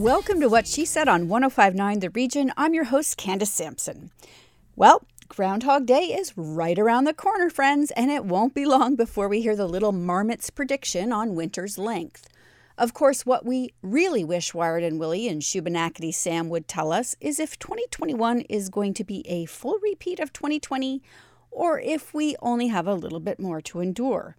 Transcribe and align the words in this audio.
Welcome 0.00 0.40
to 0.40 0.48
What 0.48 0.66
She 0.66 0.86
Said 0.86 1.08
on 1.08 1.28
1059 1.28 2.00
The 2.00 2.08
Region. 2.08 2.54
I'm 2.56 2.72
your 2.72 2.84
host, 2.84 3.18
Candace 3.18 3.52
Sampson. 3.52 4.10
Well, 4.74 5.04
Groundhog 5.28 5.84
Day 5.84 6.04
is 6.04 6.32
right 6.38 6.78
around 6.78 7.04
the 7.04 7.12
corner, 7.12 7.50
friends, 7.50 7.90
and 7.90 8.10
it 8.10 8.24
won't 8.24 8.54
be 8.54 8.64
long 8.64 8.96
before 8.96 9.28
we 9.28 9.42
hear 9.42 9.54
the 9.54 9.68
little 9.68 9.92
marmot's 9.92 10.48
prediction 10.48 11.12
on 11.12 11.34
winter's 11.34 11.76
length. 11.76 12.30
Of 12.78 12.94
course, 12.94 13.26
what 13.26 13.44
we 13.44 13.74
really 13.82 14.24
wish 14.24 14.52
Wiarton 14.52 14.96
Willie 14.96 15.28
and 15.28 15.42
Shubenacadie 15.42 16.14
Sam 16.14 16.48
would 16.48 16.66
tell 16.66 16.92
us 16.92 17.14
is 17.20 17.38
if 17.38 17.58
2021 17.58 18.40
is 18.48 18.70
going 18.70 18.94
to 18.94 19.04
be 19.04 19.22
a 19.28 19.44
full 19.44 19.78
repeat 19.82 20.18
of 20.18 20.32
2020 20.32 21.02
or 21.50 21.78
if 21.78 22.14
we 22.14 22.36
only 22.40 22.68
have 22.68 22.86
a 22.86 22.94
little 22.94 23.20
bit 23.20 23.38
more 23.38 23.60
to 23.60 23.80
endure. 23.80 24.34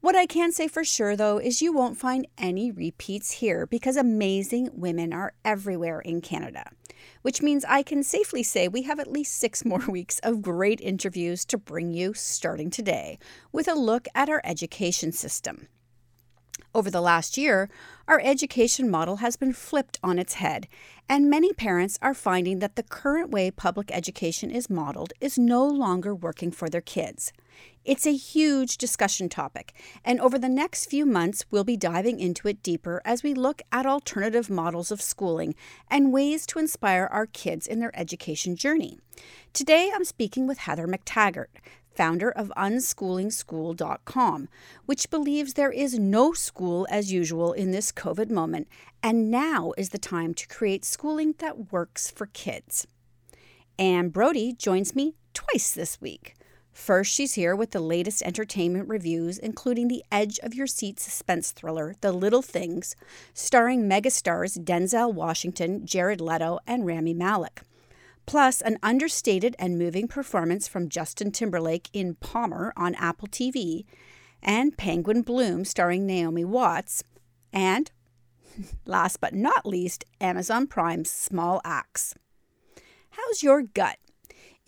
What 0.00 0.16
I 0.16 0.26
can 0.26 0.52
say 0.52 0.68
for 0.68 0.84
sure, 0.84 1.16
though, 1.16 1.38
is 1.38 1.62
you 1.62 1.72
won't 1.72 1.98
find 1.98 2.26
any 2.36 2.70
repeats 2.70 3.32
here 3.32 3.66
because 3.66 3.96
amazing 3.96 4.70
women 4.72 5.12
are 5.12 5.32
everywhere 5.44 6.00
in 6.00 6.20
Canada, 6.20 6.70
which 7.22 7.42
means 7.42 7.64
I 7.64 7.82
can 7.82 8.02
safely 8.02 8.42
say 8.42 8.68
we 8.68 8.82
have 8.82 9.00
at 9.00 9.10
least 9.10 9.36
six 9.38 9.64
more 9.64 9.84
weeks 9.88 10.18
of 10.20 10.42
great 10.42 10.80
interviews 10.80 11.44
to 11.46 11.58
bring 11.58 11.90
you 11.90 12.14
starting 12.14 12.70
today 12.70 13.18
with 13.52 13.68
a 13.68 13.74
look 13.74 14.06
at 14.14 14.28
our 14.28 14.40
education 14.44 15.12
system. 15.12 15.68
Over 16.74 16.90
the 16.90 17.00
last 17.00 17.38
year, 17.38 17.70
our 18.06 18.20
education 18.22 18.90
model 18.90 19.16
has 19.16 19.36
been 19.36 19.54
flipped 19.54 19.98
on 20.02 20.18
its 20.18 20.34
head, 20.34 20.68
and 21.08 21.30
many 21.30 21.52
parents 21.52 21.98
are 22.02 22.14
finding 22.14 22.58
that 22.58 22.76
the 22.76 22.82
current 22.82 23.30
way 23.30 23.50
public 23.50 23.90
education 23.90 24.50
is 24.50 24.68
modeled 24.68 25.12
is 25.20 25.38
no 25.38 25.66
longer 25.66 26.14
working 26.14 26.50
for 26.50 26.68
their 26.68 26.82
kids. 26.82 27.32
It's 27.84 28.06
a 28.06 28.14
huge 28.14 28.76
discussion 28.76 29.28
topic, 29.28 29.72
and 30.04 30.20
over 30.20 30.38
the 30.38 30.48
next 30.48 30.86
few 30.90 31.06
months, 31.06 31.46
we'll 31.50 31.64
be 31.64 31.76
diving 31.76 32.20
into 32.20 32.46
it 32.46 32.62
deeper 32.62 33.00
as 33.04 33.22
we 33.22 33.32
look 33.32 33.62
at 33.72 33.86
alternative 33.86 34.50
models 34.50 34.90
of 34.90 35.00
schooling 35.00 35.54
and 35.90 36.12
ways 36.12 36.44
to 36.46 36.58
inspire 36.58 37.08
our 37.10 37.26
kids 37.26 37.66
in 37.66 37.80
their 37.80 37.98
education 37.98 38.56
journey. 38.56 38.98
Today, 39.54 39.90
I'm 39.94 40.04
speaking 40.04 40.46
with 40.46 40.58
Heather 40.58 40.86
MacTaggart, 40.86 41.46
founder 41.98 42.30
of 42.30 42.52
unschoolingschool.com, 42.56 44.48
which 44.86 45.10
believes 45.10 45.54
there 45.54 45.72
is 45.72 45.98
no 45.98 46.32
school 46.32 46.86
as 46.90 47.12
usual 47.12 47.52
in 47.52 47.72
this 47.72 47.90
COVID 47.90 48.30
moment, 48.30 48.68
and 49.02 49.30
now 49.30 49.72
is 49.76 49.88
the 49.88 49.98
time 49.98 50.32
to 50.34 50.46
create 50.46 50.84
schooling 50.84 51.34
that 51.38 51.72
works 51.72 52.10
for 52.10 52.26
kids. 52.26 52.86
Anne 53.78 54.10
Brodie 54.10 54.52
joins 54.52 54.94
me 54.94 55.14
twice 55.32 55.72
this 55.72 56.00
week. 56.00 56.34
First, 56.78 57.12
she's 57.12 57.34
here 57.34 57.56
with 57.56 57.72
the 57.72 57.80
latest 57.80 58.22
entertainment 58.22 58.88
reviews, 58.88 59.36
including 59.36 59.88
the 59.88 60.04
edge 60.12 60.38
of 60.38 60.54
your 60.54 60.68
seat 60.68 61.00
suspense 61.00 61.50
thriller, 61.50 61.96
The 62.00 62.12
Little 62.12 62.40
Things, 62.40 62.94
starring 63.34 63.86
megastars 63.88 64.56
Denzel 64.64 65.12
Washington, 65.12 65.84
Jared 65.84 66.20
Leto, 66.20 66.60
and 66.66 66.86
Rami 66.86 67.12
Malek 67.12 67.62
plus 68.26 68.60
an 68.60 68.78
understated 68.82 69.56
and 69.58 69.78
moving 69.78 70.06
performance 70.06 70.68
from 70.68 70.88
Justin 70.88 71.30
Timberlake 71.30 71.88
in 71.94 72.14
Palmer 72.14 72.74
on 72.76 72.94
Apple 72.96 73.26
TV, 73.26 73.84
and 74.42 74.76
Penguin 74.76 75.22
Bloom 75.22 75.64
starring 75.64 76.06
Naomi 76.06 76.44
Watts, 76.44 77.02
and 77.54 77.90
last 78.86 79.20
but 79.20 79.34
not 79.34 79.66
least, 79.66 80.04
Amazon 80.20 80.66
Prime's 80.66 81.10
Small 81.10 81.60
Axe. 81.64 82.14
How's 83.10 83.42
your 83.42 83.62
gut? 83.62 83.98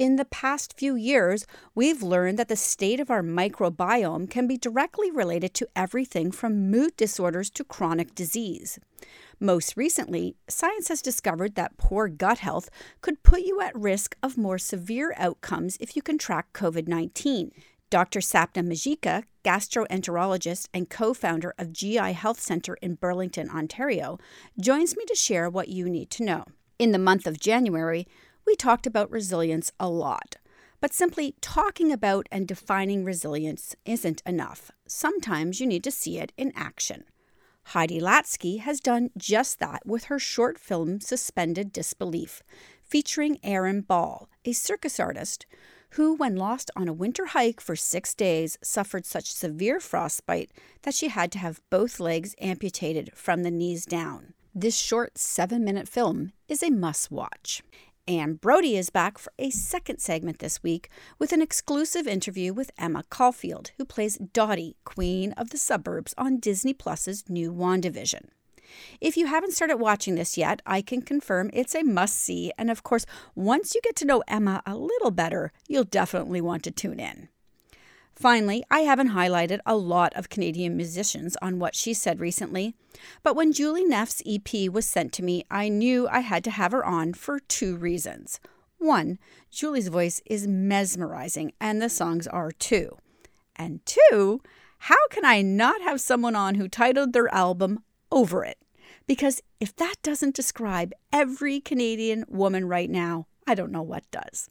In 0.00 0.16
the 0.16 0.24
past 0.24 0.78
few 0.78 0.96
years, 0.96 1.46
we've 1.74 2.02
learned 2.02 2.38
that 2.38 2.48
the 2.48 2.56
state 2.56 3.00
of 3.00 3.10
our 3.10 3.22
microbiome 3.22 4.30
can 4.30 4.46
be 4.46 4.56
directly 4.56 5.10
related 5.10 5.52
to 5.52 5.68
everything 5.76 6.32
from 6.32 6.70
mood 6.70 6.96
disorders 6.96 7.50
to 7.50 7.64
chronic 7.64 8.14
disease. 8.14 8.78
Most 9.38 9.76
recently, 9.76 10.36
science 10.48 10.88
has 10.88 11.02
discovered 11.02 11.54
that 11.54 11.76
poor 11.76 12.08
gut 12.08 12.38
health 12.38 12.70
could 13.02 13.22
put 13.22 13.42
you 13.42 13.60
at 13.60 13.76
risk 13.76 14.16
of 14.22 14.38
more 14.38 14.56
severe 14.56 15.12
outcomes 15.18 15.76
if 15.80 15.94
you 15.94 16.00
contract 16.00 16.54
COVID 16.54 16.88
19. 16.88 17.52
Dr. 17.90 18.20
Sapna 18.20 18.66
Makhija, 18.66 19.24
gastroenterologist 19.44 20.68
and 20.72 20.88
co 20.88 21.12
founder 21.12 21.52
of 21.58 21.74
GI 21.74 22.14
Health 22.14 22.40
Center 22.40 22.78
in 22.80 22.94
Burlington, 22.94 23.50
Ontario, 23.50 24.18
joins 24.58 24.96
me 24.96 25.04
to 25.04 25.14
share 25.14 25.50
what 25.50 25.68
you 25.68 25.90
need 25.90 26.08
to 26.12 26.24
know. 26.24 26.44
In 26.78 26.92
the 26.92 26.98
month 26.98 27.26
of 27.26 27.38
January, 27.38 28.06
we 28.50 28.56
talked 28.56 28.84
about 28.84 29.12
resilience 29.12 29.70
a 29.78 29.88
lot. 29.88 30.34
But 30.80 30.92
simply 30.92 31.36
talking 31.40 31.92
about 31.92 32.26
and 32.32 32.48
defining 32.48 33.04
resilience 33.04 33.76
isn't 33.84 34.24
enough. 34.26 34.72
Sometimes 34.88 35.60
you 35.60 35.68
need 35.68 35.84
to 35.84 35.92
see 35.92 36.18
it 36.18 36.32
in 36.36 36.52
action. 36.56 37.04
Heidi 37.66 38.00
Latsky 38.00 38.58
has 38.58 38.80
done 38.80 39.10
just 39.16 39.60
that 39.60 39.86
with 39.86 40.06
her 40.06 40.18
short 40.18 40.58
film 40.58 40.98
Suspended 41.00 41.72
Disbelief, 41.72 42.42
featuring 42.82 43.38
Erin 43.44 43.82
Ball, 43.82 44.28
a 44.44 44.52
circus 44.52 44.98
artist 44.98 45.46
who, 45.90 46.14
when 46.14 46.34
lost 46.34 46.72
on 46.74 46.88
a 46.88 46.92
winter 46.92 47.26
hike 47.26 47.60
for 47.60 47.76
six 47.76 48.16
days, 48.16 48.58
suffered 48.64 49.06
such 49.06 49.32
severe 49.32 49.78
frostbite 49.78 50.50
that 50.82 50.94
she 50.94 51.06
had 51.06 51.30
to 51.30 51.38
have 51.38 51.62
both 51.70 52.00
legs 52.00 52.34
amputated 52.40 53.12
from 53.14 53.44
the 53.44 53.50
knees 53.52 53.86
down. 53.86 54.34
This 54.52 54.76
short 54.76 55.18
seven 55.18 55.62
minute 55.64 55.86
film 55.86 56.32
is 56.48 56.64
a 56.64 56.70
must 56.70 57.12
watch. 57.12 57.62
Anne 58.10 58.34
Brodie 58.34 58.76
is 58.76 58.90
back 58.90 59.18
for 59.18 59.32
a 59.38 59.50
second 59.50 60.00
segment 60.00 60.40
this 60.40 60.64
week 60.64 60.90
with 61.20 61.32
an 61.32 61.40
exclusive 61.40 62.08
interview 62.08 62.52
with 62.52 62.72
Emma 62.76 63.04
Caulfield, 63.08 63.70
who 63.78 63.84
plays 63.84 64.16
Dottie, 64.16 64.74
Queen 64.82 65.30
of 65.34 65.50
the 65.50 65.56
Suburbs, 65.56 66.12
on 66.18 66.40
Disney 66.40 66.74
Plus's 66.74 67.28
new 67.28 67.52
WandaVision. 67.52 68.30
If 69.00 69.16
you 69.16 69.28
haven't 69.28 69.52
started 69.52 69.76
watching 69.76 70.16
this 70.16 70.36
yet, 70.36 70.60
I 70.66 70.82
can 70.82 71.02
confirm 71.02 71.50
it's 71.52 71.76
a 71.76 71.84
must 71.84 72.16
see, 72.16 72.50
and 72.58 72.68
of 72.68 72.82
course, 72.82 73.06
once 73.36 73.76
you 73.76 73.80
get 73.80 73.94
to 73.96 74.04
know 74.04 74.24
Emma 74.26 74.60
a 74.66 74.74
little 74.74 75.12
better, 75.12 75.52
you'll 75.68 75.84
definitely 75.84 76.40
want 76.40 76.64
to 76.64 76.72
tune 76.72 76.98
in. 76.98 77.28
Finally, 78.20 78.62
I 78.70 78.80
haven't 78.80 79.12
highlighted 79.12 79.60
a 79.64 79.74
lot 79.74 80.12
of 80.14 80.28
Canadian 80.28 80.76
musicians 80.76 81.38
on 81.40 81.58
what 81.58 81.74
she 81.74 81.94
said 81.94 82.20
recently, 82.20 82.74
but 83.22 83.34
when 83.34 83.50
Julie 83.50 83.86
Neff's 83.86 84.22
EP 84.26 84.70
was 84.70 84.84
sent 84.84 85.14
to 85.14 85.22
me, 85.22 85.46
I 85.50 85.70
knew 85.70 86.06
I 86.06 86.20
had 86.20 86.44
to 86.44 86.50
have 86.50 86.72
her 86.72 86.84
on 86.84 87.14
for 87.14 87.40
two 87.40 87.78
reasons. 87.78 88.38
One, 88.76 89.18
Julie's 89.50 89.88
voice 89.88 90.20
is 90.26 90.46
mesmerizing, 90.46 91.52
and 91.62 91.80
the 91.80 91.88
songs 91.88 92.26
are 92.26 92.50
too. 92.50 92.98
And 93.56 93.80
two, 93.86 94.42
how 94.80 95.08
can 95.08 95.24
I 95.24 95.40
not 95.40 95.80
have 95.80 95.98
someone 95.98 96.36
on 96.36 96.56
who 96.56 96.68
titled 96.68 97.14
their 97.14 97.32
album 97.34 97.84
Over 98.12 98.44
It? 98.44 98.58
Because 99.06 99.40
if 99.60 99.74
that 99.76 99.94
doesn't 100.02 100.36
describe 100.36 100.92
every 101.10 101.58
Canadian 101.58 102.26
woman 102.28 102.68
right 102.68 102.90
now, 102.90 103.28
I 103.46 103.54
don't 103.54 103.72
know 103.72 103.80
what 103.80 104.04
does. 104.10 104.50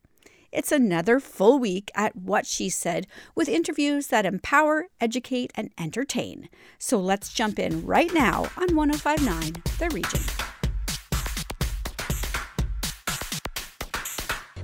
It's 0.52 0.72
another 0.72 1.20
full 1.20 1.60
week 1.60 1.92
at 1.94 2.16
What 2.16 2.46
She 2.48 2.70
Said 2.70 3.06
with 3.36 3.48
interviews 3.48 4.08
that 4.08 4.26
empower, 4.26 4.88
educate, 5.00 5.52
and 5.54 5.70
entertain. 5.78 6.50
So 6.80 7.00
let's 7.00 7.32
jump 7.32 7.60
in 7.60 7.86
right 7.86 8.12
now 8.14 8.50
on 8.58 8.76
1059 8.76 9.62
The 9.78 9.90
Region. 9.94 10.22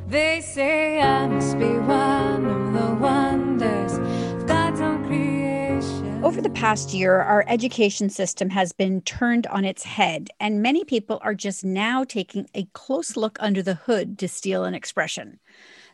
They 0.08 0.42
say 0.42 1.02
I 1.02 1.28
must 1.28 1.60
be 1.60 1.78
one 1.78 2.46
of 2.46 2.74
the 2.74 2.96
wonders 2.96 3.94
of 3.94 4.48
God's 4.48 4.82
own 4.82 5.06
creation. 5.06 6.24
Over 6.24 6.42
the 6.42 6.50
past 6.50 6.94
year, 6.94 7.22
our 7.22 7.44
education 7.48 8.10
system 8.10 8.50
has 8.50 8.72
been 8.74 9.02
turned 9.02 9.46
on 9.48 9.66
its 9.66 9.84
head, 9.84 10.30
and 10.40 10.64
many 10.64 10.84
people 10.84 11.20
are 11.22 11.36
just 11.36 11.64
now 11.64 12.04
taking 12.04 12.48
a 12.56 12.66
close 12.74 13.16
look 13.16 13.38
under 13.40 13.62
the 13.62 13.76
hood 13.76 14.18
to 14.20 14.28
steal 14.28 14.64
an 14.64 14.74
expression. 14.74 15.40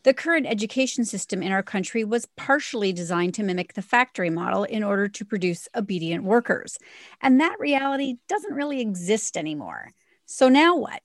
The 0.04 0.14
current 0.14 0.48
education 0.48 1.06
system 1.06 1.44
in 1.44 1.52
our 1.52 1.62
country 1.62 2.04
was 2.04 2.28
partially 2.36 2.92
designed 2.92 3.36
to 3.36 3.44
mimic 3.44 3.74
the 3.74 3.82
factory 3.84 4.32
model 4.32 4.64
in 4.64 4.84
order 4.84 5.08
to 5.08 5.26
produce 5.26 5.68
obedient 5.76 6.24
workers. 6.24 6.78
And 7.22 7.40
that 7.40 7.60
reality 7.60 8.16
doesn't 8.28 8.54
really 8.54 8.82
exist 8.82 9.38
anymore. 9.38 9.92
So 10.26 10.50
now 10.50 10.76
what? 10.76 11.02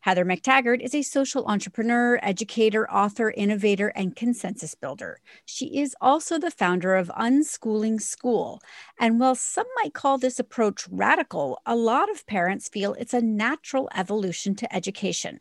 Heather 0.00 0.24
MacTaggart 0.24 0.80
is 0.80 0.94
a 0.94 1.02
social 1.02 1.44
entrepreneur, 1.46 2.20
educator, 2.22 2.88
author, 2.90 3.30
innovator, 3.30 3.88
and 3.88 4.14
consensus 4.14 4.74
builder. 4.74 5.20
She 5.44 5.78
is 5.78 5.96
also 6.00 6.38
the 6.38 6.52
founder 6.52 6.94
of 6.94 7.10
Unschooling 7.18 8.00
School. 8.00 8.60
And 9.00 9.18
while 9.18 9.34
some 9.34 9.66
might 9.76 9.94
call 9.94 10.16
this 10.16 10.38
approach 10.38 10.86
radical, 10.88 11.60
a 11.66 11.74
lot 11.74 12.10
of 12.10 12.26
parents 12.26 12.68
feel 12.68 12.94
it's 12.94 13.12
a 13.12 13.20
natural 13.20 13.88
evolution 13.94 14.54
to 14.56 14.74
education. 14.74 15.40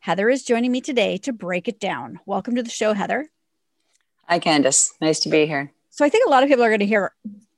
Heather 0.00 0.30
is 0.30 0.44
joining 0.44 0.70
me 0.70 0.80
today 0.80 1.18
to 1.18 1.32
break 1.32 1.66
it 1.66 1.80
down. 1.80 2.20
Welcome 2.24 2.54
to 2.54 2.62
the 2.62 2.70
show, 2.70 2.92
Heather. 2.92 3.28
Hi, 4.28 4.38
Candace. 4.38 4.94
Nice 5.00 5.18
to 5.20 5.28
be 5.28 5.44
here. 5.46 5.72
So 5.90 6.04
I 6.04 6.08
think 6.08 6.26
a 6.26 6.30
lot 6.30 6.42
of 6.42 6.48
people 6.48 6.64
are 6.64 6.68
going 6.68 6.80
to 6.80 6.86
hear 6.86 7.12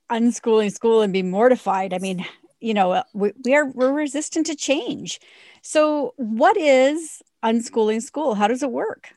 unschooling 0.09 0.71
school 0.71 1.01
and 1.01 1.13
be 1.13 1.21
mortified. 1.21 1.93
I 1.93 1.99
mean, 1.99 2.25
you 2.59 2.73
know, 2.73 3.03
we, 3.13 3.31
we 3.45 3.55
are 3.55 3.67
we're 3.67 3.93
resistant 3.93 4.47
to 4.47 4.55
change. 4.55 5.19
So 5.61 6.13
what 6.17 6.57
is 6.57 7.21
unschooling 7.43 8.01
school? 8.01 8.33
How 8.33 8.47
does 8.47 8.63
it 8.63 8.71
work? 8.71 9.13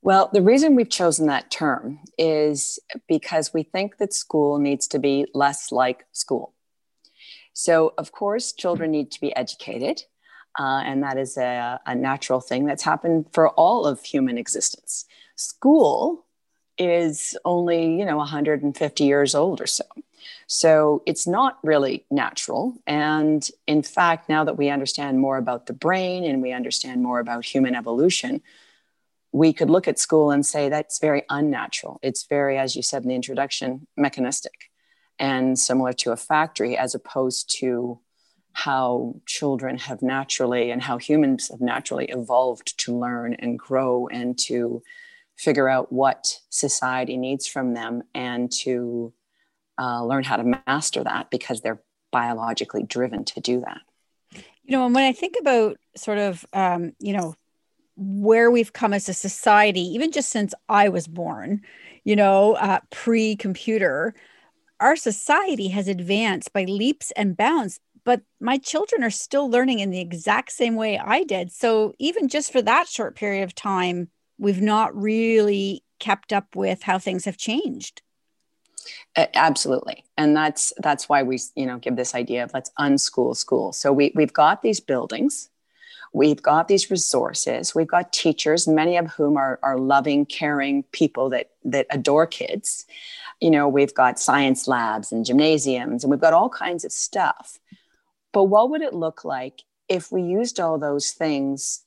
Well, 0.00 0.30
the 0.32 0.42
reason 0.42 0.76
we've 0.76 0.90
chosen 0.90 1.26
that 1.26 1.50
term 1.50 1.98
is 2.16 2.78
because 3.08 3.52
we 3.52 3.64
think 3.64 3.96
that 3.96 4.12
school 4.12 4.58
needs 4.58 4.86
to 4.88 4.98
be 4.98 5.26
less 5.34 5.72
like 5.72 6.04
school. 6.12 6.54
So, 7.54 7.94
of 7.96 8.12
course, 8.12 8.52
children 8.52 8.90
need 8.90 9.10
to 9.12 9.20
be 9.20 9.34
educated. 9.34 10.02
Uh, 10.58 10.82
and 10.84 11.02
that 11.02 11.18
is 11.18 11.36
a, 11.36 11.80
a 11.86 11.94
natural 11.94 12.40
thing 12.40 12.64
that's 12.64 12.82
happened 12.82 13.26
for 13.32 13.50
all 13.50 13.86
of 13.86 14.02
human 14.02 14.38
existence. 14.38 15.04
School 15.36 16.24
is 16.78 17.36
only, 17.44 17.98
you 17.98 18.04
know, 18.04 18.16
150 18.16 19.04
years 19.04 19.34
old 19.34 19.60
or 19.60 19.66
so. 19.66 19.84
So 20.46 21.02
it's 21.06 21.26
not 21.26 21.58
really 21.62 22.04
natural. 22.10 22.76
And 22.86 23.48
in 23.66 23.82
fact, 23.82 24.28
now 24.28 24.44
that 24.44 24.56
we 24.56 24.70
understand 24.70 25.18
more 25.18 25.38
about 25.38 25.66
the 25.66 25.72
brain 25.72 26.24
and 26.24 26.42
we 26.42 26.52
understand 26.52 27.02
more 27.02 27.20
about 27.20 27.44
human 27.44 27.74
evolution, 27.74 28.42
we 29.32 29.52
could 29.52 29.70
look 29.70 29.88
at 29.88 29.98
school 29.98 30.30
and 30.30 30.46
say 30.46 30.68
that's 30.68 30.98
very 31.00 31.24
unnatural. 31.28 31.98
It's 32.02 32.24
very, 32.24 32.56
as 32.58 32.76
you 32.76 32.82
said 32.82 33.02
in 33.02 33.08
the 33.08 33.14
introduction, 33.14 33.86
mechanistic 33.96 34.70
and 35.18 35.58
similar 35.58 35.92
to 35.92 36.12
a 36.12 36.16
factory 36.16 36.76
as 36.76 36.94
opposed 36.94 37.50
to 37.58 37.98
how 38.54 39.16
children 39.26 39.76
have 39.76 40.00
naturally 40.00 40.70
and 40.70 40.80
how 40.80 40.96
humans 40.96 41.48
have 41.48 41.60
naturally 41.60 42.06
evolved 42.06 42.78
to 42.78 42.96
learn 42.96 43.34
and 43.34 43.58
grow 43.58 44.06
and 44.06 44.38
to 44.38 44.80
figure 45.36 45.68
out 45.68 45.92
what 45.92 46.38
society 46.50 47.16
needs 47.16 47.48
from 47.48 47.74
them 47.74 48.04
and 48.14 48.50
to 48.52 49.12
uh, 49.78 50.04
learn 50.04 50.22
how 50.22 50.36
to 50.36 50.58
master 50.68 51.02
that 51.02 51.30
because 51.30 51.60
they're 51.60 51.82
biologically 52.12 52.84
driven 52.84 53.24
to 53.24 53.40
do 53.40 53.60
that. 53.60 53.80
You 54.62 54.70
know, 54.76 54.86
and 54.86 54.94
when 54.94 55.04
I 55.04 55.12
think 55.12 55.34
about 55.40 55.76
sort 55.96 56.18
of, 56.18 56.46
um, 56.52 56.92
you 57.00 57.12
know, 57.12 57.34
where 57.96 58.52
we've 58.52 58.72
come 58.72 58.94
as 58.94 59.08
a 59.08 59.14
society, 59.14 59.80
even 59.80 60.12
just 60.12 60.30
since 60.30 60.54
I 60.68 60.88
was 60.88 61.08
born, 61.08 61.62
you 62.04 62.14
know, 62.14 62.54
uh, 62.54 62.78
pre 62.90 63.34
computer, 63.34 64.14
our 64.78 64.94
society 64.94 65.68
has 65.68 65.88
advanced 65.88 66.52
by 66.52 66.64
leaps 66.64 67.10
and 67.12 67.36
bounds 67.36 67.80
but 68.04 68.22
my 68.40 68.58
children 68.58 69.02
are 69.02 69.10
still 69.10 69.50
learning 69.50 69.78
in 69.80 69.90
the 69.90 70.00
exact 70.00 70.52
same 70.52 70.76
way 70.76 70.98
I 70.98 71.24
did. 71.24 71.50
So 71.50 71.94
even 71.98 72.28
just 72.28 72.52
for 72.52 72.62
that 72.62 72.86
short 72.88 73.16
period 73.16 73.44
of 73.44 73.54
time, 73.54 74.08
we've 74.38 74.60
not 74.60 74.94
really 74.94 75.82
kept 75.98 76.32
up 76.32 76.54
with 76.54 76.82
how 76.82 76.98
things 76.98 77.24
have 77.24 77.36
changed. 77.36 78.02
Absolutely. 79.16 80.04
And 80.18 80.36
that's 80.36 80.72
that's 80.78 81.08
why 81.08 81.22
we, 81.22 81.38
you 81.54 81.66
know, 81.66 81.78
give 81.78 81.96
this 81.96 82.14
idea 82.14 82.44
of 82.44 82.52
let's 82.52 82.70
unschool 82.78 83.34
school. 83.36 83.72
So 83.72 83.92
we 83.92 84.12
we've 84.14 84.32
got 84.32 84.60
these 84.60 84.80
buildings, 84.80 85.48
we've 86.12 86.42
got 86.42 86.68
these 86.68 86.90
resources, 86.90 87.74
we've 87.74 87.88
got 87.88 88.12
teachers, 88.12 88.68
many 88.68 88.98
of 88.98 89.06
whom 89.06 89.36
are, 89.38 89.58
are 89.62 89.78
loving, 89.78 90.26
caring 90.26 90.82
people 90.92 91.30
that 91.30 91.50
that 91.64 91.86
adore 91.90 92.26
kids. 92.26 92.84
You 93.40 93.50
know, 93.50 93.68
we've 93.68 93.94
got 93.94 94.18
science 94.18 94.68
labs 94.68 95.12
and 95.12 95.24
gymnasiums, 95.24 96.04
and 96.04 96.10
we've 96.10 96.20
got 96.20 96.34
all 96.34 96.50
kinds 96.50 96.84
of 96.84 96.92
stuff. 96.92 97.58
But 98.34 98.44
what 98.44 98.68
would 98.68 98.82
it 98.82 98.92
look 98.92 99.24
like 99.24 99.62
if 99.88 100.10
we 100.10 100.20
used 100.20 100.58
all 100.58 100.76
those 100.76 101.12
things 101.12 101.84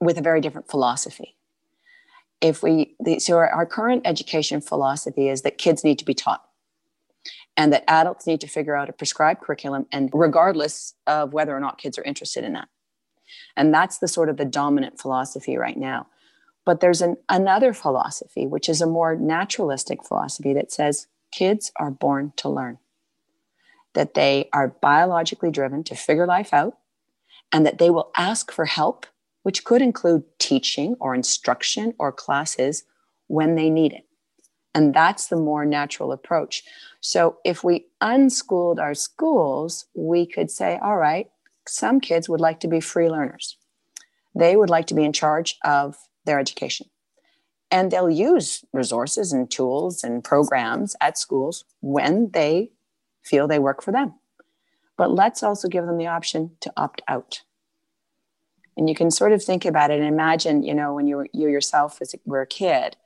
with 0.00 0.16
a 0.16 0.22
very 0.22 0.40
different 0.40 0.68
philosophy? 0.68 1.36
If 2.40 2.62
we, 2.62 2.96
so 3.18 3.36
our, 3.36 3.48
our 3.50 3.66
current 3.66 4.02
education 4.06 4.60
philosophy 4.62 5.28
is 5.28 5.42
that 5.42 5.58
kids 5.58 5.84
need 5.84 5.98
to 5.98 6.04
be 6.04 6.14
taught 6.14 6.42
and 7.58 7.72
that 7.72 7.84
adults 7.88 8.26
need 8.26 8.40
to 8.40 8.46
figure 8.46 8.74
out 8.74 8.88
a 8.88 8.92
prescribed 8.92 9.42
curriculum 9.42 9.86
and 9.92 10.10
regardless 10.14 10.94
of 11.06 11.34
whether 11.34 11.54
or 11.54 11.60
not 11.60 11.78
kids 11.78 11.98
are 11.98 12.04
interested 12.04 12.42
in 12.42 12.54
that. 12.54 12.68
And 13.54 13.72
that's 13.72 13.98
the 13.98 14.08
sort 14.08 14.30
of 14.30 14.38
the 14.38 14.44
dominant 14.46 14.98
philosophy 14.98 15.58
right 15.58 15.76
now. 15.76 16.06
But 16.64 16.80
there's 16.80 17.02
an, 17.02 17.16
another 17.28 17.74
philosophy, 17.74 18.46
which 18.46 18.68
is 18.68 18.80
a 18.80 18.86
more 18.86 19.14
naturalistic 19.14 20.04
philosophy 20.04 20.54
that 20.54 20.72
says 20.72 21.06
kids 21.32 21.70
are 21.76 21.90
born 21.90 22.32
to 22.36 22.48
learn 22.48 22.78
that 23.96 24.14
they 24.14 24.48
are 24.52 24.68
biologically 24.68 25.50
driven 25.50 25.82
to 25.82 25.96
figure 25.96 26.26
life 26.26 26.52
out 26.52 26.76
and 27.50 27.64
that 27.64 27.78
they 27.78 27.88
will 27.90 28.12
ask 28.16 28.52
for 28.52 28.66
help, 28.66 29.06
which 29.42 29.64
could 29.64 29.80
include 29.80 30.22
teaching 30.38 30.94
or 31.00 31.14
instruction 31.14 31.94
or 31.98 32.12
classes 32.12 32.84
when 33.26 33.56
they 33.56 33.70
need 33.70 33.94
it. 33.94 34.04
And 34.74 34.92
that's 34.92 35.28
the 35.28 35.36
more 35.36 35.64
natural 35.64 36.12
approach. 36.12 36.62
So 37.00 37.38
if 37.42 37.64
we 37.64 37.86
unschooled 38.02 38.78
our 38.78 38.92
schools, 38.92 39.86
we 39.94 40.26
could 40.26 40.50
say, 40.50 40.78
all 40.82 40.98
right, 40.98 41.30
some 41.66 41.98
kids 41.98 42.28
would 42.28 42.40
like 42.40 42.60
to 42.60 42.68
be 42.68 42.80
free 42.80 43.08
learners. 43.08 43.56
They 44.34 44.56
would 44.56 44.68
like 44.68 44.86
to 44.88 44.94
be 44.94 45.04
in 45.04 45.14
charge 45.14 45.56
of 45.64 45.96
their 46.26 46.38
education. 46.38 46.88
And 47.70 47.90
they'll 47.90 48.10
use 48.10 48.62
resources 48.74 49.32
and 49.32 49.50
tools 49.50 50.04
and 50.04 50.22
programs 50.22 50.94
at 51.00 51.16
schools 51.16 51.64
when 51.80 52.30
they 52.32 52.72
feel 53.26 53.48
they 53.48 53.58
work 53.58 53.82
for 53.82 53.92
them. 53.92 54.14
But 54.96 55.10
let's 55.10 55.42
also 55.42 55.68
give 55.68 55.84
them 55.84 55.98
the 55.98 56.06
option 56.06 56.52
to 56.60 56.72
opt 56.76 57.02
out. 57.08 57.42
And 58.76 58.88
you 58.88 58.94
can 58.94 59.10
sort 59.10 59.32
of 59.32 59.42
think 59.42 59.64
about 59.64 59.90
it 59.90 59.98
and 59.98 60.08
imagine, 60.08 60.62
you 60.62 60.74
know, 60.74 60.94
when 60.94 61.06
you 61.06 61.16
were, 61.16 61.28
you 61.32 61.48
yourself 61.48 61.98
as 62.00 62.14
were 62.24 62.42
a 62.42 62.46
kid, 62.46 62.96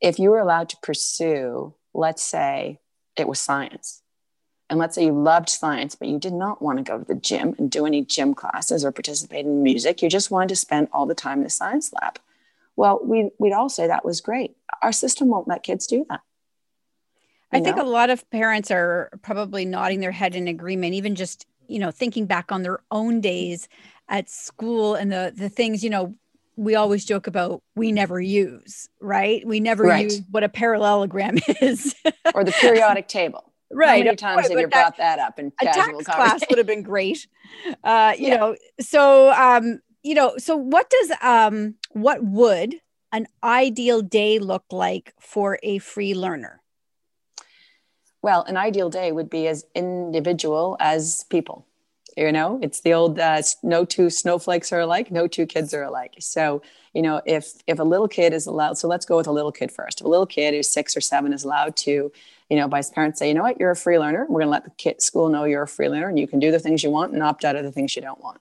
if 0.00 0.18
you 0.18 0.30
were 0.30 0.40
allowed 0.40 0.68
to 0.70 0.76
pursue, 0.82 1.74
let's 1.94 2.22
say 2.22 2.80
it 3.16 3.28
was 3.28 3.40
science, 3.40 4.02
and 4.68 4.78
let's 4.78 4.94
say 4.94 5.04
you 5.04 5.12
loved 5.12 5.48
science, 5.48 5.94
but 5.94 6.08
you 6.08 6.18
did 6.18 6.32
not 6.32 6.62
want 6.62 6.78
to 6.78 6.84
go 6.84 6.98
to 6.98 7.04
the 7.04 7.14
gym 7.14 7.54
and 7.58 7.70
do 7.70 7.84
any 7.84 8.02
gym 8.04 8.34
classes 8.34 8.84
or 8.84 8.90
participate 8.90 9.44
in 9.44 9.62
music. 9.62 10.00
You 10.00 10.08
just 10.08 10.30
wanted 10.30 10.48
to 10.48 10.56
spend 10.56 10.88
all 10.92 11.06
the 11.06 11.14
time 11.14 11.38
in 11.38 11.44
the 11.44 11.50
science 11.50 11.92
lab. 12.00 12.18
Well, 12.74 12.98
we, 13.04 13.30
we'd 13.38 13.52
all 13.52 13.68
say 13.68 13.86
that 13.86 14.04
was 14.04 14.22
great. 14.22 14.56
Our 14.80 14.92
system 14.92 15.28
won't 15.28 15.46
let 15.46 15.62
kids 15.62 15.86
do 15.86 16.06
that. 16.08 16.22
I 17.52 17.60
think 17.60 17.76
a 17.76 17.84
lot 17.84 18.10
of 18.10 18.28
parents 18.30 18.70
are 18.70 19.10
probably 19.22 19.64
nodding 19.64 20.00
their 20.00 20.12
head 20.12 20.34
in 20.34 20.48
agreement, 20.48 20.94
even 20.94 21.14
just, 21.14 21.46
you 21.68 21.78
know, 21.78 21.90
thinking 21.90 22.26
back 22.26 22.50
on 22.50 22.62
their 22.62 22.80
own 22.90 23.20
days 23.20 23.68
at 24.08 24.30
school 24.30 24.94
and 24.94 25.12
the 25.12 25.32
the 25.36 25.48
things, 25.48 25.84
you 25.84 25.90
know, 25.90 26.14
we 26.56 26.74
always 26.74 27.04
joke 27.04 27.26
about 27.26 27.62
we 27.74 27.92
never 27.92 28.20
use, 28.20 28.88
right? 29.00 29.46
We 29.46 29.60
never 29.60 29.84
right. 29.84 30.04
use 30.04 30.22
what 30.30 30.44
a 30.44 30.48
parallelogram 30.48 31.38
is. 31.60 31.94
or 32.34 32.44
the 32.44 32.52
periodic 32.52 33.08
table. 33.08 33.52
Right. 33.70 33.98
How 33.98 34.04
many 34.04 34.16
times 34.16 34.48
have 34.48 34.58
you 34.58 34.68
brought 34.68 34.98
that 34.98 35.18
up 35.18 35.38
in 35.38 35.52
a 35.60 35.64
tax 35.64 36.04
class 36.04 36.42
would 36.48 36.58
have 36.58 36.66
been 36.66 36.82
great. 36.82 37.26
Uh, 37.82 38.12
you 38.18 38.28
yeah. 38.28 38.36
know, 38.36 38.56
so 38.80 39.32
um, 39.32 39.80
you 40.02 40.14
know, 40.14 40.34
so 40.36 40.56
what 40.56 40.90
does 40.90 41.12
um 41.22 41.74
what 41.90 42.22
would 42.22 42.76
an 43.12 43.26
ideal 43.42 44.02
day 44.02 44.38
look 44.38 44.64
like 44.70 45.14
for 45.20 45.58
a 45.62 45.78
free 45.78 46.14
learner? 46.14 46.61
Well, 48.22 48.44
an 48.44 48.56
ideal 48.56 48.88
day 48.88 49.10
would 49.10 49.28
be 49.28 49.48
as 49.48 49.66
individual 49.74 50.76
as 50.78 51.24
people. 51.28 51.66
You 52.16 52.30
know, 52.30 52.58
it's 52.62 52.80
the 52.80 52.92
old 52.92 53.18
uh, 53.18 53.42
no 53.62 53.84
two 53.84 54.10
snowflakes 54.10 54.70
are 54.72 54.80
alike, 54.80 55.10
no 55.10 55.26
two 55.26 55.46
kids 55.46 55.72
are 55.72 55.82
alike. 55.82 56.14
So, 56.20 56.60
you 56.92 57.00
know, 57.00 57.22
if 57.24 57.54
if 57.66 57.78
a 57.78 57.84
little 57.84 58.06
kid 58.06 58.34
is 58.34 58.46
allowed, 58.46 58.76
so 58.76 58.86
let's 58.86 59.06
go 59.06 59.16
with 59.16 59.26
a 59.26 59.32
little 59.32 59.50
kid 59.50 59.72
first. 59.72 60.00
If 60.00 60.06
a 60.06 60.08
little 60.10 60.26
kid 60.26 60.52
who's 60.54 60.68
six 60.68 60.94
or 60.96 61.00
seven 61.00 61.32
is 61.32 61.42
allowed 61.42 61.74
to, 61.76 62.12
you 62.50 62.56
know, 62.56 62.68
by 62.68 62.78
his 62.78 62.90
parents 62.90 63.18
say, 63.18 63.28
you 63.28 63.34
know 63.34 63.42
what, 63.42 63.58
you're 63.58 63.70
a 63.70 63.76
free 63.76 63.98
learner. 63.98 64.26
We're 64.28 64.40
going 64.40 64.48
to 64.48 64.50
let 64.50 64.64
the 64.64 64.70
kid 64.72 65.00
school 65.00 65.30
know 65.30 65.44
you're 65.44 65.62
a 65.62 65.68
free 65.68 65.88
learner, 65.88 66.08
and 66.08 66.18
you 66.18 66.28
can 66.28 66.38
do 66.38 66.50
the 66.50 66.58
things 66.58 66.82
you 66.82 66.90
want 66.90 67.14
and 67.14 67.22
opt 67.22 67.46
out 67.46 67.56
of 67.56 67.64
the 67.64 67.72
things 67.72 67.96
you 67.96 68.02
don't 68.02 68.22
want. 68.22 68.40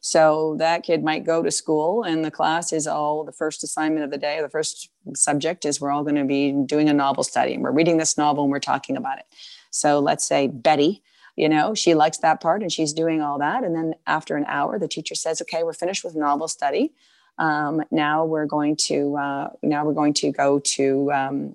So 0.00 0.56
that 0.58 0.84
kid 0.84 1.02
might 1.02 1.24
go 1.24 1.42
to 1.42 1.50
school 1.50 2.04
and 2.04 2.24
the 2.24 2.30
class 2.30 2.72
is 2.72 2.86
all 2.86 3.24
the 3.24 3.32
first 3.32 3.64
assignment 3.64 4.04
of 4.04 4.10
the 4.10 4.18
day, 4.18 4.40
the 4.40 4.48
first 4.48 4.90
subject 5.14 5.64
is 5.64 5.80
we're 5.80 5.90
all 5.90 6.04
going 6.04 6.14
to 6.14 6.24
be 6.24 6.52
doing 6.52 6.88
a 6.88 6.92
novel 6.92 7.24
study 7.24 7.54
and 7.54 7.62
we're 7.62 7.72
reading 7.72 7.96
this 7.96 8.16
novel 8.16 8.44
and 8.44 8.52
we're 8.52 8.60
talking 8.60 8.96
about 8.96 9.18
it. 9.18 9.24
So 9.70 9.98
let's 9.98 10.26
say 10.26 10.46
Betty, 10.46 11.02
you 11.36 11.48
know, 11.48 11.74
she 11.74 11.94
likes 11.94 12.18
that 12.18 12.40
part 12.40 12.62
and 12.62 12.72
she's 12.72 12.92
doing 12.92 13.20
all 13.20 13.38
that. 13.38 13.64
And 13.64 13.74
then 13.74 13.94
after 14.06 14.36
an 14.36 14.44
hour, 14.46 14.78
the 14.78 14.88
teacher 14.88 15.14
says, 15.14 15.42
okay, 15.42 15.62
we're 15.62 15.72
finished 15.72 16.04
with 16.04 16.14
novel 16.14 16.48
study. 16.48 16.92
Um, 17.38 17.82
now 17.90 18.24
we're 18.24 18.46
going 18.46 18.76
to, 18.86 19.16
uh, 19.16 19.50
now 19.62 19.84
we're 19.84 19.94
going 19.94 20.14
to 20.14 20.32
go 20.32 20.58
to, 20.58 21.12
um, 21.12 21.54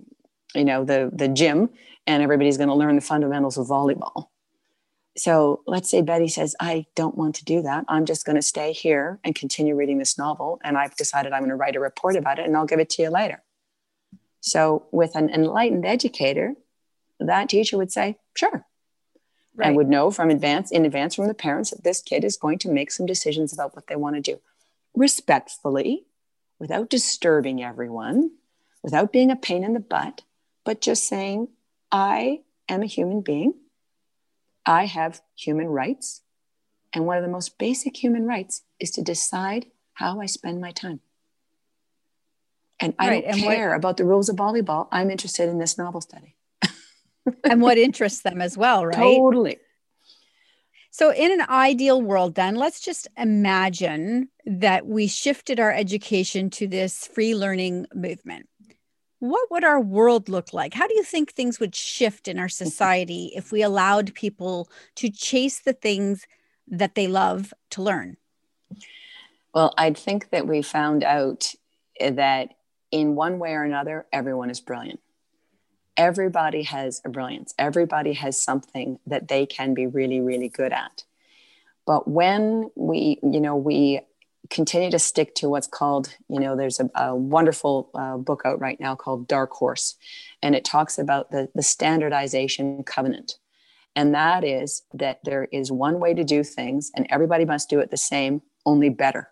you 0.53 0.63
know, 0.63 0.83
the, 0.83 1.09
the 1.13 1.27
gym 1.27 1.69
and 2.07 2.21
everybody's 2.21 2.57
going 2.57 2.69
to 2.69 2.75
learn 2.75 2.95
the 2.95 3.01
fundamentals 3.01 3.57
of 3.57 3.67
volleyball 3.67 4.27
so 5.15 5.61
let's 5.67 5.89
say 5.89 6.01
Betty 6.01 6.27
says, 6.27 6.55
I 6.59 6.87
don't 6.95 7.15
want 7.15 7.35
to 7.35 7.45
do 7.45 7.61
that. 7.61 7.85
I'm 7.87 8.05
just 8.05 8.25
going 8.25 8.35
to 8.35 8.41
stay 8.41 8.73
here 8.73 9.19
and 9.23 9.35
continue 9.35 9.75
reading 9.75 9.99
this 9.99 10.17
novel. 10.17 10.59
And 10.63 10.77
I've 10.77 10.95
decided 10.95 11.33
I'm 11.33 11.41
going 11.41 11.49
to 11.49 11.55
write 11.55 11.75
a 11.75 11.79
report 11.79 12.15
about 12.15 12.39
it 12.39 12.45
and 12.45 12.57
I'll 12.57 12.65
give 12.65 12.79
it 12.79 12.89
to 12.91 13.03
you 13.03 13.09
later. 13.09 13.43
So, 14.41 14.87
with 14.91 15.15
an 15.15 15.29
enlightened 15.29 15.85
educator, 15.85 16.55
that 17.19 17.49
teacher 17.49 17.77
would 17.77 17.91
say, 17.91 18.17
Sure. 18.35 18.65
Right. 19.55 19.67
And 19.67 19.77
would 19.77 19.87
know 19.87 20.09
from 20.09 20.31
advance 20.31 20.71
in 20.71 20.83
advance 20.83 21.13
from 21.13 21.27
the 21.27 21.35
parents 21.35 21.69
that 21.69 21.83
this 21.83 22.01
kid 22.01 22.23
is 22.23 22.37
going 22.37 22.57
to 22.59 22.69
make 22.69 22.91
some 22.91 23.05
decisions 23.05 23.53
about 23.53 23.75
what 23.75 23.85
they 23.85 23.95
want 23.95 24.15
to 24.15 24.21
do 24.21 24.41
respectfully, 24.95 26.05
without 26.59 26.89
disturbing 26.89 27.63
everyone, 27.63 28.31
without 28.83 29.11
being 29.11 29.31
a 29.31 29.35
pain 29.35 29.63
in 29.63 29.73
the 29.73 29.79
butt, 29.79 30.21
but 30.63 30.81
just 30.81 31.07
saying, 31.07 31.47
I 31.91 32.41
am 32.67 32.81
a 32.81 32.87
human 32.87 33.21
being 33.21 33.53
I 34.65 34.85
have 34.85 35.21
human 35.35 35.67
rights. 35.67 36.21
And 36.93 37.05
one 37.05 37.17
of 37.17 37.23
the 37.23 37.29
most 37.29 37.57
basic 37.57 38.01
human 38.01 38.25
rights 38.25 38.63
is 38.79 38.91
to 38.91 39.01
decide 39.01 39.65
how 39.93 40.21
I 40.21 40.27
spend 40.27 40.61
my 40.61 40.71
time. 40.71 40.99
And 42.79 42.93
I 42.99 43.07
right. 43.07 43.23
don't 43.23 43.33
and 43.33 43.43
care 43.43 43.69
what, 43.69 43.77
about 43.77 43.97
the 43.97 44.05
rules 44.05 44.29
of 44.29 44.35
volleyball. 44.35 44.87
I'm 44.91 45.09
interested 45.09 45.49
in 45.49 45.57
this 45.57 45.77
novel 45.77 46.01
study. 46.01 46.35
and 47.43 47.61
what 47.61 47.77
interests 47.77 48.21
them 48.21 48.41
as 48.41 48.57
well, 48.57 48.85
right? 48.85 48.95
Totally. 48.95 49.57
So, 50.91 51.11
in 51.11 51.31
an 51.31 51.47
ideal 51.49 52.01
world, 52.01 52.35
then, 52.35 52.55
let's 52.55 52.79
just 52.79 53.07
imagine 53.17 54.29
that 54.45 54.85
we 54.85 55.07
shifted 55.07 55.59
our 55.59 55.71
education 55.71 56.51
to 56.51 56.67
this 56.67 57.07
free 57.07 57.33
learning 57.33 57.87
movement. 57.95 58.47
What 59.23 59.49
would 59.51 59.63
our 59.63 59.79
world 59.79 60.27
look 60.27 60.51
like? 60.51 60.73
How 60.73 60.85
do 60.85 60.93
you 60.95 61.03
think 61.03 61.31
things 61.31 61.57
would 61.57 61.73
shift 61.73 62.27
in 62.27 62.37
our 62.37 62.47
mm-hmm. 62.47 62.65
society 62.65 63.31
if 63.33 63.53
we 63.53 63.61
allowed 63.61 64.13
people 64.15 64.67
to 64.95 65.09
chase 65.09 65.61
the 65.61 65.71
things 65.71 66.27
that 66.67 66.95
they 66.95 67.07
love 67.07 67.53
to 67.69 67.81
learn? 67.81 68.17
Well, 69.53 69.73
I 69.77 69.93
think 69.93 70.31
that 70.31 70.45
we 70.45 70.61
found 70.61 71.05
out 71.05 71.53
eh, 72.01 72.11
that 72.11 72.55
in 72.91 73.15
one 73.15 73.39
way 73.39 73.53
or 73.53 73.63
another, 73.63 74.05
everyone 74.11 74.49
is 74.49 74.59
brilliant. 74.59 74.99
Everybody 75.95 76.63
has 76.63 77.01
a 77.05 77.09
brilliance. 77.09 77.53
Everybody 77.57 78.11
has 78.11 78.41
something 78.41 78.99
that 79.07 79.29
they 79.29 79.45
can 79.45 79.73
be 79.73 79.87
really, 79.87 80.19
really 80.19 80.49
good 80.49 80.73
at. 80.73 81.05
But 81.85 82.09
when 82.09 82.71
we, 82.75 83.19
you 83.23 83.39
know, 83.39 83.55
we 83.55 84.01
continue 84.49 84.91
to 84.91 84.99
stick 84.99 85.35
to 85.35 85.49
what's 85.49 85.67
called, 85.67 86.15
you 86.29 86.39
know, 86.39 86.55
there's 86.55 86.79
a, 86.79 86.89
a 86.95 87.15
wonderful 87.15 87.89
uh, 87.93 88.17
book 88.17 88.41
out 88.45 88.59
right 88.59 88.79
now 88.79 88.95
called 88.95 89.27
Dark 89.27 89.51
Horse, 89.51 89.95
and 90.41 90.55
it 90.55 90.65
talks 90.65 90.99
about 90.99 91.31
the, 91.31 91.49
the 91.55 91.63
standardization 91.63 92.83
covenant. 92.83 93.37
And 93.95 94.13
that 94.15 94.43
is 94.43 94.83
that 94.93 95.19
there 95.23 95.47
is 95.51 95.71
one 95.71 95.99
way 95.99 96.13
to 96.13 96.23
do 96.23 96.43
things, 96.43 96.91
and 96.95 97.07
everybody 97.09 97.45
must 97.45 97.69
do 97.69 97.79
it 97.79 97.91
the 97.91 97.97
same, 97.97 98.41
only 98.65 98.89
better. 98.89 99.29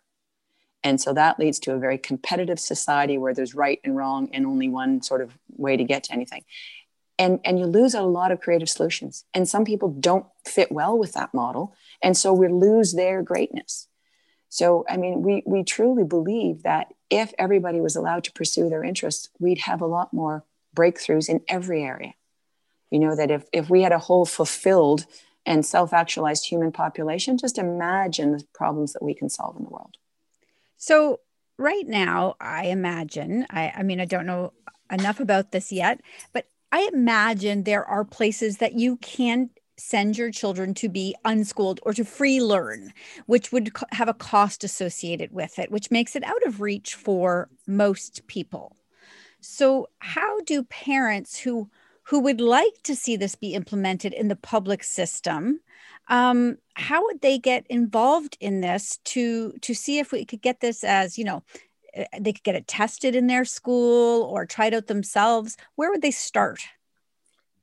And 0.84 1.00
so 1.00 1.13
that 1.13 1.39
leads 1.39 1.60
to 1.60 1.74
a 1.74 1.80
very 1.80 1.98
competitive 1.98 2.60
society 2.60 3.18
where 3.18 3.34
there's 3.34 3.53
right 3.53 3.80
and 3.84 3.96
wrong 3.96 4.30
and 4.34 4.46
only 4.46 4.68
one 4.68 5.01
sort 5.01 5.22
of 5.22 5.38
way 5.50 5.77
to 5.77 5.84
get 5.84 6.03
to 6.06 6.13
anything. 6.13 6.44
And, 7.20 7.39
and 7.46 7.60
you 7.60 7.65
lose 7.65 7.94
a 7.94 8.01
lot 8.01 8.32
of 8.32 8.41
creative 8.41 8.70
solutions. 8.70 9.25
And 9.34 9.48
some 9.48 9.63
people 9.63 9.89
don't 9.89 10.25
fit 10.46 10.72
well 10.72 10.98
with 10.98 11.13
that 11.13 11.34
model. 11.36 11.75
And 12.01 12.18
so 12.18 12.34
we 12.34 12.48
lose 12.48 12.94
their 12.94 13.22
greatness. 13.22 13.88
So, 14.51 14.84
I 14.89 14.98
mean, 14.98 15.22
we, 15.22 15.43
we 15.46 15.63
truly 15.63 16.03
believe 16.03 16.63
that 16.63 16.93
if 17.10 17.34
everybody 17.39 17.79
was 17.79 17.96
allowed 17.96 18.25
to 18.25 18.34
pursue 18.34 18.67
their 18.67 18.84
interests, 18.84 19.29
we'd 19.39 19.60
have 19.60 19.79
a 19.79 19.88
lot 19.88 20.12
more 20.12 20.43
breakthroughs 20.75 21.29
in 21.29 21.39
every 21.48 21.84
area. 21.84 22.15
You 22.89 23.00
know, 23.00 23.15
that 23.15 23.31
if, 23.31 23.46
if 23.53 23.70
we 23.70 23.81
had 23.81 23.93
a 23.93 23.98
whole 23.98 24.25
fulfilled 24.25 25.05
and 25.46 25.65
self 25.65 25.93
actualized 25.93 26.46
human 26.46 26.74
population, 26.74 27.38
just 27.38 27.58
imagine 27.58 28.34
the 28.34 28.43
problems 28.53 28.91
that 28.91 29.01
we 29.01 29.13
can 29.13 29.29
solve 29.29 29.55
in 29.55 29.63
the 29.63 29.70
world. 29.70 29.96
So, 30.75 31.22
right 31.58 31.88
now, 31.88 32.36
I 32.41 32.65
imagine, 32.65 33.46
I, 33.50 33.72
I 33.77 33.84
mean, 33.84 34.01
I 34.01 34.05
don't 34.05 34.25
know 34.25 34.51
enough 34.91 35.22
about 35.22 35.53
this 35.53 35.72
yet, 35.72 36.01
but 36.34 36.48
I 36.74 36.89
imagine 36.91 37.63
there 37.63 37.86
are 37.86 38.03
places 38.03 38.58
that 38.58 38.74
you 38.74 38.98
can 38.98 39.50
send 39.82 40.18
your 40.18 40.32
children 40.32 40.74
to 40.76 40.90
be 40.90 41.16
unschooled 41.26 41.80
or 41.84 41.94
to 41.94 42.06
free 42.06 42.42
learn, 42.42 42.94
which 43.26 43.52
would 43.52 43.72
have 43.92 44.08
a 44.08 44.14
cost 44.14 44.64
associated 44.64 45.32
with 45.32 45.60
it, 45.60 45.72
which 45.72 45.92
makes 45.92 46.16
it 46.16 46.24
out 46.24 46.44
of 46.46 46.62
reach 46.62 46.96
for 46.96 47.50
most 47.68 48.26
people. 48.28 48.76
So, 49.42 49.90
how 50.00 50.42
do 50.42 50.64
parents 50.64 51.40
who 51.40 51.70
who 52.04 52.20
would 52.20 52.42
like 52.42 52.82
to 52.84 52.96
see 52.96 53.16
this 53.16 53.36
be 53.36 53.54
implemented 53.54 54.14
in 54.14 54.28
the 54.28 54.36
public 54.36 54.84
system 54.84 55.60
um, 56.08 56.58
how 56.76 57.04
would 57.04 57.22
they 57.22 57.38
get 57.38 57.66
involved 57.70 58.38
in 58.40 58.62
this 58.62 59.00
to 59.06 59.54
to 59.62 59.74
see 59.74 60.00
if 60.00 60.12
we 60.12 60.26
could 60.26 60.42
get 60.42 60.60
this 60.60 60.84
as 60.84 61.18
you 61.18 61.24
know 61.24 61.44
eh, 61.94 62.06
they 62.20 62.34
could 62.34 62.44
get 62.44 62.56
it 62.56 62.68
tested 62.68 63.16
in 63.16 63.28
their 63.28 63.46
school 63.46 64.24
or 64.24 64.44
it 64.44 64.74
out 64.74 64.88
themselves 64.88 65.58
where 65.76 65.90
would 65.90 66.02
they 66.02 66.12
start 66.12 66.62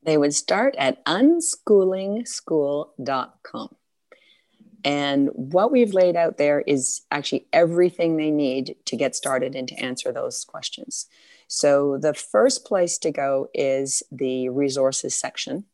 they 0.02 0.16
would 0.16 0.34
start 0.34 0.74
at 0.78 1.04
unschoolingschool.com 1.04 3.76
and 4.84 5.30
what 5.34 5.72
we've 5.72 5.92
laid 5.92 6.16
out 6.16 6.38
there 6.38 6.60
is 6.60 7.02
actually 7.10 7.46
everything 7.52 8.16
they 8.16 8.30
need 8.30 8.76
to 8.86 8.96
get 8.96 9.16
started 9.16 9.54
and 9.54 9.66
to 9.68 9.74
answer 9.74 10.12
those 10.12 10.44
questions. 10.44 11.06
So 11.48 11.98
the 11.98 12.14
first 12.14 12.64
place 12.64 12.98
to 12.98 13.10
go 13.10 13.48
is 13.54 14.02
the 14.12 14.48
resources 14.50 15.14
section. 15.14 15.64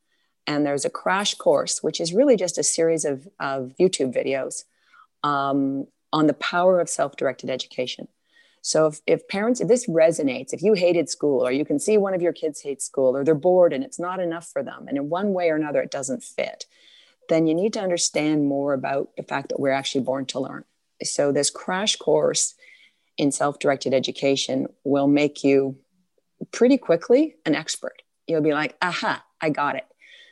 And 0.47 0.65
there's 0.65 0.85
a 0.85 0.91
crash 0.91 1.35
course, 1.35 1.83
which 1.83 2.01
is 2.01 2.13
really 2.13 2.37
just 2.37 2.59
a 2.59 2.63
series 2.63 3.05
of, 3.05 3.27
of 3.41 3.73
YouTube 3.81 4.15
videos 4.15 4.65
um, 5.23 5.87
on 6.13 6.27
the 6.27 6.35
power 6.35 6.81
of 6.81 6.89
self 6.89 7.17
directed 7.17 7.51
education. 7.51 8.09
So 8.67 8.87
if, 8.87 9.03
if 9.07 9.29
parents, 9.29 9.61
if 9.61 9.69
this 9.69 9.87
resonates, 9.87 10.55
if 10.55 10.63
you 10.63 10.73
hated 10.73 11.11
school 11.11 11.47
or 11.47 11.53
you 11.53 11.67
can 11.67 11.79
see 11.79 11.99
one 11.99 12.15
of 12.15 12.23
your 12.23 12.33
kids 12.33 12.63
hate 12.63 12.81
school 12.81 13.15
or 13.15 13.23
they're 13.23 13.35
bored 13.35 13.75
and 13.75 13.85
it's 13.85 13.99
not 13.99 14.21
enough 14.21 14.49
for 14.49 14.63
them, 14.63 14.87
and 14.89 14.97
in 14.97 15.11
one 15.11 15.35
way 15.35 15.51
or 15.51 15.57
another 15.57 15.83
it 15.83 15.91
doesn't 15.91 16.25
fit, 16.25 16.65
then 17.29 17.47
you 17.47 17.55
need 17.55 17.75
to 17.75 17.81
understand 17.81 18.47
more 18.47 18.73
about 18.73 19.11
the 19.19 19.23
fact 19.23 19.51
that 19.51 19.61
we're 19.61 19.71
actually 19.71 20.01
born 20.01 20.25
to 20.25 20.41
learn. 20.41 20.65
So 21.03 21.31
this 21.31 21.51
crash 21.51 21.97
course 21.97 22.55
in 23.19 23.33
self 23.33 23.59
directed 23.59 23.93
education 23.93 24.69
will 24.83 25.09
make 25.09 25.45
you 25.45 25.77
pretty 26.51 26.79
quickly 26.79 27.37
an 27.45 27.55
expert. 27.55 28.01
You'll 28.27 28.41
be 28.41 28.55
like, 28.55 28.79
aha, 28.81 29.23
I 29.43 29.51
got 29.51 29.77
it. 29.77 29.85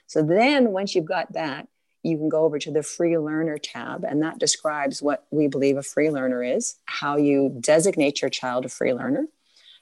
So 0.07 0.23
then 0.23 0.73
once 0.73 0.95
you've 0.95 1.05
got 1.05 1.35
that, 1.35 1.69
you 2.03 2.17
can 2.17 2.29
go 2.29 2.45
over 2.45 2.59
to 2.59 2.71
the 2.71 2.83
free 2.83 3.17
learner 3.17 3.59
tab, 3.59 4.05
and 4.05 4.23
that 4.23 4.39
describes 4.39 5.01
what 5.01 5.25
we 5.31 5.47
believe 5.47 5.77
a 5.77 5.83
free 5.83 6.11
learner 6.11 6.43
is, 6.43 6.77
how 6.87 7.17
you 7.17 7.57
designate 7.61 8.21
your 8.21 8.31
child 8.31 8.65
a 8.65 8.69
free 8.69 8.93
learner, 8.93 9.27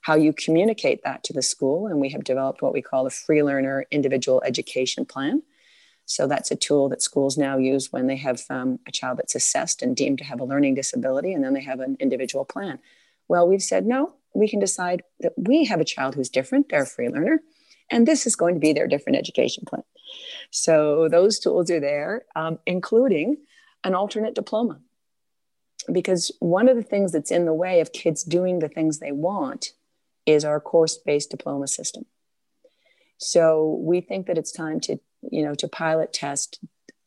how 0.03 0.15
you 0.15 0.33
communicate 0.33 1.03
that 1.03 1.25
to 1.25 1.33
the 1.33 1.43
school. 1.43 1.87
And 1.87 2.01
we 2.01 2.11
have 2.11 2.25
developed 2.25 2.63
what 2.63 2.73
we 2.73 2.83
call 2.83 3.07
a 3.07 3.11
free 3.11 3.43
learner 3.43 3.87
individual 3.91 4.43
education 4.45 5.05
plan. 5.05 5.43
So 6.07 6.27
that's 6.27 6.51
a 6.51 6.57
tool 6.57 6.89
that 6.89 7.03
schools 7.03 7.39
now 7.39 7.57
use 7.57 7.93
when 7.93 8.07
they 8.07 8.17
have 8.17 8.43
um, 8.51 8.81
a 8.87 8.91
child 8.91 9.19
that's 9.19 9.35
assessed 9.35 9.81
and 9.81 9.97
deemed 9.97 10.19
to 10.19 10.25
have 10.25 10.41
a 10.41 10.45
learning 10.45 10.75
disability, 10.75 11.33
and 11.33 11.45
then 11.45 11.55
they 11.55 11.63
have 11.63 11.81
an 11.81 11.97
individual 12.01 12.45
plan. 12.45 12.81
Well, 13.29 13.47
we've 13.47 13.63
said 13.63 13.87
no, 13.87 14.15
we 14.35 14.49
can 14.49 14.59
decide 14.59 15.03
that 15.21 15.33
we 15.37 15.65
have 15.67 15.81
a 15.81 15.85
child 15.85 16.17
who's 16.17 16.29
different, 16.29 16.69
they're 16.69 16.83
a 16.83 16.87
free 16.87 17.09
learner, 17.09 17.41
and 17.91 18.07
this 18.07 18.27
is 18.27 18.37
going 18.37 18.55
to 18.55 18.61
be 18.61 18.73
their 18.73 18.89
different 18.89 19.19
education 19.19 19.65
plan. 19.67 19.85
So 20.51 21.09
those 21.09 21.39
tools 21.39 21.71
are 21.71 21.81
there, 21.81 22.25
um, 22.35 22.59
including 22.67 23.39
an 23.85 23.95
alternate 23.95 24.35
diploma. 24.35 24.81
Because 25.91 26.31
one 26.41 26.69
of 26.69 26.77
the 26.77 26.83
things 26.83 27.13
that's 27.13 27.31
in 27.31 27.47
the 27.47 27.55
way 27.55 27.81
of 27.81 27.93
kids 27.93 28.23
doing 28.23 28.59
the 28.59 28.69
things 28.69 28.99
they 28.99 29.13
want 29.13 29.73
is 30.27 30.45
our 30.45 30.61
course-based 30.61 31.31
diploma 31.31 31.67
system. 31.67 32.05
So 33.17 33.79
we 33.81 34.01
think 34.01 34.27
that 34.27 34.39
it's 34.39 34.53
time 34.53 34.81
to, 34.81 34.99
you 35.31 35.43
know, 35.45 35.55
to 35.55 35.69
pilot 35.69 36.13
test 36.13 36.59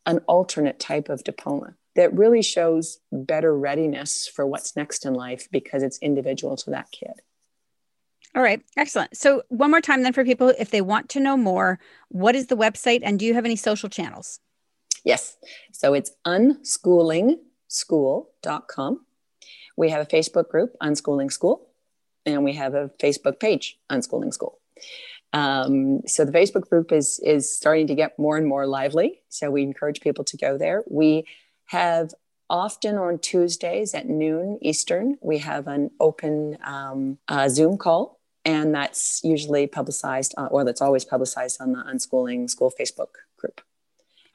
an 0.06 0.18
alternate 0.26 0.78
type 0.78 1.08
of 1.08 1.24
diploma 1.24 1.74
that 1.96 2.12
really 2.12 2.42
shows 2.42 2.98
better 3.12 3.56
readiness 3.56 4.26
for 4.26 4.46
what's 4.46 4.76
next 4.76 5.06
in 5.06 5.14
life 5.14 5.48
because 5.50 5.82
it's 5.82 5.98
individual 5.98 6.56
to 6.56 6.70
that 6.70 6.90
kid. 6.90 7.20
All 8.36 8.42
right, 8.42 8.60
excellent. 8.76 9.16
So, 9.16 9.44
one 9.48 9.70
more 9.70 9.80
time 9.80 10.02
then 10.02 10.12
for 10.12 10.24
people, 10.24 10.52
if 10.58 10.70
they 10.70 10.80
want 10.80 11.08
to 11.10 11.20
know 11.20 11.36
more, 11.36 11.78
what 12.08 12.34
is 12.34 12.48
the 12.48 12.56
website 12.56 12.98
and 13.04 13.16
do 13.18 13.24
you 13.24 13.34
have 13.34 13.44
any 13.44 13.54
social 13.54 13.88
channels? 13.88 14.40
Yes. 15.04 15.36
So, 15.72 15.94
it's 15.94 16.10
unschoolingschool.com. 16.26 19.06
We 19.76 19.90
have 19.90 20.02
a 20.02 20.06
Facebook 20.06 20.48
group, 20.48 20.74
Unschooling 20.82 21.30
School, 21.30 21.68
and 22.26 22.42
we 22.42 22.54
have 22.54 22.74
a 22.74 22.90
Facebook 23.00 23.38
page, 23.38 23.78
Unschooling 23.90 24.32
School. 24.32 24.58
Um, 25.32 26.00
so 26.06 26.24
the 26.24 26.32
Facebook 26.32 26.68
group 26.68 26.90
is 26.92 27.20
is 27.24 27.54
starting 27.54 27.86
to 27.88 27.94
get 27.96 28.18
more 28.18 28.36
and 28.36 28.46
more 28.46 28.68
lively. 28.68 29.20
So 29.28 29.50
we 29.50 29.62
encourage 29.62 30.00
people 30.00 30.22
to 30.24 30.36
go 30.36 30.56
there. 30.56 30.84
We 30.88 31.26
have 31.66 32.14
often 32.48 32.96
on 32.96 33.18
Tuesdays 33.18 33.94
at 33.94 34.08
noon 34.08 34.60
Eastern, 34.62 35.16
we 35.20 35.38
have 35.38 35.66
an 35.66 35.90
open 35.98 36.56
um, 36.64 37.18
uh, 37.26 37.48
Zoom 37.48 37.78
call 37.78 38.13
and 38.44 38.74
that's 38.74 39.20
usually 39.24 39.66
publicized 39.66 40.34
uh, 40.36 40.46
or 40.46 40.64
that's 40.64 40.80
always 40.80 41.04
publicized 41.04 41.60
on 41.60 41.72
the 41.72 41.78
unschooling 41.78 42.48
school 42.48 42.72
facebook 42.78 43.14
group. 43.36 43.60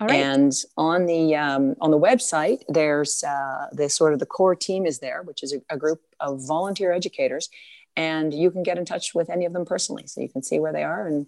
And 0.02 0.54
on 0.78 1.08
the 1.08 1.36
um, 1.36 1.76
on 1.82 1.92
the 1.92 2.00
website 2.00 2.64
there's 2.70 3.24
uh, 3.24 3.68
the 3.74 3.90
sort 3.90 4.14
of 4.14 4.20
the 4.20 4.26
core 4.26 4.56
team 4.56 4.86
is 4.86 5.00
there 5.00 5.22
which 5.24 5.44
is 5.44 5.54
a, 5.54 5.62
a, 5.70 5.78
group 5.78 6.02
of 6.20 6.46
volunteer 6.48 6.94
educators. 6.94 7.50
And 7.98 8.34
you 8.34 8.50
can 8.50 8.64
get 8.64 8.78
in 8.78 8.86
touch 8.86 9.14
with 9.14 9.30
any 9.30 9.46
of 9.46 9.52
them 9.52 9.66
personally 9.66 10.08
so 10.08 10.22
you 10.22 10.30
can 10.30 10.42
see 10.42 10.58
where 10.58 10.72
they 10.72 10.84
are 10.84 11.06
and 11.06 11.28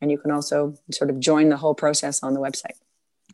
and 0.00 0.10
you 0.10 0.18
can 0.18 0.30
also 0.30 0.74
sort 0.90 1.10
of 1.10 1.20
join 1.20 1.50
the 1.50 1.58
whole 1.58 1.74
process 1.74 2.22
on 2.22 2.34
the 2.34 2.40
website. 2.40 2.78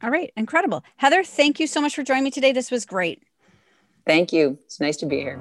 All 0.02 0.10
right. 0.10 0.30
Incredible. 0.36 0.84
Heather 0.96 1.24
thank 1.24 1.58
you 1.58 1.66
so 1.66 1.80
much 1.80 1.94
for 1.94 2.02
joining 2.02 2.24
me 2.24 2.30
today. 2.30 2.52
This 2.52 2.70
was 2.70 2.84
great. 2.84 3.22
Thank 4.04 4.32
you. 4.32 4.58
It's 4.66 4.78
nice 4.78 4.98
to 4.98 5.06
be 5.06 5.20
here 5.20 5.40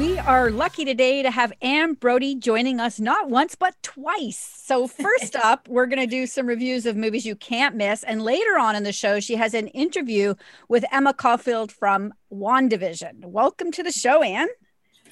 Are 0.00 0.50
lucky 0.50 0.86
today 0.86 1.22
to 1.22 1.30
have 1.30 1.52
Anne 1.60 1.92
Brodie 1.92 2.34
joining 2.34 2.80
us 2.80 2.98
not 2.98 3.28
once, 3.28 3.54
but 3.54 3.74
twice. 3.82 4.38
So, 4.64 4.86
first 4.86 5.36
up, 5.44 5.68
we're 5.68 5.84
going 5.84 6.00
to 6.00 6.06
do 6.06 6.26
some 6.26 6.46
reviews 6.46 6.86
of 6.86 6.96
movies 6.96 7.26
you 7.26 7.36
can't 7.36 7.76
miss. 7.76 8.02
And 8.02 8.22
later 8.22 8.58
on 8.58 8.76
in 8.76 8.82
the 8.82 8.92
show, 8.92 9.20
she 9.20 9.34
has 9.36 9.52
an 9.52 9.66
interview 9.68 10.36
with 10.70 10.86
Emma 10.90 11.12
Caulfield 11.12 11.70
from 11.70 12.14
WandaVision. 12.32 13.26
Welcome 13.26 13.72
to 13.72 13.82
the 13.82 13.92
show, 13.92 14.22
Anne. 14.22 14.48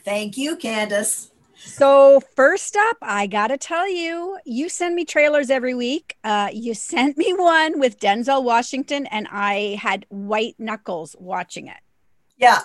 Thank 0.06 0.38
you, 0.38 0.56
Candace. 0.56 1.32
So, 1.58 2.22
first 2.34 2.74
up, 2.74 2.96
I 3.02 3.26
got 3.26 3.48
to 3.48 3.58
tell 3.58 3.90
you, 3.90 4.38
you 4.46 4.70
send 4.70 4.94
me 4.94 5.04
trailers 5.04 5.50
every 5.50 5.74
week. 5.74 6.16
Uh, 6.24 6.48
you 6.50 6.72
sent 6.72 7.18
me 7.18 7.34
one 7.36 7.78
with 7.78 8.00
Denzel 8.00 8.42
Washington, 8.42 9.04
and 9.06 9.28
I 9.30 9.78
had 9.82 10.06
white 10.08 10.54
knuckles 10.58 11.14
watching 11.18 11.66
it. 11.66 11.76
Yeah. 12.38 12.60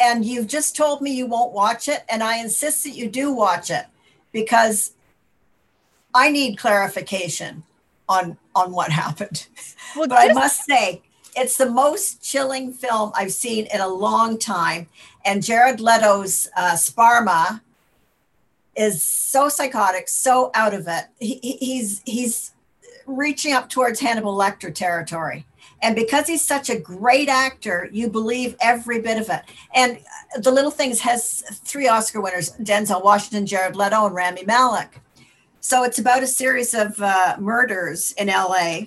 And 0.00 0.24
you've 0.24 0.46
just 0.46 0.74
told 0.74 1.00
me 1.00 1.12
you 1.12 1.26
won't 1.26 1.52
watch 1.52 1.88
it. 1.88 2.04
And 2.08 2.22
I 2.22 2.38
insist 2.38 2.84
that 2.84 2.90
you 2.90 3.08
do 3.08 3.32
watch 3.32 3.70
it 3.70 3.86
because 4.32 4.94
I 6.14 6.30
need 6.30 6.56
clarification 6.56 7.64
on 8.08 8.38
on 8.54 8.72
what 8.72 8.90
happened. 8.90 9.46
Well, 9.96 10.08
but 10.08 10.18
I 10.18 10.32
must 10.32 10.64
say, 10.64 11.02
it's 11.36 11.56
the 11.56 11.70
most 11.70 12.20
chilling 12.20 12.72
film 12.72 13.12
I've 13.14 13.32
seen 13.32 13.66
in 13.72 13.80
a 13.80 13.86
long 13.86 14.40
time. 14.40 14.88
And 15.24 15.40
Jared 15.40 15.78
Leto's 15.78 16.48
uh, 16.56 16.72
Sparma 16.72 17.60
is 18.76 19.00
so 19.04 19.48
psychotic, 19.48 20.08
so 20.08 20.50
out 20.52 20.74
of 20.74 20.88
it. 20.88 21.04
He, 21.20 21.38
he's 21.60 22.02
he's 22.04 22.54
reaching 23.06 23.52
up 23.52 23.68
towards 23.68 24.00
Hannibal 24.00 24.36
Lecter 24.36 24.74
territory. 24.74 25.46
And 25.84 25.94
because 25.94 26.26
he's 26.26 26.40
such 26.40 26.70
a 26.70 26.78
great 26.78 27.28
actor, 27.28 27.90
you 27.92 28.08
believe 28.08 28.56
every 28.58 29.02
bit 29.02 29.20
of 29.20 29.28
it. 29.28 29.42
And 29.74 29.98
The 30.40 30.50
Little 30.50 30.70
Things 30.70 30.98
has 31.00 31.42
three 31.62 31.88
Oscar 31.88 32.22
winners 32.22 32.52
Denzel 32.52 33.04
Washington, 33.04 33.44
Jared 33.44 33.76
Leto, 33.76 34.06
and 34.06 34.14
Rami 34.14 34.44
Malek. 34.46 35.02
So 35.60 35.84
it's 35.84 35.98
about 35.98 36.22
a 36.22 36.26
series 36.26 36.72
of 36.72 36.98
uh, 37.02 37.36
murders 37.38 38.12
in 38.12 38.28
LA 38.28 38.84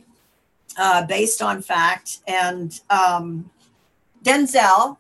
uh, 0.75 1.05
based 1.05 1.39
on 1.39 1.61
fact. 1.61 2.17
And 2.27 2.79
um, 2.89 3.51
Denzel 4.23 4.97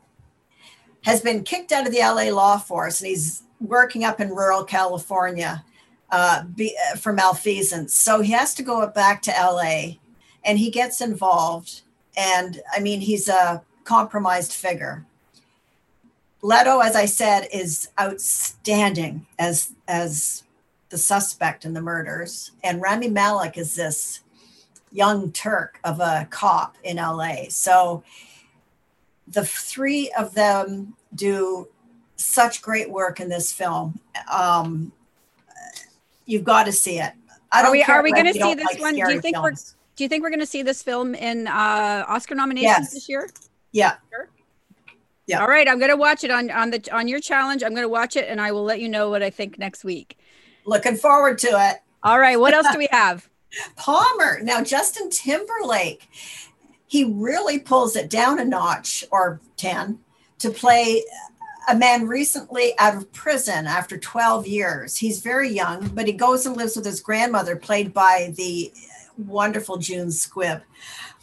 has 1.03 1.21
been 1.21 1.43
kicked 1.43 1.71
out 1.71 1.87
of 1.87 1.91
the 1.91 2.01
LA 2.01 2.29
law 2.31 2.59
force 2.59 3.01
and 3.01 3.09
he's 3.09 3.41
working 3.59 4.03
up 4.03 4.21
in 4.21 4.29
rural 4.29 4.63
California 4.63 5.65
uh, 6.11 6.43
be, 6.43 6.77
for 6.99 7.11
malfeasance. 7.11 7.95
So 7.95 8.21
he 8.21 8.33
has 8.33 8.53
to 8.53 8.61
go 8.61 8.85
back 8.85 9.23
to 9.23 9.31
LA 9.31 9.93
and 10.45 10.59
he 10.59 10.69
gets 10.69 11.01
involved 11.01 11.81
and 12.17 12.61
I 12.75 12.79
mean, 12.79 12.99
he's 12.99 13.29
a 13.29 13.61
compromised 13.83 14.51
figure. 14.51 15.05
Leto, 16.41 16.79
as 16.79 16.95
I 16.95 17.05
said, 17.05 17.47
is 17.53 17.89
outstanding 17.99 19.25
as 19.39 19.71
as 19.87 20.43
the 20.89 20.97
suspect 20.97 21.63
in 21.63 21.73
the 21.73 21.81
murders, 21.81 22.51
and 22.63 22.81
Rami 22.81 23.09
Malek 23.09 23.57
is 23.57 23.75
this 23.75 24.21
young 24.91 25.31
Turk 25.31 25.79
of 25.83 25.99
a 25.99 26.27
cop 26.29 26.75
in 26.83 26.97
LA. 26.97 27.49
So 27.49 28.03
the 29.27 29.45
three 29.45 30.11
of 30.17 30.33
them 30.33 30.95
do 31.13 31.67
such 32.15 32.61
great 32.61 32.89
work 32.89 33.19
in 33.19 33.29
this 33.29 33.51
film. 33.51 33.99
Um, 34.31 34.91
you've 36.25 36.43
got 36.43 36.65
to 36.65 36.71
see 36.71 36.99
it. 36.99 37.13
are 37.51 37.71
we 37.71 37.83
are 37.83 38.01
we 38.01 38.11
going 38.11 38.25
to 38.25 38.33
see 38.33 38.53
this 38.53 38.65
like 38.65 38.79
one? 38.79 38.95
Do 38.95 39.11
you 39.11 39.21
think 39.21 39.35
films. 39.35 39.76
Do 39.97 40.03
you 40.03 40.07
think 40.07 40.23
we're 40.23 40.29
going 40.29 40.39
to 40.39 40.45
see 40.45 40.63
this 40.63 40.81
film 40.81 41.15
in 41.15 41.47
uh, 41.47 42.05
Oscar 42.07 42.35
nominations 42.35 42.77
yes. 42.77 42.93
this 42.93 43.09
year? 43.09 43.29
Yeah. 43.71 43.95
Sure. 44.11 44.29
Yeah. 45.25 45.41
All 45.41 45.47
right, 45.47 45.67
I'm 45.67 45.77
going 45.77 45.91
to 45.91 45.97
watch 45.97 46.23
it 46.23 46.31
on 46.31 46.49
on 46.51 46.69
the 46.69 46.89
on 46.93 47.09
your 47.09 47.19
challenge. 47.19 47.61
I'm 47.61 47.71
going 47.71 47.83
to 47.83 47.89
watch 47.89 48.15
it, 48.15 48.29
and 48.29 48.39
I 48.39 48.53
will 48.53 48.63
let 48.63 48.79
you 48.79 48.87
know 48.87 49.09
what 49.09 49.21
I 49.21 49.29
think 49.29 49.59
next 49.59 49.83
week. 49.83 50.17
Looking 50.65 50.95
forward 50.95 51.37
to 51.39 51.47
it. 51.47 51.81
All 52.01 52.17
right, 52.17 52.39
what 52.39 52.53
else 52.53 52.67
do 52.71 52.77
we 52.77 52.87
have? 52.91 53.27
Palmer. 53.75 54.39
Now, 54.41 54.63
Justin 54.63 55.09
Timberlake, 55.09 56.07
he 56.87 57.03
really 57.03 57.59
pulls 57.59 57.97
it 57.97 58.09
down 58.09 58.39
a 58.39 58.45
notch 58.45 59.03
or 59.11 59.41
ten 59.57 59.99
to 60.39 60.49
play 60.49 61.03
a 61.67 61.75
man 61.75 62.07
recently 62.07 62.73
out 62.79 62.95
of 62.95 63.11
prison 63.11 63.67
after 63.67 63.97
12 63.97 64.47
years. 64.47 64.95
He's 64.95 65.19
very 65.19 65.49
young, 65.49 65.89
but 65.89 66.07
he 66.07 66.13
goes 66.13 66.45
and 66.45 66.55
lives 66.55 66.77
with 66.77 66.85
his 66.85 67.01
grandmother, 67.01 67.57
played 67.57 67.93
by 67.93 68.33
the 68.37 68.71
wonderful 69.17 69.77
June 69.77 70.07
Squibb 70.07 70.61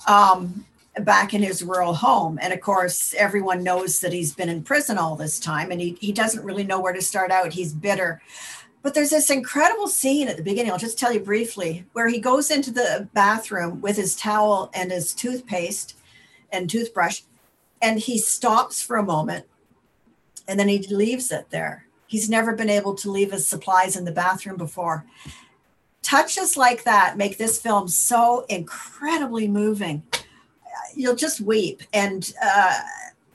um, 0.06 0.64
back 1.00 1.34
in 1.34 1.42
his 1.42 1.62
rural 1.62 1.94
home. 1.94 2.38
And 2.40 2.52
of 2.52 2.60
course, 2.60 3.14
everyone 3.14 3.62
knows 3.62 4.00
that 4.00 4.12
he's 4.12 4.34
been 4.34 4.48
in 4.48 4.62
prison 4.62 4.98
all 4.98 5.16
this 5.16 5.40
time 5.40 5.70
and 5.70 5.80
he, 5.80 5.96
he 6.00 6.12
doesn't 6.12 6.44
really 6.44 6.64
know 6.64 6.80
where 6.80 6.92
to 6.92 7.02
start 7.02 7.30
out. 7.30 7.52
He's 7.52 7.72
bitter. 7.72 8.20
But 8.82 8.94
there's 8.94 9.10
this 9.10 9.30
incredible 9.30 9.88
scene 9.88 10.28
at 10.28 10.36
the 10.36 10.42
beginning, 10.42 10.70
I'll 10.70 10.78
just 10.78 10.98
tell 10.98 11.12
you 11.12 11.20
briefly, 11.20 11.86
where 11.94 12.08
he 12.08 12.18
goes 12.18 12.50
into 12.50 12.70
the 12.70 13.08
bathroom 13.14 13.80
with 13.80 13.96
his 13.96 14.14
towel 14.14 14.70
and 14.74 14.92
his 14.92 15.14
toothpaste 15.14 15.96
and 16.52 16.68
toothbrush, 16.68 17.22
and 17.80 17.98
he 17.98 18.18
stops 18.18 18.82
for 18.82 18.96
a 18.96 19.02
moment 19.02 19.46
and 20.46 20.60
then 20.60 20.68
he 20.68 20.78
leaves 20.88 21.30
it 21.32 21.50
there. 21.50 21.86
He's 22.06 22.28
never 22.28 22.54
been 22.54 22.70
able 22.70 22.94
to 22.96 23.10
leave 23.10 23.32
his 23.32 23.48
supplies 23.48 23.96
in 23.96 24.04
the 24.04 24.12
bathroom 24.12 24.56
before 24.56 25.04
touches 26.04 26.56
like 26.56 26.84
that 26.84 27.16
make 27.16 27.38
this 27.38 27.60
film 27.60 27.88
so 27.88 28.44
incredibly 28.48 29.48
moving. 29.48 30.02
You'll 30.94 31.16
just 31.16 31.40
weep. 31.40 31.82
And 31.92 32.32
uh, 32.40 32.80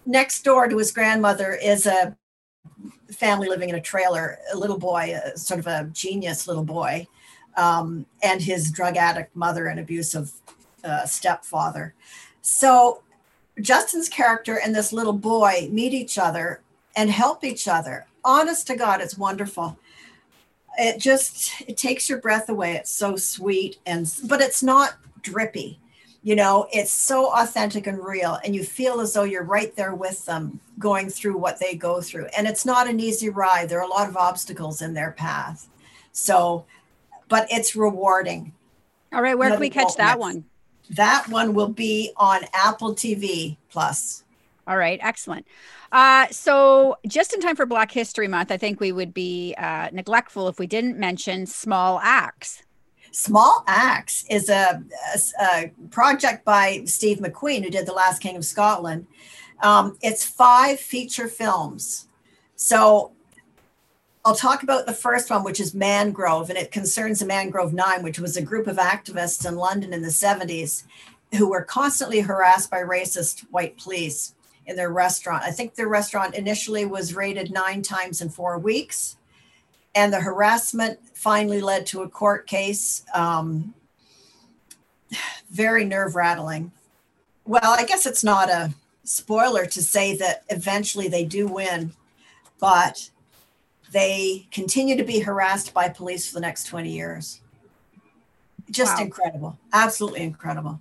next 0.05 0.43
door 0.43 0.67
to 0.67 0.77
his 0.77 0.91
grandmother 0.91 1.53
is 1.53 1.85
a 1.85 2.15
family 3.11 3.49
living 3.49 3.69
in 3.69 3.75
a 3.75 3.81
trailer, 3.81 4.37
a 4.53 4.57
little 4.57 4.77
boy, 4.77 5.19
a, 5.25 5.37
sort 5.37 5.59
of 5.59 5.67
a 5.67 5.89
genius 5.91 6.47
little 6.47 6.63
boy, 6.63 7.05
um, 7.57 8.05
and 8.23 8.41
his 8.41 8.71
drug 8.71 8.95
addict 8.95 9.35
mother 9.35 9.67
and 9.67 9.79
abusive 9.79 10.31
uh, 10.83 11.05
stepfather. 11.05 11.93
So 12.41 13.01
Justin's 13.59 14.07
character 14.07 14.59
and 14.63 14.73
this 14.73 14.93
little 14.93 15.13
boy 15.13 15.67
meet 15.71 15.93
each 15.93 16.17
other 16.17 16.61
and 16.95 17.09
help 17.09 17.43
each 17.43 17.67
other. 17.67 18.05
Honest 18.23 18.67
to 18.67 18.75
God, 18.75 19.01
it's 19.01 19.17
wonderful 19.17 19.77
it 20.79 20.99
just 20.99 21.61
it 21.67 21.77
takes 21.77 22.09
your 22.09 22.19
breath 22.19 22.49
away. 22.49 22.75
It's 22.75 22.91
so 22.91 23.15
sweet 23.15 23.77
and 23.85 24.11
but 24.25 24.41
it's 24.41 24.63
not 24.63 24.95
drippy. 25.21 25.79
You 26.23 26.35
know 26.35 26.67
it's 26.71 26.91
so 26.91 27.31
authentic 27.33 27.87
and 27.87 28.03
real 28.03 28.39
and 28.43 28.55
you 28.55 28.63
feel 28.63 28.99
as 29.01 29.13
though 29.13 29.23
you're 29.23 29.43
right 29.43 29.75
there 29.75 29.93
with 29.93 30.25
them 30.25 30.59
going 30.77 31.09
through 31.09 31.37
what 31.37 31.59
they 31.59 31.75
go 31.75 32.01
through. 32.01 32.27
And 32.37 32.47
it's 32.47 32.65
not 32.65 32.89
an 32.89 32.99
easy 32.99 33.29
ride. 33.29 33.69
There 33.69 33.79
are 33.79 33.85
a 33.85 33.87
lot 33.87 34.09
of 34.09 34.17
obstacles 34.17 34.81
in 34.81 34.93
their 34.93 35.11
path. 35.11 35.67
So 36.11 36.65
but 37.27 37.47
it's 37.51 37.75
rewarding. 37.75 38.53
All 39.13 39.21
right 39.21 39.37
where 39.37 39.49
can 39.51 39.59
we 39.59 39.69
catch 39.69 39.95
that 39.97 40.19
one? 40.19 40.45
That 40.91 41.27
one 41.27 41.53
will 41.53 41.69
be 41.69 42.13
on 42.17 42.41
apple 42.53 42.95
tv 42.95 43.57
plus. 43.69 44.23
All 44.67 44.77
right 44.77 44.99
excellent 45.01 45.45
uh, 45.91 46.27
so, 46.27 46.97
just 47.07 47.33
in 47.33 47.41
time 47.41 47.55
for 47.55 47.65
Black 47.65 47.91
History 47.91 48.27
Month, 48.27 48.51
I 48.51 48.57
think 48.57 48.79
we 48.79 48.91
would 48.91 49.13
be 49.13 49.55
uh, 49.57 49.89
neglectful 49.91 50.47
if 50.47 50.59
we 50.59 50.67
didn't 50.67 50.97
mention 50.97 51.45
Small 51.45 51.99
Axe. 52.01 52.63
Small 53.11 53.63
Axe 53.67 54.23
is 54.29 54.49
a, 54.49 54.83
a, 55.15 55.43
a, 55.43 55.71
project 55.89 56.45
by 56.45 56.83
Steve 56.85 57.17
McQueen, 57.17 57.63
who 57.63 57.71
did 57.71 57.87
The 57.87 57.93
Last 57.93 58.21
King 58.21 58.35
of 58.35 58.45
Scotland. 58.45 59.07
Um, 59.63 59.97
it's 60.01 60.23
five 60.23 60.79
feature 60.79 61.27
films. 61.27 62.07
So, 62.55 63.13
I'll 64.23 64.35
talk 64.35 64.61
about 64.61 64.85
the 64.85 64.93
first 64.93 65.31
one, 65.31 65.43
which 65.43 65.59
is 65.59 65.73
Mangrove, 65.73 66.49
and 66.49 66.57
it 66.57 66.71
concerns 66.71 67.19
the 67.19 67.25
Mangrove 67.25 67.73
Nine, 67.73 68.03
which 68.03 68.19
was 68.19 68.37
a 68.37 68.43
group 68.43 68.67
of 68.67 68.77
activists 68.77 69.47
in 69.47 69.55
London 69.55 69.91
in 69.91 70.03
the 70.03 70.09
70s 70.09 70.83
who 71.37 71.49
were 71.49 71.63
constantly 71.63 72.21
harassed 72.21 72.69
by 72.69 72.81
racist 72.81 73.41
white 73.51 73.77
police 73.77 74.33
their 74.75 74.91
restaurant. 74.91 75.43
I 75.43 75.51
think 75.51 75.75
their 75.75 75.87
restaurant 75.87 76.35
initially 76.35 76.85
was 76.85 77.15
raided 77.15 77.51
nine 77.51 77.81
times 77.81 78.21
in 78.21 78.29
four 78.29 78.57
weeks. 78.57 79.17
And 79.95 80.13
the 80.13 80.21
harassment 80.21 80.99
finally 81.13 81.61
led 81.61 81.85
to 81.87 82.01
a 82.01 82.09
court 82.09 82.47
case. 82.47 83.03
Um, 83.13 83.73
very 85.49 85.85
nerve 85.85 86.15
rattling. 86.15 86.71
Well, 87.45 87.61
I 87.63 87.83
guess 87.83 88.05
it's 88.05 88.23
not 88.23 88.49
a 88.49 88.73
spoiler 89.03 89.65
to 89.65 89.81
say 89.81 90.15
that 90.17 90.43
eventually 90.49 91.07
they 91.07 91.25
do 91.25 91.47
win, 91.47 91.93
but 92.59 93.09
they 93.91 94.47
continue 94.51 94.95
to 94.95 95.03
be 95.03 95.19
harassed 95.19 95.73
by 95.73 95.89
police 95.89 96.27
for 96.27 96.35
the 96.35 96.41
next 96.41 96.65
20 96.65 96.91
years. 96.91 97.41
Just 98.69 98.97
wow. 98.97 99.03
incredible. 99.03 99.57
Absolutely 99.73 100.21
incredible. 100.21 100.79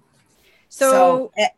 So, 0.69 0.91
so 0.91 1.33
it, 1.37 1.53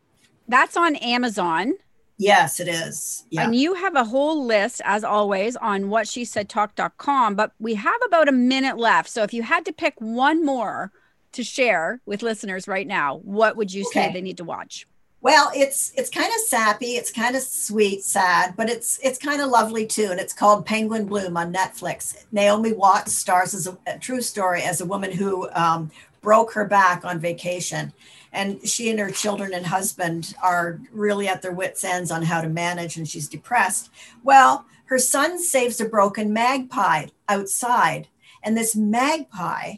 that's 0.46 0.76
on 0.76 0.94
Amazon. 0.96 1.74
Yes, 2.20 2.60
it 2.60 2.68
is. 2.68 3.24
Yeah. 3.30 3.44
And 3.44 3.56
you 3.56 3.72
have 3.72 3.96
a 3.96 4.04
whole 4.04 4.44
list, 4.44 4.82
as 4.84 5.04
always, 5.04 5.56
on 5.56 5.88
what 5.88 6.06
she 6.06 6.26
said 6.26 6.50
talk.com, 6.50 7.34
but 7.34 7.52
we 7.58 7.74
have 7.76 8.00
about 8.04 8.28
a 8.28 8.32
minute 8.32 8.76
left. 8.76 9.08
So 9.08 9.22
if 9.22 9.32
you 9.32 9.42
had 9.42 9.64
to 9.64 9.72
pick 9.72 9.94
one 9.98 10.44
more 10.44 10.92
to 11.32 11.42
share 11.42 12.02
with 12.04 12.22
listeners 12.22 12.68
right 12.68 12.86
now, 12.86 13.16
what 13.24 13.56
would 13.56 13.72
you 13.72 13.86
okay. 13.86 14.08
say 14.08 14.12
they 14.12 14.20
need 14.20 14.36
to 14.36 14.44
watch? 14.44 14.86
Well, 15.22 15.50
it's 15.54 15.92
it's 15.96 16.10
kind 16.10 16.26
of 16.26 16.40
sappy, 16.46 16.96
it's 16.96 17.10
kind 17.10 17.36
of 17.36 17.42
sweet, 17.42 18.02
sad, 18.02 18.54
but 18.54 18.68
it's 18.68 18.98
it's 19.02 19.18
kind 19.18 19.40
of 19.40 19.48
lovely 19.48 19.86
too. 19.86 20.08
And 20.10 20.20
it's 20.20 20.34
called 20.34 20.66
Penguin 20.66 21.06
Bloom 21.06 21.38
on 21.38 21.52
Netflix. 21.52 22.24
Naomi 22.32 22.74
Watts 22.74 23.14
stars 23.14 23.54
as 23.54 23.66
a, 23.66 23.78
a 23.86 23.98
true 23.98 24.20
story 24.20 24.62
as 24.62 24.82
a 24.82 24.86
woman 24.86 25.10
who 25.10 25.48
um, 25.52 25.90
broke 26.20 26.52
her 26.52 26.64
back 26.64 27.04
on 27.04 27.18
vacation, 27.18 27.92
and 28.32 28.66
she 28.66 28.90
and 28.90 29.00
her 29.00 29.10
children 29.10 29.52
and 29.54 29.66
husband 29.66 30.34
are 30.42 30.80
really 30.92 31.28
at 31.28 31.42
their 31.42 31.52
wits' 31.52 31.84
ends 31.84 32.10
on 32.10 32.22
how 32.22 32.40
to 32.40 32.48
manage, 32.48 32.96
and 32.96 33.08
she's 33.08 33.28
depressed. 33.28 33.90
Well, 34.22 34.66
her 34.86 34.98
son 34.98 35.38
saves 35.38 35.80
a 35.80 35.84
broken 35.84 36.32
magpie 36.32 37.06
outside, 37.28 38.08
and 38.42 38.56
this 38.56 38.76
magpie 38.76 39.76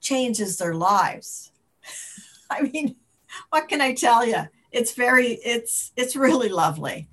changes 0.00 0.58
their 0.58 0.74
lives. 0.74 1.52
I 2.50 2.62
mean, 2.62 2.96
what 3.50 3.68
can 3.68 3.80
I 3.80 3.94
tell 3.94 4.26
you? 4.26 4.48
it's 4.72 4.94
very 4.94 5.34
it's 5.44 5.92
it's 5.96 6.16
really 6.16 6.48
lovely 6.48 7.06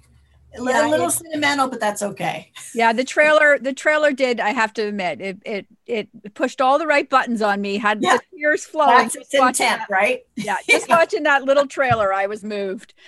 yeah, 0.53 0.87
a 0.87 0.89
little 0.89 1.09
sentimental 1.09 1.67
but 1.67 1.79
that's 1.79 2.01
okay. 2.01 2.51
Yeah 2.73 2.93
the 2.93 3.03
trailer 3.03 3.59
the 3.59 3.73
trailer 3.73 4.11
did 4.11 4.39
i 4.39 4.49
have 4.51 4.73
to 4.73 4.83
admit 4.83 5.21
it 5.21 5.37
it 5.45 5.67
it 5.85 6.33
pushed 6.33 6.61
all 6.61 6.77
the 6.77 6.87
right 6.87 7.09
buttons 7.09 7.41
on 7.41 7.61
me 7.61 7.77
had 7.77 8.01
yeah. 8.01 8.17
the 8.17 8.37
tears 8.37 8.65
flowing 8.65 8.97
that's 8.97 9.15
its 9.15 9.33
intent 9.33 9.81
right? 9.89 10.21
Yeah 10.35 10.57
just 10.69 10.89
watching 10.89 11.23
that 11.23 11.43
little 11.43 11.67
trailer 11.67 12.13
i 12.13 12.27
was 12.27 12.43
moved. 12.43 12.93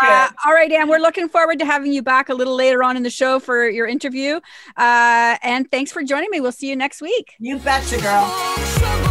Uh, 0.00 0.28
all 0.46 0.52
right 0.52 0.70
Anne, 0.70 0.88
we're 0.88 0.98
looking 0.98 1.28
forward 1.28 1.58
to 1.58 1.64
having 1.64 1.92
you 1.92 2.02
back 2.02 2.28
a 2.28 2.34
little 2.34 2.54
later 2.54 2.82
on 2.82 2.96
in 2.96 3.02
the 3.02 3.10
show 3.10 3.38
for 3.38 3.68
your 3.68 3.86
interview. 3.86 4.36
Uh, 4.76 5.36
and 5.42 5.70
thanks 5.70 5.90
for 5.92 6.02
joining 6.02 6.30
me. 6.30 6.40
We'll 6.40 6.52
see 6.52 6.68
you 6.68 6.76
next 6.76 7.00
week. 7.00 7.34
You 7.38 7.58
betcha 7.58 8.00
girl 8.00 9.07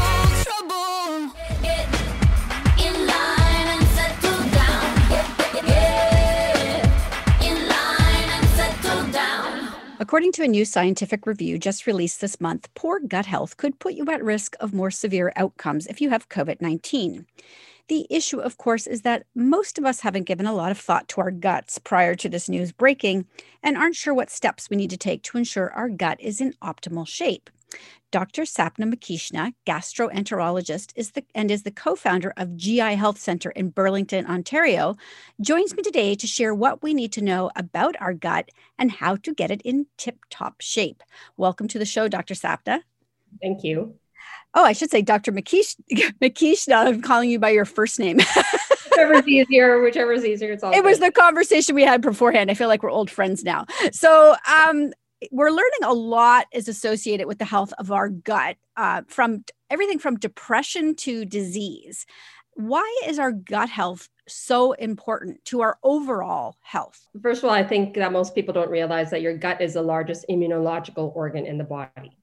According 10.00 10.34
to 10.34 10.44
a 10.44 10.48
new 10.48 10.64
scientific 10.64 11.26
review 11.26 11.58
just 11.58 11.88
released 11.88 12.22
this 12.22 12.40
month, 12.40 12.70
poor 12.76 13.00
gut 13.00 13.26
health 13.26 13.58
could 13.58 13.80
put 13.80 13.96
you 13.96 14.06
at 14.12 14.24
risk 14.24 14.56
of 14.60 14.72
more 14.72 14.92
severe 14.92 15.34
outcomes 15.36 15.88
if 15.88 16.00
you 16.00 16.12
have 16.12 16.30
COVID 16.30 16.62
19. 16.62 17.26
The 17.88 18.06
issue, 18.08 18.40
of 18.40 18.58
course, 18.58 18.86
is 18.86 19.02
that 19.02 19.26
most 19.34 19.80
of 19.80 19.86
us 19.86 20.02
haven't 20.02 20.26
given 20.26 20.46
a 20.46 20.54
lot 20.54 20.70
of 20.70 20.78
thought 20.78 21.08
to 21.10 21.22
our 21.22 21.32
guts 21.32 21.80
prior 21.80 22.14
to 22.14 22.30
this 22.30 22.48
news 22.48 22.72
breaking 22.72 23.26
and 23.64 23.76
aren't 23.76 23.96
sure 23.96 24.14
what 24.14 24.30
steps 24.30 24.70
we 24.70 24.78
need 24.78 24.92
to 24.92 24.98
take 24.98 25.24
to 25.24 25.38
ensure 25.38 25.72
our 25.72 25.90
gut 25.90 26.22
is 26.22 26.40
in 26.42 26.54
optimal 26.62 27.08
shape. 27.08 27.50
Dr. 28.12 28.43
Sapna 28.43 28.91
Mekishna, 28.91 29.53
gastroenterologist, 29.65 30.93
is 30.95 31.12
the, 31.12 31.25
and 31.36 31.51
is 31.51 31.63
the 31.63 31.71
co-founder 31.71 32.34
of 32.38 32.56
GI 32.56 32.95
Health 32.95 33.19
Center 33.19 33.49
in 33.51 33.69
Burlington, 33.69 34.25
Ontario, 34.25 34.95
joins 35.41 35.75
me 35.75 35.84
today 35.84 36.15
to 36.15 36.25
share 36.25 36.53
what 36.53 36.82
we 36.82 36.93
need 36.93 37.12
to 37.13 37.21
know 37.21 37.51
about 37.56 37.95
our 37.99 38.13
gut 38.13 38.49
and 38.80 38.91
how 38.91 39.17
to 39.17 39.34
get 39.34 39.51
it 39.51 39.62
in 39.63 39.88
tip-top 39.97 40.62
shape. 40.62 41.03
Welcome 41.36 41.67
to 41.69 41.80
the 41.80 41.86
show, 41.86 42.08
Dr. 42.08 42.34
Sapna. 42.34 42.82
Thank 43.41 43.63
you. 43.63 43.95
Oh, 44.53 44.63
I 44.63 44.71
should 44.71 44.89
say 44.89 45.01
Dr. 45.01 45.32
Makish, 45.32 45.75
Makishna. 46.21 46.88
I'm 46.88 47.01
calling 47.01 47.30
you 47.30 47.39
by 47.39 47.49
your 47.49 47.65
first 47.65 47.99
name. 47.99 48.19
whichever's 48.97 49.27
easier, 49.27 49.82
whichever's 49.82 50.25
easier. 50.25 50.53
It's 50.53 50.63
all. 50.63 50.71
It 50.71 50.77
good. 50.77 50.86
was 50.86 50.99
the 50.99 51.12
conversation 51.12 51.75
we 51.75 51.84
had 51.84 52.01
beforehand. 52.01 52.49
I 52.49 52.53
feel 52.53 52.67
like 52.67 52.84
we're 52.84 52.89
old 52.89 53.10
friends 53.10 53.43
now. 53.43 53.65
So, 53.91 54.36
um, 54.47 54.91
we're 55.32 55.49
learning 55.49 55.84
a 55.84 55.93
lot 55.93 56.47
is 56.51 56.67
associated 56.67 57.27
with 57.27 57.39
the 57.39 57.45
health 57.45 57.73
of 57.77 57.91
our 57.91 58.10
gut 58.10 58.58
uh, 58.75 59.01
from 59.08 59.43
everything 59.69 59.99
from 59.99 60.17
depression 60.17 60.95
to 60.95 61.25
disease. 61.25 62.06
Why 62.53 63.01
is 63.06 63.19
our 63.19 63.32
gut 63.32 63.69
health 63.69 64.10
so 64.27 64.73
important 64.73 65.43
to 65.45 65.62
our 65.62 65.77
overall 65.84 66.56
health? 66.62 67.08
First 67.21 67.43
of 67.43 67.49
all 67.49 67.56
i 67.56 67.63
think 67.63 67.93
that 67.95 68.12
most 68.12 68.36
people 68.36 68.53
don't 68.53 68.69
realize 68.69 69.10
that 69.12 69.21
your 69.21 69.38
gut 69.38 69.62
is 69.62 69.73
the 69.73 69.82
largest 69.82 70.25
immunological 70.30 71.15
organ 71.15 71.45
in 71.45 71.58
the 71.58 71.63
body 71.63 72.17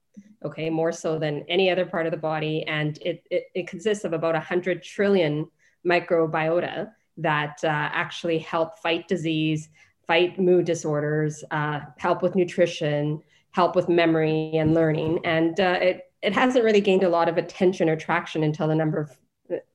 okay? 0.45 0.69
More 0.69 0.91
so 0.91 1.17
than 1.17 1.43
any 1.49 1.69
other 1.69 1.85
part 1.85 2.05
of 2.05 2.11
the 2.11 2.17
body 2.17 2.63
and 2.67 2.97
it, 2.99 3.23
it, 3.31 3.45
it 3.53 3.67
consists 3.67 4.05
of 4.05 4.13
about 4.13 4.35
100 4.35 4.83
trillion 4.83 5.47
microbiota 5.85 6.91
that 7.17 7.57
uh, 7.63 7.67
actually 7.67 8.39
help 8.39 8.77
fight 8.79 9.07
disease 9.07 9.69
fight 10.07 10.39
mood 10.39 10.65
disorders, 10.65 11.43
uh, 11.51 11.79
help 11.97 12.21
with 12.21 12.35
nutrition, 12.35 13.21
help 13.51 13.75
with 13.75 13.89
memory 13.89 14.51
and 14.55 14.73
learning. 14.73 15.19
And 15.23 15.59
uh, 15.59 15.79
it, 15.81 16.11
it 16.21 16.33
hasn't 16.33 16.65
really 16.65 16.81
gained 16.81 17.03
a 17.03 17.09
lot 17.09 17.29
of 17.29 17.37
attention 17.37 17.89
or 17.89 17.95
traction 17.95 18.43
until 18.43 18.67
the 18.67 18.75
number 18.75 18.99
of 18.99 19.11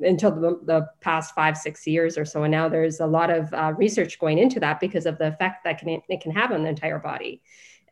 until 0.01 0.33
the, 0.33 0.61
the, 0.65 0.89
past 1.01 1.33
five 1.33 1.57
six 1.57 1.87
years 1.87 2.19
or 2.19 2.25
so. 2.25 2.43
And 2.43 2.51
now 2.51 2.69
there's 2.69 2.99
a 2.99 3.07
lot 3.07 3.31
of 3.31 3.55
uh, 3.55 3.73
research 3.77 4.19
going 4.19 4.39
into 4.39 4.59
that 4.59 4.81
because 4.81 5.07
of 5.07 5.17
the 5.19 5.29
effect 5.29 5.63
that 5.63 5.79
can, 5.79 6.03
it 6.09 6.21
can 6.21 6.33
have 6.33 6.51
on 6.51 6.65
the 6.65 6.69
entire 6.69 6.99
body. 6.99 7.41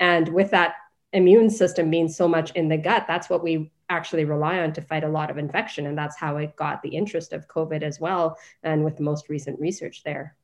And 0.00 0.28
with 0.28 0.50
that 0.50 0.74
immune 1.12 1.50
system 1.50 1.88
being 1.88 2.08
so 2.08 2.28
much 2.28 2.50
in 2.52 2.68
the 2.68 2.76
gut 2.76 3.06
that's 3.08 3.30
what 3.30 3.42
we 3.42 3.70
actually 3.88 4.26
rely 4.26 4.58
on 4.58 4.72
to 4.74 4.82
fight 4.82 5.04
a 5.04 5.08
lot 5.08 5.30
of 5.30 5.38
infection. 5.38 5.86
And 5.86 5.96
that's 5.96 6.18
how 6.18 6.36
it 6.36 6.56
got 6.56 6.82
the 6.82 6.90
interest 6.90 7.32
of 7.32 7.48
covid 7.48 7.82
as 7.82 7.98
well 7.98 8.36
and 8.62 8.84
with 8.84 8.96
the 8.96 9.02
most 9.02 9.28
recent 9.28 9.58
research 9.58 10.02
there. 10.02 10.36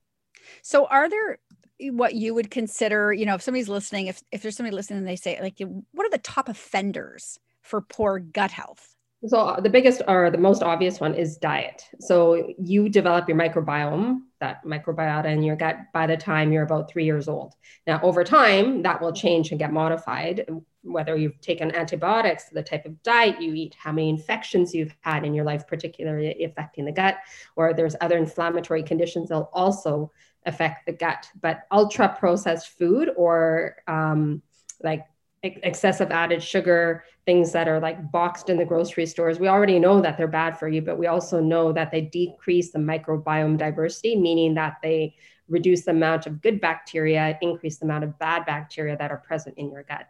So 0.62 0.87
are 0.87 1.09
there 1.09 1.38
what 1.80 2.14
you 2.14 2.34
would 2.34 2.50
consider, 2.50 3.12
you 3.12 3.26
know, 3.26 3.34
if 3.34 3.42
somebody's 3.42 3.68
listening, 3.68 4.06
if, 4.06 4.22
if 4.30 4.42
there's 4.42 4.56
somebody 4.56 4.74
listening 4.74 4.98
and 4.98 5.08
they 5.08 5.16
say, 5.16 5.40
like, 5.40 5.60
what 5.92 6.06
are 6.06 6.10
the 6.10 6.18
top 6.18 6.48
offenders 6.48 7.38
for 7.62 7.80
poor 7.80 8.18
gut 8.18 8.50
health? 8.50 8.94
So 9.26 9.38
uh, 9.38 9.60
the 9.60 9.70
biggest 9.70 10.02
or 10.06 10.30
the 10.30 10.37
most 10.37 10.62
obvious 10.62 11.00
one 11.00 11.14
is 11.14 11.38
diet. 11.38 11.88
So 11.98 12.52
you 12.58 12.90
develop 12.90 13.26
your 13.26 13.38
microbiome, 13.38 14.20
that 14.40 14.62
microbiota 14.66 15.26
in 15.26 15.42
your 15.42 15.56
gut 15.56 15.78
by 15.94 16.06
the 16.06 16.16
time 16.16 16.52
you're 16.52 16.64
about 16.64 16.90
three 16.90 17.06
years 17.06 17.26
old. 17.26 17.54
Now, 17.87 18.00
over 18.02 18.22
time, 18.22 18.82
that 18.82 19.00
will 19.00 19.12
change 19.12 19.50
and 19.50 19.58
get 19.58 19.72
modified, 19.72 20.46
whether 20.82 21.16
you've 21.16 21.40
taken 21.40 21.74
antibiotics, 21.74 22.50
the 22.50 22.62
type 22.62 22.84
of 22.84 23.02
diet 23.02 23.40
you 23.40 23.54
eat, 23.54 23.74
how 23.78 23.92
many 23.92 24.10
infections 24.10 24.74
you've 24.74 24.94
had 25.00 25.24
in 25.24 25.32
your 25.32 25.46
life, 25.46 25.66
particularly 25.66 26.44
affecting 26.44 26.84
the 26.84 26.92
gut, 26.92 27.16
or 27.56 27.72
there's 27.72 27.96
other 28.02 28.18
inflammatory 28.18 28.82
conditions 28.82 29.30
that'll 29.30 29.48
also 29.54 30.12
affect 30.46 30.87
the 30.87 30.92
gut. 30.92 31.28
But 31.40 31.62
ultra 31.70 32.14
processed 32.18 32.68
food 32.78 33.11
or 33.16 33.76
um, 33.87 34.42
like 34.83 35.07
excessive 35.42 36.11
added 36.11 36.42
sugar, 36.42 37.04
things 37.26 37.52
that 37.52 37.68
are 37.68 37.80
like 37.80 38.11
boxed 38.11 38.48
in 38.48 38.57
the 38.57 38.64
grocery 38.64 39.07
stores, 39.07 39.38
we 39.38 39.48
already 39.48 39.78
know 39.78 40.00
that 40.00 40.16
they're 40.16 40.28
bad 40.28 40.59
for 40.59 40.68
you, 40.68 40.80
but 40.80 40.98
we 40.98 41.07
also 41.07 41.40
know 41.40 41.72
that 41.72 41.90
they 41.90 42.00
decrease 42.00 42.72
the 42.72 42.78
microbiome 42.78 43.59
diversity, 43.59 44.16
meaning 44.16 44.54
that 44.54 44.76
they 44.83 45.14
reduce 45.48 45.85
the 45.85 45.90
amount 45.90 46.26
of 46.26 46.40
good 46.40 46.61
bacteria, 46.61 47.38
increase 47.42 47.78
the 47.78 47.85
amount 47.85 48.04
of 48.04 48.18
bad 48.18 48.46
bacteria 48.46 48.96
that 48.96 49.11
are 49.11 49.18
present 49.18 49.57
in 49.59 49.70
your 49.70 49.83
gut. 49.83 50.07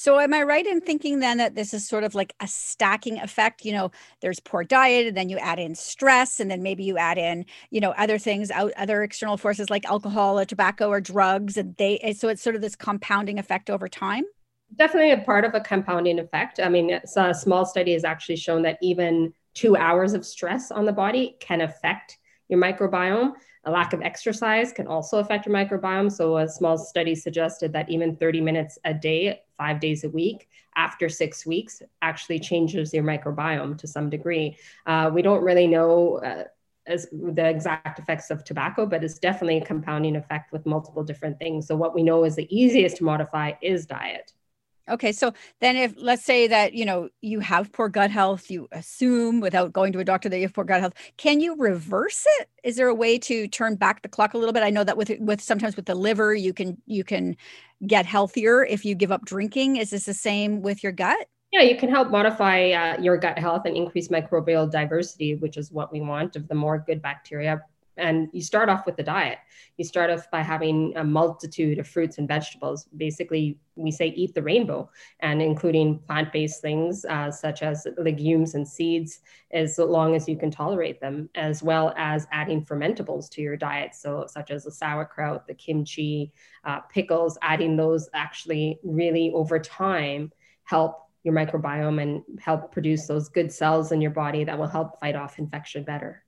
So, 0.00 0.18
am 0.18 0.32
I 0.32 0.42
right 0.44 0.66
in 0.66 0.80
thinking 0.80 1.18
then 1.18 1.36
that 1.36 1.54
this 1.54 1.74
is 1.74 1.86
sort 1.86 2.04
of 2.04 2.14
like 2.14 2.34
a 2.40 2.48
stacking 2.48 3.18
effect? 3.18 3.66
You 3.66 3.72
know, 3.72 3.90
there's 4.22 4.40
poor 4.40 4.64
diet, 4.64 5.06
and 5.06 5.14
then 5.14 5.28
you 5.28 5.36
add 5.36 5.58
in 5.58 5.74
stress, 5.74 6.40
and 6.40 6.50
then 6.50 6.62
maybe 6.62 6.84
you 6.84 6.96
add 6.96 7.18
in, 7.18 7.44
you 7.70 7.82
know, 7.82 7.90
other 7.90 8.16
things, 8.16 8.50
out 8.50 8.72
other 8.78 9.02
external 9.02 9.36
forces 9.36 9.68
like 9.68 9.84
alcohol 9.84 10.38
or 10.40 10.46
tobacco 10.46 10.88
or 10.88 11.02
drugs, 11.02 11.58
and 11.58 11.76
they. 11.76 11.98
Eh, 11.98 12.14
so 12.14 12.28
it's 12.28 12.40
sort 12.40 12.56
of 12.56 12.62
this 12.62 12.74
compounding 12.74 13.38
effect 13.38 13.68
over 13.68 13.88
time. 13.88 14.24
Definitely 14.74 15.10
a 15.10 15.18
part 15.18 15.44
of 15.44 15.54
a 15.54 15.60
compounding 15.60 16.18
effect. 16.18 16.60
I 16.60 16.70
mean, 16.70 16.92
a 16.92 17.34
small 17.34 17.66
study 17.66 17.92
has 17.92 18.02
actually 18.02 18.36
shown 18.36 18.62
that 18.62 18.78
even 18.80 19.34
two 19.52 19.76
hours 19.76 20.14
of 20.14 20.24
stress 20.24 20.70
on 20.70 20.86
the 20.86 20.92
body 20.92 21.36
can 21.40 21.60
affect 21.60 22.16
your 22.48 22.58
microbiome. 22.58 23.34
A 23.64 23.70
lack 23.70 23.92
of 23.92 24.00
exercise 24.00 24.72
can 24.72 24.86
also 24.86 25.18
affect 25.18 25.46
your 25.46 25.54
microbiome. 25.54 26.10
So, 26.10 26.38
a 26.38 26.48
small 26.48 26.78
study 26.78 27.14
suggested 27.14 27.72
that 27.74 27.90
even 27.90 28.16
30 28.16 28.40
minutes 28.40 28.78
a 28.84 28.94
day, 28.94 29.42
five 29.58 29.80
days 29.80 30.04
a 30.04 30.08
week, 30.08 30.48
after 30.76 31.08
six 31.08 31.44
weeks, 31.44 31.82
actually 32.00 32.40
changes 32.40 32.94
your 32.94 33.04
microbiome 33.04 33.76
to 33.78 33.86
some 33.86 34.08
degree. 34.08 34.56
Uh, 34.86 35.10
we 35.12 35.22
don't 35.22 35.42
really 35.42 35.66
know. 35.66 36.18
Uh, 36.18 36.44
as 36.86 37.06
the 37.12 37.46
exact 37.46 37.98
effects 37.98 38.30
of 38.30 38.42
tobacco, 38.42 38.86
but 38.86 39.04
it's 39.04 39.18
definitely 39.18 39.58
a 39.58 39.64
compounding 39.64 40.16
effect 40.16 40.50
with 40.50 40.64
multiple 40.66 41.04
different 41.04 41.38
things. 41.38 41.66
So, 41.66 41.76
what 41.76 41.94
we 41.94 42.02
know 42.02 42.24
is 42.24 42.36
the 42.36 42.48
easiest 42.50 42.96
to 42.96 43.04
modify 43.04 43.52
is 43.62 43.86
diet. 43.86 44.32
Okay, 44.90 45.12
so 45.12 45.32
then 45.60 45.76
if 45.76 45.94
let's 45.96 46.24
say 46.24 46.46
that 46.48 46.74
you 46.74 46.84
know 46.84 47.08
you 47.20 47.40
have 47.40 47.72
poor 47.72 47.88
gut 47.88 48.10
health, 48.10 48.50
you 48.50 48.68
assume 48.72 49.40
without 49.40 49.72
going 49.72 49.92
to 49.92 50.00
a 50.00 50.04
doctor 50.04 50.28
that 50.28 50.36
you 50.36 50.42
have 50.42 50.54
poor 50.54 50.64
gut 50.64 50.80
health, 50.80 50.94
can 51.16 51.40
you 51.40 51.54
reverse 51.56 52.26
it? 52.40 52.48
Is 52.64 52.76
there 52.76 52.88
a 52.88 52.94
way 52.94 53.18
to 53.20 53.46
turn 53.48 53.76
back 53.76 54.02
the 54.02 54.08
clock 54.08 54.34
a 54.34 54.38
little 54.38 54.52
bit? 54.52 54.62
I 54.62 54.70
know 54.70 54.84
that 54.84 54.96
with 54.96 55.10
with 55.20 55.40
sometimes 55.40 55.76
with 55.76 55.86
the 55.86 55.94
liver, 55.94 56.34
you 56.34 56.52
can 56.52 56.76
you 56.86 57.04
can 57.04 57.36
get 57.86 58.04
healthier 58.04 58.64
if 58.64 58.84
you 58.84 58.94
give 58.94 59.12
up 59.12 59.24
drinking. 59.24 59.76
Is 59.76 59.90
this 59.90 60.04
the 60.04 60.14
same 60.14 60.60
with 60.60 60.82
your 60.82 60.92
gut? 60.92 61.28
Yeah, 61.52 61.62
you 61.62 61.76
can 61.76 61.88
help 61.88 62.10
modify 62.10 62.70
uh, 62.70 63.00
your 63.00 63.16
gut 63.16 63.38
health 63.38 63.62
and 63.64 63.76
increase 63.76 64.08
microbial 64.08 64.70
diversity, 64.70 65.34
which 65.34 65.56
is 65.56 65.72
what 65.72 65.92
we 65.92 66.00
want 66.00 66.36
of 66.36 66.46
the 66.46 66.54
more 66.54 66.78
good 66.86 67.02
bacteria 67.02 67.60
And 68.00 68.28
you 68.32 68.42
start 68.42 68.68
off 68.68 68.86
with 68.86 68.96
the 68.96 69.02
diet. 69.02 69.38
You 69.76 69.84
start 69.84 70.10
off 70.10 70.30
by 70.30 70.42
having 70.42 70.92
a 70.96 71.04
multitude 71.04 71.78
of 71.78 71.86
fruits 71.86 72.18
and 72.18 72.26
vegetables. 72.26 72.86
Basically, 72.96 73.58
we 73.76 73.90
say 73.90 74.08
eat 74.08 74.34
the 74.34 74.42
rainbow, 74.42 74.90
and 75.20 75.40
including 75.40 75.98
plant 76.00 76.32
based 76.32 76.60
things 76.60 77.04
uh, 77.04 77.30
such 77.30 77.62
as 77.62 77.86
legumes 77.98 78.54
and 78.54 78.66
seeds, 78.66 79.20
as 79.52 79.78
long 79.78 80.16
as 80.16 80.28
you 80.28 80.36
can 80.36 80.50
tolerate 80.50 81.00
them, 81.00 81.28
as 81.34 81.62
well 81.62 81.94
as 81.96 82.26
adding 82.32 82.64
fermentables 82.64 83.30
to 83.30 83.42
your 83.42 83.56
diet. 83.56 83.94
So, 83.94 84.26
such 84.28 84.50
as 84.50 84.64
the 84.64 84.72
sauerkraut, 84.72 85.46
the 85.46 85.54
kimchi, 85.54 86.32
uh, 86.64 86.80
pickles, 86.80 87.38
adding 87.42 87.76
those 87.76 88.08
actually 88.14 88.80
really 88.82 89.30
over 89.34 89.58
time 89.58 90.32
help 90.64 91.06
your 91.22 91.34
microbiome 91.34 92.00
and 92.00 92.22
help 92.40 92.72
produce 92.72 93.06
those 93.06 93.28
good 93.28 93.52
cells 93.52 93.92
in 93.92 94.00
your 94.00 94.10
body 94.10 94.44
that 94.44 94.58
will 94.58 94.66
help 94.66 94.98
fight 95.00 95.16
off 95.16 95.38
infection 95.38 95.84
better. 95.84 96.24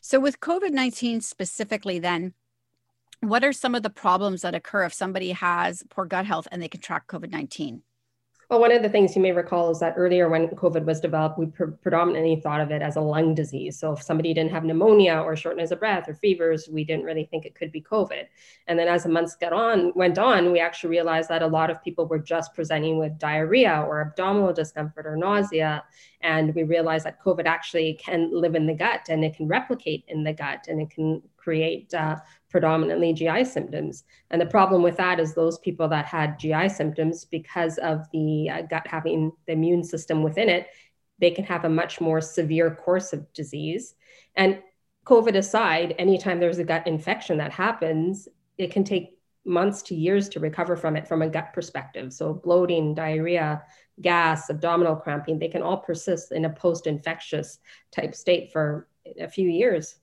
So, 0.00 0.20
with 0.20 0.40
COVID 0.40 0.70
19 0.70 1.20
specifically, 1.20 1.98
then, 1.98 2.34
what 3.20 3.44
are 3.44 3.52
some 3.52 3.74
of 3.74 3.82
the 3.82 3.90
problems 3.90 4.42
that 4.42 4.54
occur 4.54 4.84
if 4.84 4.92
somebody 4.92 5.32
has 5.32 5.82
poor 5.90 6.04
gut 6.04 6.26
health 6.26 6.48
and 6.50 6.62
they 6.62 6.68
contract 6.68 7.08
COVID 7.10 7.30
19? 7.30 7.82
Well, 8.50 8.60
one 8.60 8.72
of 8.72 8.82
the 8.82 8.90
things 8.90 9.16
you 9.16 9.22
may 9.22 9.32
recall 9.32 9.70
is 9.70 9.80
that 9.80 9.94
earlier 9.96 10.28
when 10.28 10.48
COVID 10.48 10.84
was 10.84 11.00
developed, 11.00 11.38
we 11.38 11.46
pre- 11.46 11.72
predominantly 11.82 12.36
thought 12.36 12.60
of 12.60 12.70
it 12.70 12.82
as 12.82 12.96
a 12.96 13.00
lung 13.00 13.34
disease. 13.34 13.78
So 13.78 13.92
if 13.92 14.02
somebody 14.02 14.34
didn't 14.34 14.50
have 14.50 14.64
pneumonia 14.64 15.14
or 15.14 15.34
shortness 15.34 15.70
of 15.70 15.80
breath 15.80 16.08
or 16.08 16.14
fevers, 16.14 16.68
we 16.68 16.84
didn't 16.84 17.06
really 17.06 17.24
think 17.24 17.46
it 17.46 17.54
could 17.54 17.72
be 17.72 17.80
COVID. 17.80 18.24
And 18.66 18.78
then 18.78 18.86
as 18.86 19.04
the 19.04 19.08
months 19.08 19.34
got 19.34 19.54
on, 19.54 19.92
went 19.94 20.18
on, 20.18 20.52
we 20.52 20.60
actually 20.60 20.90
realized 20.90 21.30
that 21.30 21.42
a 21.42 21.46
lot 21.46 21.70
of 21.70 21.82
people 21.82 22.06
were 22.06 22.18
just 22.18 22.54
presenting 22.54 22.98
with 22.98 23.18
diarrhea 23.18 23.84
or 23.88 24.02
abdominal 24.02 24.52
discomfort 24.52 25.06
or 25.06 25.16
nausea. 25.16 25.82
And 26.20 26.54
we 26.54 26.64
realized 26.64 27.06
that 27.06 27.22
COVID 27.22 27.46
actually 27.46 27.94
can 27.94 28.30
live 28.30 28.54
in 28.54 28.66
the 28.66 28.74
gut 28.74 29.06
and 29.08 29.24
it 29.24 29.34
can 29.36 29.48
replicate 29.48 30.04
in 30.08 30.22
the 30.22 30.32
gut 30.34 30.66
and 30.68 30.82
it 30.82 30.90
can 30.90 31.22
create 31.36 31.92
uh, 31.94 32.16
predominantly 32.54 33.12
GI 33.12 33.46
symptoms. 33.46 34.04
And 34.30 34.40
the 34.40 34.46
problem 34.46 34.80
with 34.80 34.96
that 34.98 35.18
is 35.18 35.34
those 35.34 35.58
people 35.58 35.88
that 35.88 36.06
had 36.06 36.38
GI 36.38 36.68
symptoms, 36.68 37.24
because 37.24 37.78
of 37.78 38.06
the 38.12 38.48
uh, 38.48 38.62
gut 38.62 38.86
having 38.86 39.32
the 39.48 39.54
immune 39.54 39.82
system 39.82 40.22
within 40.22 40.48
it, 40.48 40.68
they 41.18 41.32
can 41.32 41.42
have 41.46 41.64
a 41.64 41.68
much 41.68 42.00
more 42.00 42.20
severe 42.20 42.72
course 42.72 43.12
of 43.12 43.32
disease. 43.32 43.96
And 44.36 44.62
COVID 45.04 45.34
aside, 45.34 45.96
anytime 45.98 46.38
there's 46.38 46.58
a 46.58 46.64
gut 46.64 46.86
infection 46.86 47.38
that 47.38 47.50
happens, 47.50 48.28
it 48.56 48.70
can 48.70 48.84
take 48.84 49.18
months 49.44 49.82
to 49.82 49.96
years 49.96 50.28
to 50.28 50.38
recover 50.38 50.76
from 50.76 50.94
it 50.94 51.08
from 51.08 51.22
a 51.22 51.28
gut 51.28 51.52
perspective. 51.52 52.12
So, 52.12 52.34
bloating, 52.34 52.94
diarrhea, 52.94 53.64
gas, 54.00 54.48
abdominal 54.48 54.94
cramping, 54.94 55.40
they 55.40 55.48
can 55.48 55.62
all 55.62 55.78
persist 55.78 56.30
in 56.30 56.44
a 56.44 56.50
post 56.50 56.86
infectious 56.86 57.58
type 57.90 58.14
state 58.14 58.52
for 58.52 58.86
a 59.18 59.26
few 59.26 59.48
years. 59.48 59.96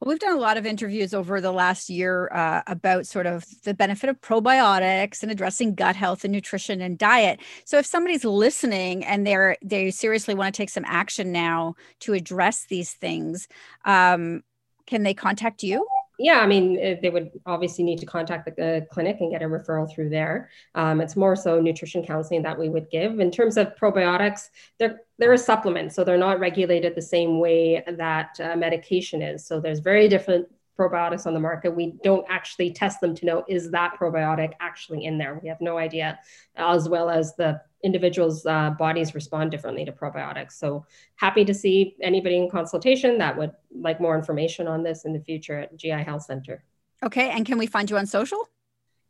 Well, 0.00 0.08
we've 0.08 0.18
done 0.18 0.36
a 0.36 0.40
lot 0.40 0.56
of 0.56 0.66
interviews 0.66 1.14
over 1.14 1.40
the 1.40 1.52
last 1.52 1.90
year 1.90 2.28
uh, 2.32 2.62
about 2.66 3.06
sort 3.06 3.26
of 3.26 3.44
the 3.64 3.74
benefit 3.74 4.10
of 4.10 4.20
probiotics 4.20 5.22
and 5.22 5.30
addressing 5.30 5.74
gut 5.74 5.96
health 5.96 6.24
and 6.24 6.32
nutrition 6.32 6.80
and 6.80 6.98
diet. 6.98 7.40
So, 7.64 7.78
if 7.78 7.86
somebody's 7.86 8.24
listening 8.24 9.04
and 9.04 9.26
they're 9.26 9.56
they 9.62 9.90
seriously 9.90 10.34
want 10.34 10.54
to 10.54 10.56
take 10.56 10.70
some 10.70 10.84
action 10.86 11.32
now 11.32 11.74
to 12.00 12.14
address 12.14 12.66
these 12.68 12.92
things, 12.92 13.48
um, 13.84 14.42
can 14.86 15.02
they 15.02 15.14
contact 15.14 15.62
you? 15.62 15.86
Yeah, 16.22 16.40
I 16.40 16.46
mean, 16.46 16.78
eh, 16.78 16.96
they 17.00 17.08
would 17.08 17.30
obviously 17.46 17.82
need 17.82 17.98
to 18.00 18.06
contact 18.06 18.44
the 18.44 18.86
clinic 18.90 19.16
and 19.20 19.30
get 19.30 19.40
a 19.40 19.46
referral 19.46 19.90
through 19.90 20.10
there. 20.10 20.50
Um, 20.74 21.00
it's 21.00 21.16
more 21.16 21.34
so 21.34 21.60
nutrition 21.60 22.04
counseling 22.04 22.42
that 22.42 22.58
we 22.58 22.68
would 22.68 22.90
give. 22.90 23.20
In 23.20 23.30
terms 23.30 23.56
of 23.56 23.74
probiotics, 23.74 24.50
they're 24.78 25.00
they're 25.18 25.32
a 25.32 25.38
supplement, 25.38 25.94
so 25.94 26.04
they're 26.04 26.18
not 26.18 26.38
regulated 26.38 26.94
the 26.94 27.02
same 27.02 27.40
way 27.40 27.82
that 27.86 28.38
uh, 28.38 28.54
medication 28.54 29.22
is. 29.22 29.46
So 29.46 29.60
there's 29.60 29.80
very 29.80 30.08
different 30.08 30.46
probiotics 30.80 31.26
on 31.26 31.34
the 31.34 31.40
market. 31.40 31.74
We 31.74 31.94
don't 32.02 32.24
actually 32.30 32.72
test 32.72 33.00
them 33.00 33.14
to 33.16 33.26
know 33.26 33.44
is 33.48 33.70
that 33.72 33.96
probiotic 34.00 34.52
actually 34.60 35.04
in 35.04 35.18
there. 35.18 35.38
We 35.42 35.48
have 35.48 35.60
no 35.60 35.76
idea, 35.76 36.18
as 36.56 36.88
well 36.88 37.10
as 37.10 37.36
the 37.36 37.60
individuals' 37.84 38.46
uh, 38.46 38.70
bodies 38.70 39.14
respond 39.14 39.50
differently 39.50 39.84
to 39.84 39.92
probiotics. 39.92 40.52
So 40.52 40.86
happy 41.16 41.44
to 41.44 41.52
see 41.52 41.96
anybody 42.00 42.36
in 42.36 42.48
consultation 42.50 43.18
that 43.18 43.36
would 43.36 43.52
like 43.74 44.00
more 44.00 44.16
information 44.16 44.66
on 44.66 44.82
this 44.82 45.04
in 45.04 45.12
the 45.12 45.20
future 45.20 45.58
at 45.58 45.76
GI 45.76 46.02
Health 46.02 46.22
Center. 46.22 46.64
Okay, 47.02 47.30
and 47.30 47.44
can 47.44 47.58
we 47.58 47.66
find 47.66 47.90
you 47.90 47.98
on 47.98 48.06
social? 48.06 48.48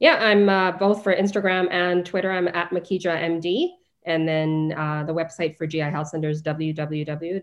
Yeah, 0.00 0.16
I'm 0.20 0.48
uh, 0.48 0.72
both 0.72 1.04
for 1.04 1.14
Instagram 1.14 1.70
and 1.70 2.06
Twitter. 2.06 2.32
I'm 2.32 2.48
at 2.48 2.70
Makhija 2.70 3.20
MD. 3.20 3.70
And 4.04 4.26
then 4.26 4.72
uh, 4.76 5.04
the 5.04 5.12
website 5.12 5.58
for 5.58 5.66
GI 5.66 5.80
Health 5.80 6.08
Center 6.08 6.30
is 6.30 6.42
www.gihc.ca. 6.42 7.40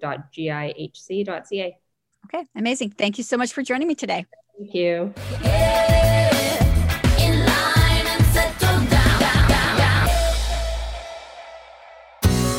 Okay, 2.34 2.46
amazing. 2.56 2.90
Thank 2.92 3.18
you 3.18 3.24
so 3.24 3.38
much 3.38 3.54
for 3.54 3.64
joining 3.64 3.88
me 3.88 3.96
today. 3.96 4.26
Thank 4.60 4.74
you. 4.74 5.14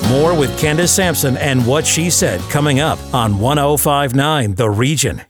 More 0.09 0.35
with 0.35 0.59
Candace 0.59 0.91
Sampson 0.95 1.37
and 1.37 1.67
what 1.67 1.87
she 1.87 2.09
said 2.09 2.41
coming 2.49 2.81
up 2.81 2.99
on 3.13 3.39
1059 3.39 4.55
The 4.55 4.71
Region. 4.71 5.21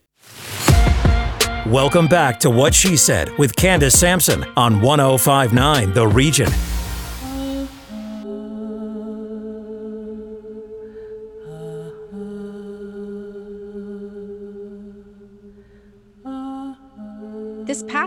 Welcome 1.67 2.07
back 2.07 2.39
to 2.41 2.51
What 2.51 2.73
She 2.73 2.97
Said 2.97 3.37
with 3.39 3.57
Candace 3.57 3.99
Sampson 3.99 4.45
on 4.57 4.81
1059 4.81 5.93
The 5.95 6.07
Region. 6.07 6.49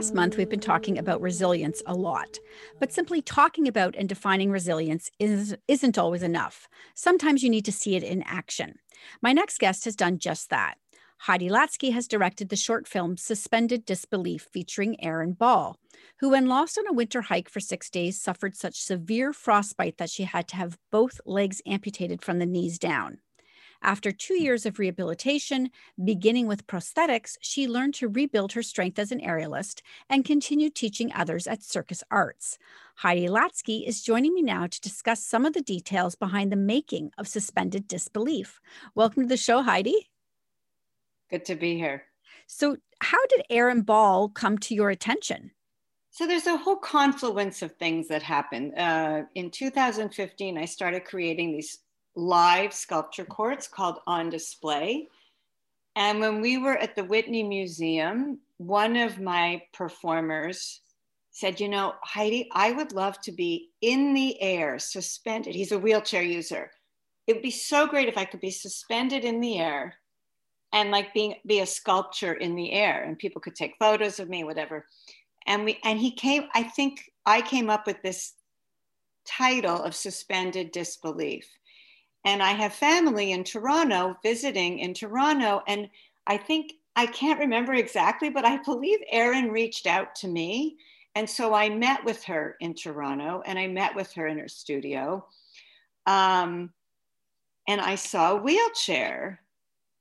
Past 0.01 0.15
month, 0.15 0.35
we've 0.35 0.49
been 0.49 0.59
talking 0.59 0.97
about 0.97 1.21
resilience 1.21 1.83
a 1.85 1.93
lot, 1.93 2.39
but 2.79 2.91
simply 2.91 3.21
talking 3.21 3.67
about 3.67 3.95
and 3.95 4.09
defining 4.09 4.49
resilience 4.49 5.11
is, 5.19 5.55
isn't 5.67 5.95
always 5.95 6.23
enough. 6.23 6.67
Sometimes 6.95 7.43
you 7.43 7.51
need 7.51 7.65
to 7.65 7.71
see 7.71 7.95
it 7.95 8.01
in 8.01 8.23
action. 8.23 8.79
My 9.21 9.31
next 9.31 9.59
guest 9.59 9.85
has 9.85 9.95
done 9.95 10.17
just 10.17 10.49
that. 10.49 10.79
Heidi 11.19 11.49
Latsky 11.49 11.93
has 11.93 12.07
directed 12.07 12.49
the 12.49 12.55
short 12.55 12.87
film 12.87 13.15
Suspended 13.15 13.85
Disbelief 13.85 14.47
featuring 14.51 14.99
Erin 15.03 15.33
Ball, 15.33 15.77
who, 16.19 16.31
when 16.31 16.47
lost 16.47 16.79
on 16.79 16.87
a 16.87 16.93
winter 16.93 17.21
hike 17.21 17.47
for 17.47 17.59
six 17.59 17.87
days, 17.87 18.19
suffered 18.19 18.55
such 18.55 18.81
severe 18.81 19.33
frostbite 19.33 19.99
that 19.99 20.09
she 20.09 20.23
had 20.23 20.47
to 20.47 20.55
have 20.55 20.79
both 20.91 21.21
legs 21.27 21.61
amputated 21.67 22.23
from 22.23 22.39
the 22.39 22.47
knees 22.47 22.79
down. 22.79 23.19
After 23.83 24.11
two 24.11 24.35
years 24.39 24.67
of 24.67 24.77
rehabilitation, 24.77 25.71
beginning 26.03 26.45
with 26.45 26.67
prosthetics, 26.67 27.35
she 27.41 27.67
learned 27.67 27.95
to 27.95 28.07
rebuild 28.07 28.53
her 28.53 28.61
strength 28.61 28.99
as 28.99 29.11
an 29.11 29.19
aerialist 29.21 29.81
and 30.07 30.23
continued 30.23 30.75
teaching 30.75 31.11
others 31.13 31.47
at 31.47 31.63
Circus 31.63 32.03
Arts. 32.11 32.59
Heidi 32.97 33.27
Latsky 33.27 33.87
is 33.87 34.03
joining 34.03 34.35
me 34.35 34.43
now 34.43 34.67
to 34.67 34.81
discuss 34.81 35.25
some 35.25 35.47
of 35.47 35.53
the 35.53 35.63
details 35.63 36.13
behind 36.13 36.51
the 36.51 36.57
making 36.57 37.11
of 37.17 37.27
Suspended 37.27 37.87
Disbelief. 37.87 38.61
Welcome 38.93 39.23
to 39.23 39.29
the 39.29 39.35
show, 39.35 39.63
Heidi. 39.63 40.09
Good 41.31 41.45
to 41.45 41.55
be 41.55 41.75
here. 41.75 42.03
So, 42.45 42.77
how 42.99 43.25
did 43.27 43.45
Erin 43.49 43.81
Ball 43.81 44.29
come 44.29 44.59
to 44.59 44.75
your 44.75 44.91
attention? 44.91 45.51
So 46.11 46.27
there's 46.27 46.45
a 46.45 46.57
whole 46.57 46.75
confluence 46.75 47.61
of 47.61 47.71
things 47.77 48.09
that 48.09 48.21
happened. 48.21 48.77
Uh, 48.77 49.23
in 49.33 49.49
2015, 49.49 50.57
I 50.57 50.65
started 50.65 51.05
creating 51.05 51.53
these 51.53 51.79
live 52.15 52.73
sculpture 52.73 53.25
courts 53.25 53.67
called 53.67 53.99
On 54.07 54.29
Display. 54.29 55.07
And 55.95 56.19
when 56.19 56.41
we 56.41 56.57
were 56.57 56.77
at 56.77 56.95
the 56.95 57.03
Whitney 57.03 57.43
Museum, 57.43 58.39
one 58.57 58.95
of 58.95 59.19
my 59.19 59.63
performers 59.73 60.81
said, 61.31 61.59
You 61.59 61.69
know, 61.69 61.93
Heidi, 62.03 62.49
I 62.53 62.71
would 62.71 62.93
love 62.93 63.19
to 63.21 63.31
be 63.31 63.71
in 63.81 64.13
the 64.13 64.41
air, 64.41 64.79
suspended. 64.79 65.55
He's 65.55 65.71
a 65.71 65.79
wheelchair 65.79 66.23
user. 66.23 66.71
It 67.27 67.33
would 67.33 67.43
be 67.43 67.51
so 67.51 67.87
great 67.87 68.09
if 68.09 68.17
I 68.17 68.25
could 68.25 68.41
be 68.41 68.51
suspended 68.51 69.23
in 69.23 69.39
the 69.39 69.59
air 69.59 69.95
and 70.73 70.91
like 70.91 71.13
being 71.13 71.35
be 71.45 71.59
a 71.59 71.65
sculpture 71.65 72.33
in 72.33 72.55
the 72.55 72.71
air 72.71 73.03
and 73.03 73.17
people 73.17 73.41
could 73.41 73.55
take 73.55 73.75
photos 73.79 74.19
of 74.19 74.29
me 74.29 74.43
whatever 74.43 74.85
and 75.47 75.65
we 75.65 75.79
and 75.83 75.99
he 75.99 76.11
came 76.11 76.43
i 76.53 76.63
think 76.63 77.11
i 77.25 77.41
came 77.41 77.69
up 77.69 77.85
with 77.85 78.01
this 78.01 78.33
title 79.25 79.81
of 79.83 79.95
suspended 79.95 80.71
disbelief 80.71 81.47
and 82.23 82.43
I 82.43 82.51
have 82.51 82.73
family 82.73 83.31
in 83.31 83.43
Toronto 83.43 84.15
visiting 84.21 84.79
in 84.79 84.93
Toronto. 84.93 85.61
And 85.67 85.89
I 86.27 86.37
think, 86.37 86.73
I 86.95 87.07
can't 87.07 87.39
remember 87.39 87.73
exactly, 87.73 88.29
but 88.29 88.45
I 88.45 88.57
believe 88.57 88.99
Erin 89.09 89.49
reached 89.51 89.87
out 89.87 90.13
to 90.15 90.27
me. 90.27 90.77
And 91.15 91.29
so 91.29 91.53
I 91.53 91.69
met 91.69 92.05
with 92.05 92.23
her 92.25 92.55
in 92.59 92.73
Toronto 92.73 93.41
and 93.45 93.57
I 93.57 93.67
met 93.67 93.95
with 93.95 94.13
her 94.13 94.27
in 94.27 94.37
her 94.37 94.47
studio. 94.47 95.25
Um, 96.05 96.71
and 97.67 97.81
I 97.81 97.95
saw 97.95 98.33
a 98.33 98.41
wheelchair 98.41 99.41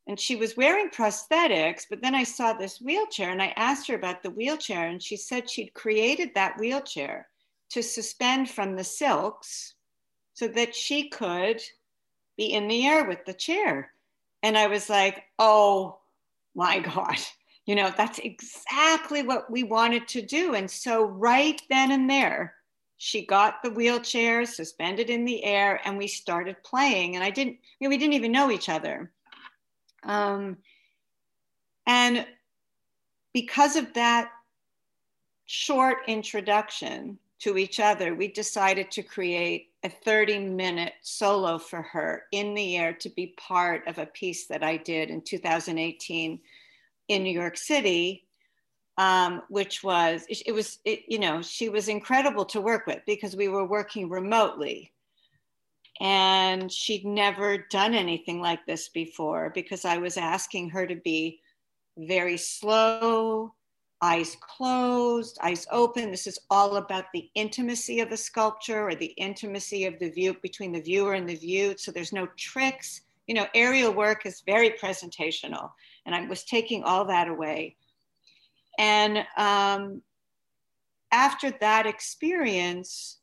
and 0.06 0.18
she 0.18 0.36
was 0.36 0.56
wearing 0.56 0.90
prosthetics, 0.90 1.86
but 1.88 2.02
then 2.02 2.14
I 2.14 2.24
saw 2.24 2.52
this 2.52 2.80
wheelchair 2.80 3.30
and 3.30 3.42
I 3.42 3.52
asked 3.56 3.88
her 3.88 3.94
about 3.94 4.22
the 4.22 4.30
wheelchair. 4.30 4.88
And 4.88 5.02
she 5.02 5.16
said 5.16 5.48
she'd 5.48 5.74
created 5.74 6.30
that 6.34 6.58
wheelchair 6.58 7.28
to 7.70 7.82
suspend 7.82 8.50
from 8.50 8.76
the 8.76 8.84
silks 8.84 9.74
so 10.34 10.48
that 10.48 10.74
she 10.74 11.08
could 11.08 11.60
be 12.40 12.54
in 12.54 12.68
the 12.68 12.86
air 12.86 13.04
with 13.04 13.22
the 13.26 13.34
chair. 13.34 13.92
And 14.42 14.56
I 14.56 14.66
was 14.66 14.88
like, 14.88 15.24
oh 15.38 15.98
my 16.54 16.78
God, 16.78 17.18
you 17.66 17.74
know, 17.74 17.92
that's 17.94 18.18
exactly 18.18 19.22
what 19.22 19.50
we 19.50 19.62
wanted 19.62 20.08
to 20.08 20.22
do. 20.22 20.54
And 20.54 20.68
so, 20.70 21.04
right 21.04 21.60
then 21.68 21.92
and 21.92 22.08
there, 22.08 22.54
she 22.96 23.26
got 23.26 23.62
the 23.62 23.70
wheelchair 23.70 24.46
suspended 24.46 25.10
in 25.10 25.26
the 25.26 25.44
air 25.44 25.80
and 25.84 25.98
we 25.98 26.06
started 26.06 26.56
playing. 26.64 27.14
And 27.14 27.22
I 27.22 27.28
didn't, 27.28 27.58
you 27.78 27.86
know, 27.86 27.90
we 27.90 27.98
didn't 27.98 28.14
even 28.14 28.32
know 28.32 28.50
each 28.50 28.70
other. 28.70 29.12
Um, 30.02 30.56
and 31.86 32.26
because 33.34 33.76
of 33.76 33.92
that 33.94 34.30
short 35.44 35.98
introduction 36.08 37.18
to 37.40 37.58
each 37.58 37.80
other, 37.80 38.14
we 38.14 38.28
decided 38.28 38.90
to 38.92 39.02
create 39.02 39.69
a 39.82 39.88
30 39.88 40.38
minute 40.40 40.92
solo 41.02 41.58
for 41.58 41.82
her 41.82 42.24
in 42.32 42.54
the 42.54 42.76
air 42.76 42.92
to 42.92 43.08
be 43.08 43.34
part 43.38 43.86
of 43.86 43.98
a 43.98 44.06
piece 44.06 44.46
that 44.46 44.62
I 44.62 44.76
did 44.76 45.10
in 45.10 45.22
2018 45.22 46.40
in 47.08 47.22
New 47.22 47.32
York 47.32 47.56
City, 47.56 48.26
um, 48.98 49.42
which 49.48 49.82
was, 49.82 50.26
it 50.28 50.52
was, 50.52 50.78
it, 50.84 51.00
you 51.08 51.18
know, 51.18 51.40
she 51.40 51.68
was 51.68 51.88
incredible 51.88 52.44
to 52.46 52.60
work 52.60 52.86
with 52.86 53.00
because 53.06 53.34
we 53.34 53.48
were 53.48 53.64
working 53.64 54.08
remotely. 54.08 54.92
And 55.98 56.70
she'd 56.70 57.04
never 57.04 57.58
done 57.70 57.94
anything 57.94 58.40
like 58.40 58.64
this 58.66 58.88
before 58.88 59.50
because 59.54 59.84
I 59.84 59.98
was 59.98 60.16
asking 60.16 60.70
her 60.70 60.86
to 60.86 60.96
be 60.96 61.40
very 61.96 62.36
slow, 62.36 63.54
eyes 64.02 64.36
closed, 64.40 65.38
eyes 65.42 65.66
open. 65.70 66.10
This 66.10 66.26
is 66.26 66.38
all 66.50 66.76
about 66.76 67.06
the 67.12 67.30
intimacy 67.34 68.00
of 68.00 68.10
a 68.12 68.16
sculpture 68.16 68.88
or 68.88 68.94
the 68.94 69.14
intimacy 69.16 69.84
of 69.84 69.98
the 69.98 70.10
view 70.10 70.36
between 70.42 70.72
the 70.72 70.80
viewer 70.80 71.14
and 71.14 71.28
the 71.28 71.34
viewed. 71.34 71.78
So 71.78 71.92
there's 71.92 72.12
no 72.12 72.26
tricks. 72.38 73.02
You 73.26 73.34
know, 73.34 73.46
aerial 73.54 73.92
work 73.92 74.24
is 74.24 74.42
very 74.46 74.70
presentational. 74.70 75.70
And 76.06 76.14
I 76.14 76.26
was 76.26 76.44
taking 76.44 76.82
all 76.82 77.04
that 77.06 77.28
away. 77.28 77.76
And 78.78 79.26
um, 79.36 80.00
after 81.12 81.50
that 81.60 81.86
experience, 81.86 83.18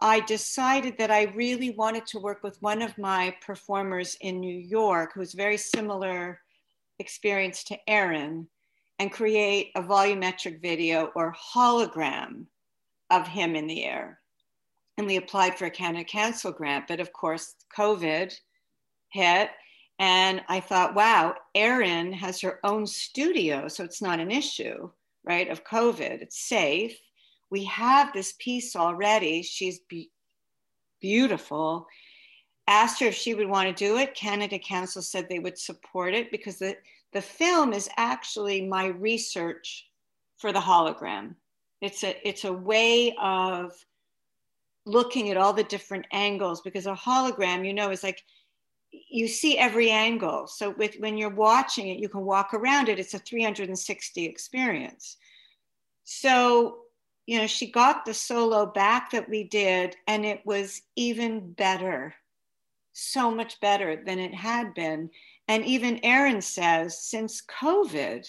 I 0.00 0.20
decided 0.20 0.98
that 0.98 1.10
I 1.10 1.24
really 1.34 1.70
wanted 1.70 2.06
to 2.06 2.20
work 2.20 2.42
with 2.42 2.60
one 2.62 2.82
of 2.82 2.96
my 2.98 3.36
performers 3.44 4.16
in 4.20 4.40
New 4.40 4.56
York 4.56 5.12
who's 5.14 5.32
very 5.32 5.56
similar 5.56 6.40
experience 6.98 7.64
to 7.64 7.78
Erin 7.88 8.46
and 9.02 9.10
create 9.10 9.72
a 9.74 9.82
volumetric 9.82 10.62
video 10.62 11.06
or 11.16 11.34
hologram 11.34 12.46
of 13.10 13.26
him 13.26 13.56
in 13.56 13.66
the 13.66 13.84
air. 13.84 14.20
And 14.96 15.08
we 15.08 15.16
applied 15.16 15.58
for 15.58 15.64
a 15.64 15.70
Canada 15.70 16.04
Council 16.04 16.52
grant, 16.52 16.86
but 16.86 17.00
of 17.00 17.12
course, 17.12 17.56
COVID 17.76 18.32
hit. 19.08 19.50
And 19.98 20.40
I 20.48 20.60
thought, 20.60 20.94
wow, 20.94 21.34
Erin 21.52 22.12
has 22.12 22.40
her 22.42 22.60
own 22.62 22.86
studio, 22.86 23.66
so 23.66 23.82
it's 23.82 24.00
not 24.00 24.20
an 24.20 24.30
issue, 24.30 24.88
right, 25.24 25.50
of 25.50 25.64
COVID. 25.64 26.22
It's 26.22 26.38
safe. 26.38 26.96
We 27.50 27.64
have 27.64 28.12
this 28.12 28.34
piece 28.38 28.76
already. 28.76 29.42
She's 29.42 29.80
be- 29.88 30.12
beautiful. 31.00 31.88
Asked 32.68 33.00
her 33.00 33.06
if 33.06 33.16
she 33.16 33.34
would 33.34 33.48
want 33.48 33.66
to 33.66 33.84
do 33.84 33.96
it. 33.96 34.14
Canada 34.14 34.60
Council 34.60 35.02
said 35.02 35.28
they 35.28 35.40
would 35.40 35.58
support 35.58 36.14
it 36.14 36.30
because 36.30 36.60
the, 36.60 36.76
the 37.12 37.22
film 37.22 37.72
is 37.72 37.88
actually 37.96 38.66
my 38.66 38.86
research 38.86 39.88
for 40.38 40.52
the 40.52 40.60
hologram. 40.60 41.34
It's 41.80 42.04
a, 42.04 42.28
it's 42.28 42.44
a 42.44 42.52
way 42.52 43.14
of 43.20 43.72
looking 44.84 45.30
at 45.30 45.36
all 45.36 45.52
the 45.52 45.64
different 45.64 46.06
angles 46.12 46.60
because 46.60 46.86
a 46.86 46.94
hologram, 46.94 47.66
you 47.66 47.74
know, 47.74 47.90
is 47.90 48.02
like 48.02 48.22
you 48.92 49.28
see 49.28 49.58
every 49.58 49.90
angle. 49.90 50.46
So 50.46 50.70
with 50.70 50.96
when 50.98 51.16
you're 51.16 51.30
watching 51.30 51.88
it, 51.88 51.98
you 51.98 52.08
can 52.08 52.22
walk 52.22 52.54
around 52.54 52.88
it. 52.88 52.98
It's 52.98 53.14
a 53.14 53.18
360 53.18 54.24
experience. 54.24 55.16
So, 56.04 56.78
you 57.26 57.38
know, 57.38 57.46
she 57.46 57.70
got 57.70 58.04
the 58.04 58.14
solo 58.14 58.66
back 58.66 59.10
that 59.12 59.28
we 59.28 59.44
did, 59.44 59.96
and 60.06 60.26
it 60.26 60.42
was 60.44 60.82
even 60.96 61.52
better, 61.52 62.14
so 62.92 63.30
much 63.30 63.60
better 63.60 64.02
than 64.04 64.18
it 64.18 64.34
had 64.34 64.74
been. 64.74 65.10
And 65.48 65.64
even 65.64 66.04
Erin 66.04 66.40
says, 66.40 67.02
since 67.02 67.42
COVID, 67.42 68.26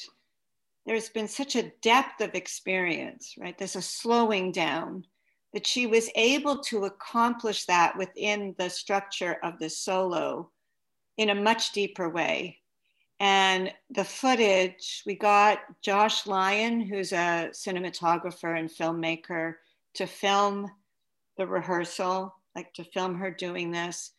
there's 0.86 1.10
been 1.10 1.28
such 1.28 1.56
a 1.56 1.72
depth 1.82 2.22
of 2.22 2.36
experience, 2.36 3.36
right? 3.38 3.58
There's 3.58 3.76
a 3.76 3.82
slowing 3.82 4.52
down 4.52 5.06
that 5.54 5.68
she 5.68 5.86
was 5.86 6.10
able 6.16 6.60
to 6.60 6.86
accomplish 6.86 7.66
that 7.66 7.98
within 7.98 8.56
the 8.58 8.70
structure 8.70 9.38
of 9.44 9.60
the 9.60 9.70
solo 9.70 10.50
in 11.18 11.30
a 11.30 11.36
much 11.36 11.72
deeper 11.72 12.10
way. 12.10 12.60
And 13.20 13.72
the 13.92 14.04
footage, 14.04 15.04
we 15.06 15.16
got 15.16 15.60
Josh 15.82 16.26
Lyon, 16.26 16.82
who's 16.82 17.14
a 17.14 17.52
cinematographer 17.54 18.58
and 18.58 18.70
filmmaker, 18.70 19.54
to 19.94 20.08
film 20.08 20.70
the 21.38 21.48
rehearsal, 21.48 22.36
like 22.56 22.74
to 22.74 22.84
film 22.84 23.16
her 23.16 23.32
doing 23.32 23.72
this. 23.72 24.12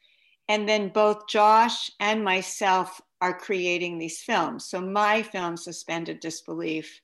And 0.48 0.68
then 0.68 0.88
both 0.90 1.26
Josh 1.26 1.90
and 2.00 2.22
myself 2.22 3.00
are 3.20 3.36
creating 3.36 3.98
these 3.98 4.20
films. 4.20 4.66
So 4.66 4.80
my 4.80 5.22
film, 5.22 5.56
Suspended 5.56 6.20
Disbelief, 6.20 7.00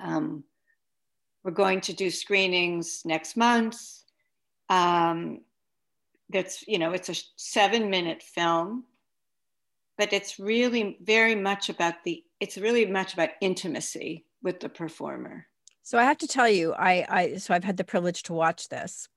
um, 0.00 0.44
we're 1.42 1.52
going 1.52 1.80
to 1.82 1.94
do 1.94 2.10
screenings 2.10 3.02
next 3.04 3.36
month. 3.36 3.78
Um, 4.68 5.40
that's, 6.28 6.66
you 6.68 6.78
know, 6.78 6.92
it's 6.92 7.08
a 7.08 7.14
seven 7.36 7.88
minute 7.88 8.22
film, 8.22 8.84
but 9.96 10.12
it's 10.12 10.38
really 10.38 10.98
very 11.02 11.34
much 11.34 11.70
about 11.70 12.04
the, 12.04 12.22
it's 12.38 12.58
really 12.58 12.84
much 12.86 13.14
about 13.14 13.30
intimacy 13.40 14.26
with 14.42 14.60
the 14.60 14.68
performer. 14.68 15.46
So 15.82 15.98
I 15.98 16.04
have 16.04 16.18
to 16.18 16.28
tell 16.28 16.48
you, 16.48 16.72
I, 16.74 17.06
I 17.08 17.36
so 17.36 17.54
I've 17.54 17.64
had 17.64 17.76
the 17.76 17.84
privilege 17.84 18.22
to 18.24 18.32
watch 18.32 18.68
this, 18.68 19.08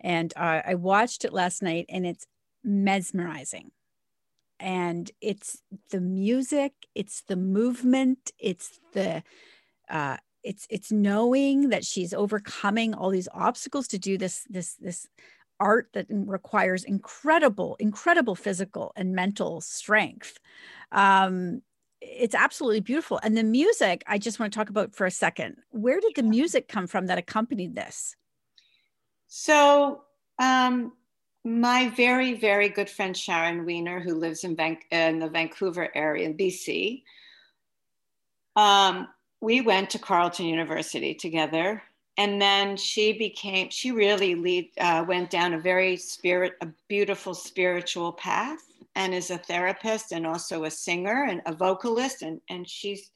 and 0.00 0.32
uh, 0.36 0.60
I 0.66 0.74
watched 0.74 1.24
it 1.24 1.32
last 1.32 1.62
night, 1.62 1.86
and 1.88 2.04
it's 2.04 2.26
mesmerizing. 2.64 3.70
And 4.58 5.10
it's 5.20 5.62
the 5.90 6.00
music 6.00 6.72
it's 6.94 7.22
the 7.22 7.36
movement 7.36 8.30
it's 8.38 8.78
the 8.92 9.22
uh 9.88 10.18
it's 10.42 10.66
it's 10.70 10.92
knowing 10.92 11.70
that 11.70 11.84
she's 11.84 12.12
overcoming 12.12 12.94
all 12.94 13.10
these 13.10 13.28
obstacles 13.32 13.88
to 13.88 13.98
do 13.98 14.18
this 14.18 14.44
this 14.50 14.74
this 14.74 15.06
art 15.58 15.88
that 15.94 16.06
requires 16.10 16.84
incredible 16.84 17.76
incredible 17.78 18.34
physical 18.34 18.92
and 18.96 19.14
mental 19.14 19.60
strength. 19.60 20.38
Um 20.92 21.62
it's 22.02 22.34
absolutely 22.34 22.80
beautiful. 22.80 23.18
And 23.22 23.36
the 23.36 23.42
music 23.42 24.02
i 24.06 24.18
just 24.18 24.38
want 24.38 24.52
to 24.52 24.58
talk 24.58 24.68
about 24.68 24.94
for 24.94 25.06
a 25.06 25.10
second. 25.10 25.56
Where 25.70 26.00
did 26.00 26.16
the 26.16 26.22
music 26.22 26.68
come 26.68 26.86
from 26.86 27.06
that 27.06 27.18
accompanied 27.18 27.74
this? 27.74 28.14
So 29.28 30.02
um 30.38 30.92
my 31.44 31.88
very, 31.90 32.34
very 32.34 32.68
good 32.68 32.90
friend 32.90 33.16
Sharon 33.16 33.64
Weiner, 33.64 34.00
who 34.00 34.14
lives 34.14 34.44
in, 34.44 34.56
Van- 34.56 34.78
in 34.90 35.18
the 35.18 35.28
Vancouver 35.28 35.88
area 35.94 36.26
in 36.26 36.36
BC, 36.36 37.02
um, 38.56 39.08
we 39.40 39.60
went 39.60 39.90
to 39.90 39.98
Carleton 39.98 40.46
University 40.46 41.14
together. 41.14 41.82
And 42.18 42.42
then 42.42 42.76
she 42.76 43.14
became, 43.14 43.70
she 43.70 43.92
really 43.92 44.34
lead, 44.34 44.70
uh, 44.78 45.04
went 45.08 45.30
down 45.30 45.54
a 45.54 45.58
very 45.58 45.96
spirit, 45.96 46.54
a 46.60 46.68
beautiful 46.88 47.32
spiritual 47.32 48.12
path 48.12 48.58
and 48.94 49.14
is 49.14 49.30
a 49.30 49.38
therapist 49.38 50.12
and 50.12 50.26
also 50.26 50.64
a 50.64 50.70
singer 50.70 51.24
and 51.24 51.40
a 51.46 51.54
vocalist. 51.54 52.20
And, 52.20 52.40
and 52.50 52.68
she's 52.68 53.10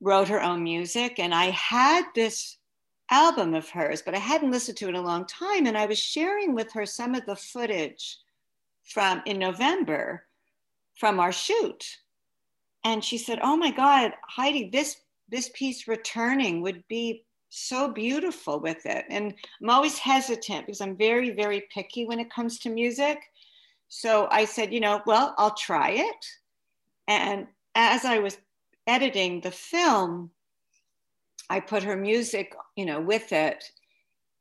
wrote 0.00 0.28
her 0.28 0.42
own 0.42 0.62
music. 0.62 1.18
And 1.18 1.34
I 1.34 1.46
had 1.46 2.04
this 2.14 2.58
album 3.10 3.54
of 3.54 3.68
hers, 3.68 4.02
but 4.02 4.14
I 4.14 4.18
hadn't 4.18 4.50
listened 4.50 4.78
to 4.78 4.86
it 4.86 4.90
in 4.90 4.94
a 4.96 5.02
long 5.02 5.26
time. 5.26 5.66
And 5.66 5.76
I 5.76 5.86
was 5.86 5.98
sharing 5.98 6.54
with 6.54 6.72
her 6.72 6.86
some 6.86 7.14
of 7.14 7.26
the 7.26 7.36
footage 7.36 8.18
from 8.82 9.22
in 9.26 9.38
November 9.38 10.24
from 10.94 11.20
our 11.20 11.32
shoot. 11.32 11.84
And 12.84 13.02
she 13.02 13.18
said, 13.18 13.38
Oh 13.42 13.56
my 13.56 13.70
God, 13.70 14.12
Heidi, 14.28 14.68
this 14.70 14.96
this 15.28 15.50
piece 15.54 15.88
returning 15.88 16.60
would 16.60 16.84
be 16.88 17.24
so 17.48 17.88
beautiful 17.88 18.58
with 18.60 18.84
it. 18.84 19.04
And 19.08 19.32
I'm 19.62 19.70
always 19.70 19.96
hesitant 19.96 20.66
because 20.66 20.80
I'm 20.80 20.96
very, 20.96 21.30
very 21.30 21.64
picky 21.72 22.04
when 22.04 22.20
it 22.20 22.30
comes 22.30 22.58
to 22.60 22.68
music. 22.68 23.18
So 23.88 24.26
I 24.30 24.44
said, 24.44 24.72
you 24.72 24.80
know, 24.80 25.00
well, 25.06 25.34
I'll 25.38 25.54
try 25.54 25.90
it. 25.90 26.26
And 27.06 27.46
as 27.74 28.04
I 28.04 28.18
was 28.18 28.38
editing 28.86 29.40
the 29.40 29.50
film, 29.50 30.30
I 31.50 31.60
put 31.60 31.82
her 31.82 31.96
music, 31.96 32.54
you 32.76 32.86
know, 32.86 33.00
with 33.00 33.32
it. 33.32 33.64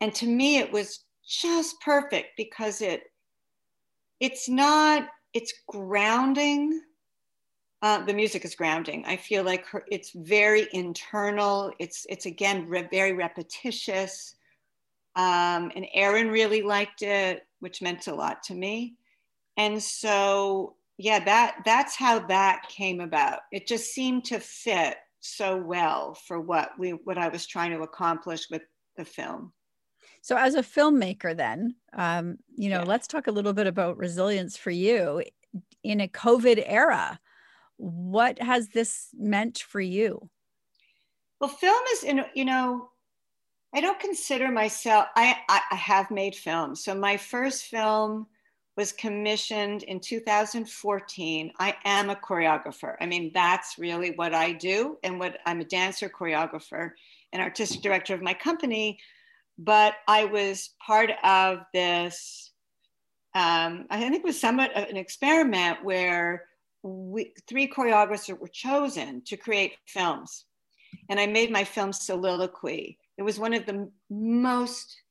And 0.01 0.14
to 0.16 0.28
me, 0.28 0.58
it 0.58 0.72
was 0.72 1.06
just 1.28 1.80
perfect 1.82 2.30
because 2.38 2.82
it 2.82 3.04
it's 4.20 4.47
not 4.47 5.08
it's 5.34 5.54
grounding. 5.68 6.82
Uh, 7.82 8.06
the 8.06 8.14
music 8.14 8.45
is 8.45 8.56
grounding. 8.56 9.04
I 9.06 9.18
feel 9.18 9.43
like 9.43 9.66
her, 9.68 9.84
it's 9.91 10.12
very 10.16 10.68
internal. 10.72 11.72
It's 11.80 12.06
it's 12.10 12.26
again 12.26 12.68
re- 12.68 12.88
very 12.91 13.14
repetitious. 13.14 14.36
Um, 15.16 15.72
and 15.76 15.86
Erin 15.93 16.30
really 16.30 16.62
liked 16.64 17.01
it 17.04 17.43
which 17.64 17.82
meant 17.82 18.08
a 18.08 18.14
lot 18.14 18.43
to 18.43 18.54
me. 18.54 18.95
And 19.56 19.82
so 19.82 20.76
yeah, 20.97 21.24
that 21.24 21.60
that's 21.66 21.95
how 21.95 22.20
that 22.28 22.68
came 22.68 22.99
about. 22.99 23.39
It 23.51 23.68
just 23.68 23.93
seemed 23.93 24.26
to 24.26 24.39
fit 24.39 24.97
so 25.26 25.55
well 25.57 26.13
for 26.13 26.39
what 26.41 26.71
we 26.78 26.91
what 26.91 27.17
I 27.17 27.30
was 27.30 27.47
trying 27.47 27.71
to 27.71 27.82
accomplish 27.82 28.49
with 28.51 28.61
the 28.97 29.05
film. 29.05 29.53
So, 30.21 30.38
as 30.38 30.55
a 30.55 30.61
filmmaker, 30.61 31.36
then, 31.36 31.76
um, 31.93 32.38
you 32.55 32.69
know, 32.69 32.80
yeah. 32.80 32.86
let's 32.86 33.07
talk 33.07 33.28
a 33.28 33.32
little 33.32 33.53
bit 33.53 33.67
about 33.67 33.97
resilience 33.97 34.57
for 34.57 34.71
you 34.71 35.24
in 35.84 36.01
a 36.01 36.07
COVID 36.07 36.63
era. 36.65 37.19
What 37.78 38.41
has 38.41 38.69
this 38.69 39.09
meant 39.17 39.59
for 39.59 39.82
you? 39.82 40.30
Well, 41.39 41.49
film 41.49 41.84
is, 41.93 42.03
in, 42.03 42.26
you 42.36 42.45
know, 42.45 42.89
I 43.74 43.82
don't 43.82 43.99
consider 43.99 44.51
myself, 44.51 45.07
I, 45.15 45.38
I, 45.49 45.61
I 45.71 45.76
have 45.76 46.11
made 46.11 46.36
films. 46.36 46.84
So, 46.84 46.95
my 46.95 47.15
first 47.15 47.63
film 47.63 48.28
was 48.76 48.91
commissioned 48.91 49.84
in 49.84 49.99
2014. 49.99 51.51
I 51.59 51.76
am 51.86 52.09
a 52.09 52.15
choreographer. 52.15 52.95
I 52.99 53.05
mean, 53.05 53.32
that's 53.34 53.78
really 53.78 54.11
what 54.11 54.34
I 54.34 54.51
do, 54.51 54.97
and 55.03 55.19
what 55.19 55.38
I'm 55.45 55.61
a 55.61 55.65
dancer, 55.65 56.09
choreographer, 56.09 56.91
and 57.32 57.41
artistic 57.41 57.82
director 57.82 58.13
of 58.13 58.21
my 58.21 58.34
company. 58.34 58.99
But 59.57 59.95
I 60.07 60.26
was 60.26 60.71
part 60.86 61.11
of 61.24 61.59
this. 61.74 62.51
Um, 63.36 63.86
I 63.89 63.99
think 63.99 64.15
it 64.15 64.24
was 64.24 64.39
somewhat 64.39 64.76
of 64.76 64.89
an 64.89 64.97
experiment 64.97 65.84
where 65.84 66.45
we, 66.82 67.34
three 67.47 67.67
choreographers 67.67 68.38
were 68.38 68.47
chosen 68.47 69.21
to 69.26 69.38
create 69.38 69.74
films, 69.86 70.45
and 71.09 71.19
I 71.19 71.28
made 71.28 71.51
my 71.51 71.63
film 71.63 71.93
Soliloquy. 71.93 72.97
It 73.17 73.24
was 73.24 73.39
one 73.39 73.53
of 73.53 73.67
the 73.67 73.89
most 74.09 75.03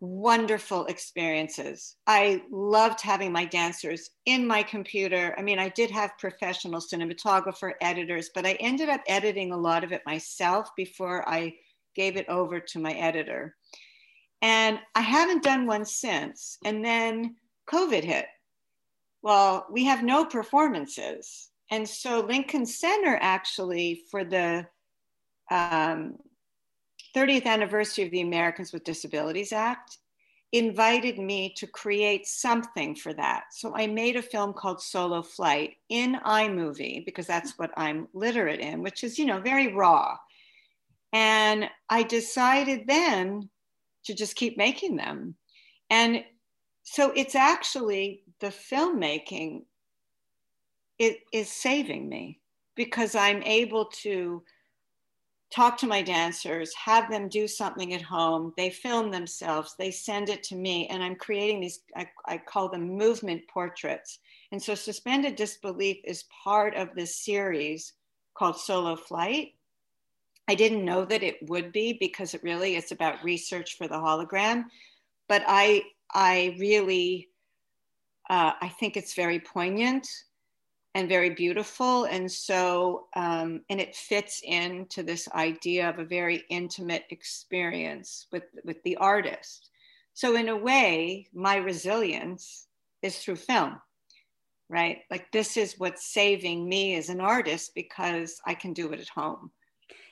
wonderful 0.00 0.86
experiences. 0.86 1.96
I 2.06 2.42
loved 2.50 3.00
having 3.00 3.32
my 3.32 3.44
dancers 3.44 4.10
in 4.26 4.46
my 4.46 4.62
computer. 4.62 5.34
I 5.38 5.42
mean, 5.42 5.58
I 5.58 5.70
did 5.70 5.90
have 5.90 6.18
professional 6.18 6.80
cinematographer, 6.80 7.72
editors, 7.80 8.30
but 8.34 8.46
I 8.46 8.52
ended 8.60 8.88
up 8.88 9.00
editing 9.06 9.52
a 9.52 9.56
lot 9.56 9.84
of 9.84 9.92
it 9.92 10.02
myself 10.04 10.70
before 10.76 11.28
I 11.28 11.54
gave 11.94 12.16
it 12.16 12.28
over 12.28 12.60
to 12.60 12.78
my 12.78 12.92
editor. 12.92 13.56
And 14.42 14.78
I 14.94 15.00
haven't 15.00 15.42
done 15.42 15.66
one 15.66 15.84
since. 15.84 16.58
And 16.64 16.84
then 16.84 17.36
COVID 17.70 18.04
hit. 18.04 18.26
Well, 19.22 19.66
we 19.70 19.84
have 19.84 20.04
no 20.04 20.24
performances. 20.24 21.50
And 21.70 21.88
so 21.88 22.20
Lincoln 22.20 22.66
Center 22.66 23.18
actually, 23.20 24.02
for 24.10 24.24
the 24.24 24.66
um, 25.50 26.16
30th 27.16 27.46
anniversary 27.46 28.04
of 28.04 28.10
the 28.10 28.20
Americans 28.20 28.72
with 28.72 28.84
Disabilities 28.84 29.52
Act 29.52 29.98
invited 30.52 31.18
me 31.18 31.54
to 31.56 31.66
create 31.66 32.26
something 32.26 32.94
for 32.94 33.14
that. 33.14 33.44
So 33.52 33.74
I 33.74 33.86
made 33.86 34.16
a 34.16 34.22
film 34.22 34.52
called 34.52 34.82
Solo 34.82 35.22
Flight 35.22 35.76
in 35.88 36.16
iMovie 36.26 37.04
because 37.06 37.26
that's 37.26 37.58
what 37.58 37.70
I'm 37.76 38.06
literate 38.12 38.60
in, 38.60 38.82
which 38.82 39.02
is, 39.02 39.18
you 39.18 39.24
know, 39.24 39.40
very 39.40 39.72
raw. 39.72 40.16
And 41.12 41.70
I 41.88 42.02
decided 42.02 42.86
then 42.86 43.48
to 44.04 44.14
just 44.14 44.36
keep 44.36 44.58
making 44.58 44.96
them. 44.96 45.36
And 45.88 46.22
so 46.82 47.12
it's 47.16 47.34
actually 47.34 48.22
the 48.40 48.48
filmmaking 48.48 49.64
it 50.98 51.18
is 51.32 51.50
saving 51.50 52.08
me 52.08 52.40
because 52.74 53.14
I'm 53.14 53.42
able 53.42 53.86
to 54.02 54.42
talk 55.50 55.78
to 55.78 55.86
my 55.86 56.02
dancers, 56.02 56.74
have 56.74 57.10
them 57.10 57.28
do 57.28 57.46
something 57.46 57.94
at 57.94 58.02
home. 58.02 58.52
They 58.56 58.70
film 58.70 59.10
themselves, 59.10 59.74
they 59.78 59.90
send 59.90 60.28
it 60.28 60.42
to 60.44 60.56
me, 60.56 60.88
and 60.88 61.02
I'm 61.02 61.16
creating 61.16 61.60
these, 61.60 61.80
I, 61.96 62.08
I, 62.26 62.38
call 62.38 62.68
them 62.68 62.96
movement 62.96 63.42
portraits. 63.48 64.18
And 64.52 64.62
so 64.62 64.74
suspended 64.74 65.36
disbelief 65.36 65.98
is 66.04 66.24
part 66.44 66.74
of 66.74 66.94
this 66.94 67.16
series 67.16 67.92
called 68.34 68.58
Solo 68.58 68.96
Flight. 68.96 69.54
I 70.48 70.54
didn't 70.54 70.84
know 70.84 71.04
that 71.04 71.22
it 71.22 71.36
would 71.48 71.72
be 71.72 71.96
because 71.98 72.34
it 72.34 72.42
really 72.42 72.76
is 72.76 72.92
about 72.92 73.24
research 73.24 73.76
for 73.76 73.88
the 73.88 73.94
hologram, 73.94 74.64
but 75.28 75.42
I 75.46 75.82
I 76.14 76.56
really 76.58 77.28
uh, 78.30 78.52
I 78.60 78.68
think 78.68 78.96
it's 78.96 79.14
very 79.14 79.40
poignant 79.40 80.06
and 80.96 81.10
very 81.10 81.28
beautiful. 81.28 82.04
And 82.04 82.32
so, 82.32 83.08
um, 83.14 83.60
and 83.68 83.82
it 83.82 83.94
fits 83.94 84.40
into 84.42 85.02
this 85.02 85.28
idea 85.32 85.90
of 85.90 85.98
a 85.98 86.06
very 86.06 86.44
intimate 86.48 87.04
experience 87.10 88.26
with, 88.32 88.44
with 88.64 88.82
the 88.82 88.96
artist. 88.96 89.68
So, 90.14 90.36
in 90.36 90.48
a 90.48 90.56
way, 90.56 91.26
my 91.34 91.56
resilience 91.56 92.66
is 93.02 93.18
through 93.18 93.36
film, 93.36 93.78
right? 94.70 95.00
Like, 95.10 95.30
this 95.32 95.58
is 95.58 95.74
what's 95.76 96.10
saving 96.14 96.66
me 96.66 96.96
as 96.96 97.10
an 97.10 97.20
artist 97.20 97.72
because 97.74 98.40
I 98.46 98.54
can 98.54 98.72
do 98.72 98.90
it 98.94 99.00
at 99.00 99.08
home. 99.10 99.50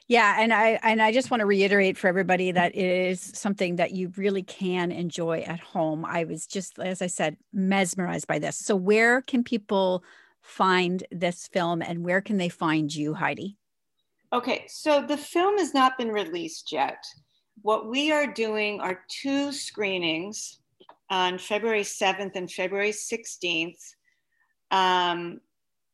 Yeah, 0.06 0.36
and 0.38 0.52
I 0.52 0.78
and 0.82 1.00
I 1.00 1.12
just 1.12 1.30
want 1.30 1.40
to 1.40 1.46
reiterate 1.46 1.96
for 1.96 2.08
everybody 2.08 2.52
that 2.52 2.74
it 2.74 3.08
is 3.08 3.22
something 3.22 3.76
that 3.76 3.92
you 3.92 4.12
really 4.18 4.42
can 4.42 4.92
enjoy 4.92 5.40
at 5.40 5.60
home. 5.60 6.04
I 6.04 6.24
was 6.24 6.46
just 6.46 6.78
as 6.78 7.00
I 7.00 7.06
said 7.06 7.38
mesmerized 7.54 8.26
by 8.26 8.38
this. 8.38 8.58
So 8.58 8.76
where 8.76 9.22
can 9.22 9.42
people 9.42 10.04
find 10.44 11.04
this 11.10 11.48
film 11.48 11.82
and 11.82 12.04
where 12.04 12.20
can 12.20 12.36
they 12.36 12.50
find 12.50 12.94
you, 12.94 13.14
Heidi? 13.14 13.56
Okay, 14.32 14.66
so 14.68 15.00
the 15.00 15.16
film 15.16 15.56
has 15.58 15.72
not 15.72 15.96
been 15.96 16.12
released 16.12 16.70
yet. 16.70 17.02
What 17.62 17.88
we 17.88 18.12
are 18.12 18.26
doing 18.26 18.78
are 18.80 19.00
two 19.08 19.52
screenings 19.52 20.58
on 21.08 21.38
February 21.38 21.80
7th 21.82 22.36
and 22.36 22.52
February 22.52 22.90
16th 22.90 23.78
um, 24.70 25.40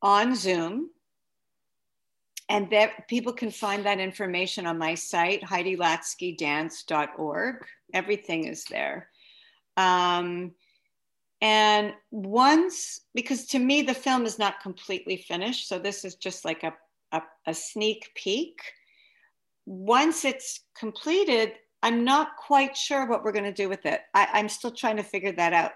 on 0.01 0.35
Zoom. 0.35 0.89
And 2.49 2.69
that 2.71 3.07
people 3.07 3.31
can 3.31 3.51
find 3.51 3.85
that 3.85 3.99
information 3.99 4.67
on 4.67 4.77
my 4.77 4.95
site, 4.95 5.41
HeidiLatskyDance.org. 5.43 7.55
Everything 7.93 8.47
is 8.47 8.65
there. 8.65 9.07
Um, 9.77 10.51
and 11.41 11.93
once, 12.11 13.01
because 13.15 13.47
to 13.47 13.59
me, 13.59 13.81
the 13.81 13.95
film 13.95 14.25
is 14.25 14.37
not 14.37 14.61
completely 14.61 15.17
finished. 15.17 15.67
So 15.67 15.79
this 15.79 16.05
is 16.05 16.15
just 16.15 16.45
like 16.45 16.63
a, 16.63 16.73
a, 17.11 17.21
a 17.47 17.53
sneak 17.53 18.11
peek. 18.13 18.61
Once 19.65 20.23
it's 20.23 20.61
completed, 20.77 21.53
I'm 21.81 22.03
not 22.03 22.37
quite 22.37 22.77
sure 22.77 23.07
what 23.07 23.23
we're 23.23 23.31
going 23.31 23.45
to 23.45 23.51
do 23.51 23.69
with 23.69 23.87
it. 23.87 24.01
I, 24.13 24.39
am 24.39 24.49
still 24.49 24.71
trying 24.71 24.97
to 24.97 25.03
figure 25.03 25.31
that 25.31 25.53
out. 25.53 25.71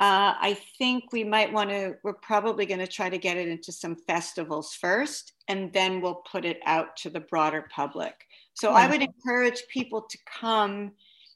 Uh, 0.00 0.38
I 0.40 0.56
think 0.78 1.12
we 1.12 1.24
might 1.24 1.52
want 1.52 1.70
to, 1.70 1.96
we're 2.04 2.12
probably 2.12 2.64
going 2.64 2.78
to 2.78 2.86
try 2.86 3.10
to 3.10 3.18
get 3.18 3.36
it 3.36 3.48
into 3.48 3.72
some 3.72 3.96
festivals 3.96 4.74
first, 4.74 5.32
and 5.48 5.72
then 5.72 6.00
we'll 6.00 6.22
put 6.30 6.44
it 6.44 6.60
out 6.64 6.96
to 6.98 7.10
the 7.10 7.18
broader 7.18 7.66
public. 7.74 8.14
So 8.54 8.70
I 8.70 8.88
would 8.88 9.02
encourage 9.02 9.62
people 9.68 10.02
to 10.02 10.18
come. 10.40 10.92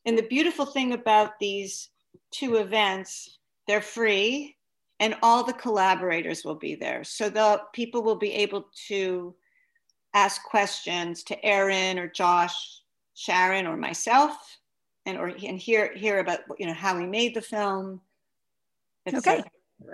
And 0.07 0.17
the 0.17 0.23
beautiful 0.23 0.67
thing 0.67 0.93
about 0.93 1.41
these 1.41 1.89
two 2.31 2.57
events 2.57 3.39
they're 3.67 3.81
free, 3.81 4.57
and 5.01 5.17
all 5.23 5.45
the 5.45 5.53
collaborators 5.53 6.45
will 6.45 6.55
be 6.55 6.75
there. 6.75 7.05
So 7.05 7.29
the 7.29 7.63
people 7.73 8.03
will 8.03 8.17
be 8.17 8.33
able 8.35 8.67
to 8.89 9.35
ask 10.15 10.43
questions 10.45 11.23
to 11.25 11.45
Erin 11.45 11.99
or 11.99 12.07
Josh, 12.09 12.83
Sharon, 13.15 13.67
or 13.67 13.77
myself, 13.77 14.37
and 15.07 15.19
or 15.19 15.29
and 15.29 15.59
hear 15.59 15.93
hear 15.95 16.21
about 16.21 16.41
you 16.59 16.67
know 16.67 16.75
how 16.75 16.97
we 16.97 17.07
made 17.07 17.35
the 17.35 17.43
film. 17.43 18.01
Okay. 19.13 19.43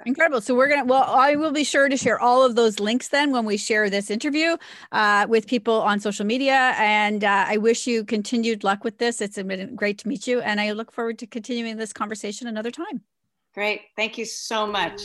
Incredible. 0.06 0.40
So 0.40 0.54
we're 0.54 0.68
gonna. 0.68 0.84
Well, 0.84 1.04
I 1.04 1.36
will 1.36 1.52
be 1.52 1.64
sure 1.64 1.88
to 1.88 1.96
share 1.96 2.20
all 2.20 2.42
of 2.42 2.54
those 2.54 2.78
links 2.78 3.08
then 3.08 3.32
when 3.32 3.44
we 3.44 3.56
share 3.56 3.88
this 3.88 4.10
interview 4.10 4.56
uh, 4.92 5.26
with 5.28 5.46
people 5.46 5.80
on 5.80 6.00
social 6.00 6.26
media. 6.26 6.74
And 6.76 7.24
uh, 7.24 7.46
I 7.48 7.56
wish 7.56 7.86
you 7.86 8.04
continued 8.04 8.64
luck 8.64 8.84
with 8.84 8.98
this. 8.98 9.20
It's 9.20 9.40
been 9.40 9.74
great 9.74 9.98
to 9.98 10.08
meet 10.08 10.26
you, 10.26 10.40
and 10.40 10.60
I 10.60 10.72
look 10.72 10.92
forward 10.92 11.18
to 11.20 11.26
continuing 11.26 11.76
this 11.76 11.92
conversation 11.92 12.46
another 12.46 12.70
time. 12.70 13.02
Great. 13.54 13.82
Thank 13.96 14.18
you 14.18 14.24
so 14.24 14.66
much. 14.66 15.02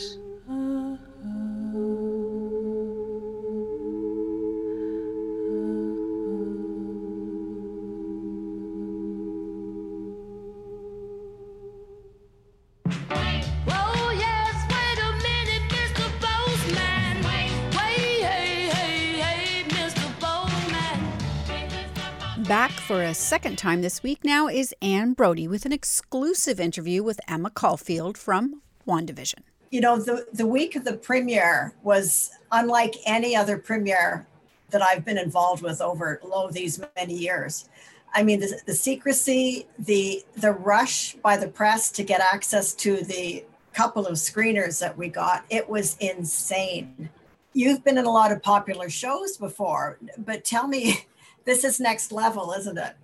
Back 22.48 22.72
for 22.72 23.02
a 23.02 23.14
second 23.14 23.56
time 23.56 23.80
this 23.80 24.02
week 24.02 24.22
now 24.22 24.48
is 24.48 24.74
Anne 24.82 25.14
Brodie 25.14 25.48
with 25.48 25.64
an 25.64 25.72
exclusive 25.72 26.60
interview 26.60 27.02
with 27.02 27.18
Emma 27.26 27.48
Caulfield 27.48 28.18
from 28.18 28.60
WandaVision. 28.86 29.40
You 29.70 29.80
know, 29.80 29.98
the, 29.98 30.26
the 30.30 30.46
week 30.46 30.76
of 30.76 30.84
the 30.84 30.92
premiere 30.92 31.72
was 31.82 32.32
unlike 32.52 32.96
any 33.06 33.34
other 33.34 33.56
premiere 33.56 34.26
that 34.68 34.82
I've 34.82 35.06
been 35.06 35.16
involved 35.16 35.62
with 35.62 35.80
over 35.80 36.20
lo 36.22 36.50
these 36.50 36.78
many 36.96 37.14
years. 37.14 37.70
I 38.12 38.22
mean, 38.22 38.40
the, 38.40 38.60
the 38.66 38.74
secrecy, 38.74 39.66
the 39.78 40.22
the 40.36 40.52
rush 40.52 41.14
by 41.14 41.38
the 41.38 41.48
press 41.48 41.90
to 41.92 42.02
get 42.02 42.20
access 42.20 42.74
to 42.74 43.02
the 43.04 43.42
couple 43.72 44.06
of 44.06 44.14
screeners 44.14 44.80
that 44.80 44.98
we 44.98 45.08
got. 45.08 45.46
It 45.48 45.66
was 45.66 45.96
insane. 45.98 47.08
You've 47.54 47.82
been 47.82 47.96
in 47.96 48.04
a 48.04 48.10
lot 48.10 48.32
of 48.32 48.42
popular 48.42 48.90
shows 48.90 49.38
before, 49.38 49.98
but 50.18 50.44
tell 50.44 50.68
me, 50.68 51.06
this 51.44 51.64
is 51.64 51.80
next 51.80 52.12
level, 52.12 52.52
isn't 52.52 52.78
it? 52.78 52.94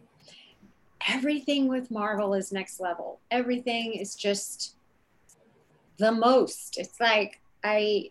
Everything 1.09 1.69
with 1.69 1.91
Marvel 1.91 2.35
is 2.35 2.53
next 2.53 2.81
level. 2.81 3.21
Everything 3.31 3.95
is 3.95 4.15
just 4.15 4.77
the 5.99 6.13
most. 6.13 6.79
It's 6.79 7.01
like 7.01 7.41
I 7.65 8.11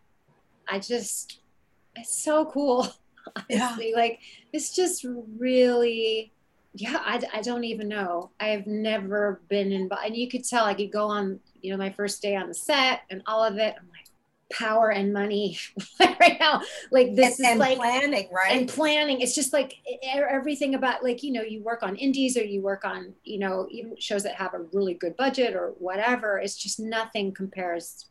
I 0.67 0.79
just 0.79 1.39
it's 1.95 2.15
so 2.23 2.45
cool. 2.45 2.87
Honestly. 3.35 3.91
Yeah. 3.91 3.95
Like 3.95 4.19
it's 4.53 4.75
just 4.75 5.05
really 5.37 6.31
yeah, 6.73 6.99
I, 7.03 7.21
I 7.33 7.41
don't 7.41 7.63
even 7.63 7.87
know. 7.87 8.29
I've 8.39 8.67
never 8.67 9.41
been 9.49 9.71
involved. 9.71 10.05
And 10.05 10.15
you 10.15 10.29
could 10.29 10.43
tell 10.43 10.65
I 10.65 10.75
could 10.75 10.91
go 10.91 11.07
on, 11.07 11.39
you 11.61 11.71
know, 11.71 11.77
my 11.77 11.89
first 11.89 12.21
day 12.21 12.35
on 12.35 12.47
the 12.47 12.53
set 12.53 13.01
and 13.09 13.23
all 13.25 13.43
of 13.43 13.57
it. 13.57 13.75
I'm 13.77 13.89
like, 13.89 13.98
power 14.51 14.91
and 14.91 15.13
money 15.13 15.57
right 15.99 16.37
now. 16.39 16.61
Like 16.91 17.15
this 17.15 17.39
and, 17.39 17.45
is 17.45 17.51
and 17.51 17.59
like 17.59 17.77
planning, 17.77 18.29
right? 18.31 18.57
And 18.57 18.67
planning. 18.67 19.21
It's 19.21 19.35
just 19.35 19.53
like 19.53 19.75
everything 20.03 20.75
about 20.75 21.03
like, 21.03 21.23
you 21.23 21.31
know, 21.31 21.41
you 21.41 21.61
work 21.61 21.83
on 21.83 21.95
indies 21.95 22.37
or 22.37 22.43
you 22.43 22.61
work 22.61 22.85
on, 22.85 23.13
you 23.23 23.39
know, 23.39 23.67
even 23.69 23.95
shows 23.99 24.23
that 24.23 24.35
have 24.35 24.53
a 24.53 24.61
really 24.73 24.93
good 24.93 25.15
budget 25.17 25.55
or 25.55 25.73
whatever. 25.79 26.39
It's 26.39 26.57
just 26.57 26.79
nothing 26.79 27.33
compares 27.33 28.07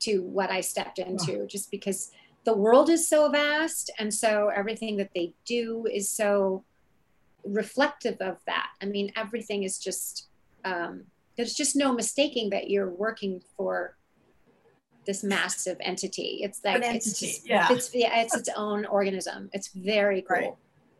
to 0.00 0.22
what 0.22 0.50
I 0.50 0.60
stepped 0.60 0.98
into 0.98 1.46
just 1.46 1.70
because 1.70 2.10
the 2.44 2.54
world 2.54 2.88
is 2.88 3.08
so 3.08 3.28
vast. 3.28 3.90
And 3.98 4.12
so 4.12 4.50
everything 4.54 4.96
that 4.96 5.10
they 5.14 5.34
do 5.44 5.86
is 5.92 6.08
so 6.08 6.64
reflective 7.44 8.16
of 8.20 8.38
that. 8.46 8.68
I 8.82 8.86
mean, 8.86 9.12
everything 9.16 9.64
is 9.64 9.78
just, 9.78 10.28
um, 10.64 11.04
there's 11.36 11.54
just 11.54 11.76
no 11.76 11.92
mistaking 11.92 12.50
that 12.50 12.70
you're 12.70 12.90
working 12.90 13.42
for 13.56 13.96
this 15.10 15.24
massive 15.24 15.76
entity. 15.80 16.40
It's 16.42 16.60
like, 16.64 16.76
entity, 16.76 16.96
it's 16.96 17.18
just, 17.18 17.48
yeah. 17.48 17.66
it's, 17.72 17.92
yeah, 17.92 18.20
it's 18.20 18.36
its 18.36 18.48
own 18.56 18.84
organism. 18.86 19.50
It's 19.52 19.68
very 19.68 20.22
cool. 20.22 20.36
Right. 20.36 20.54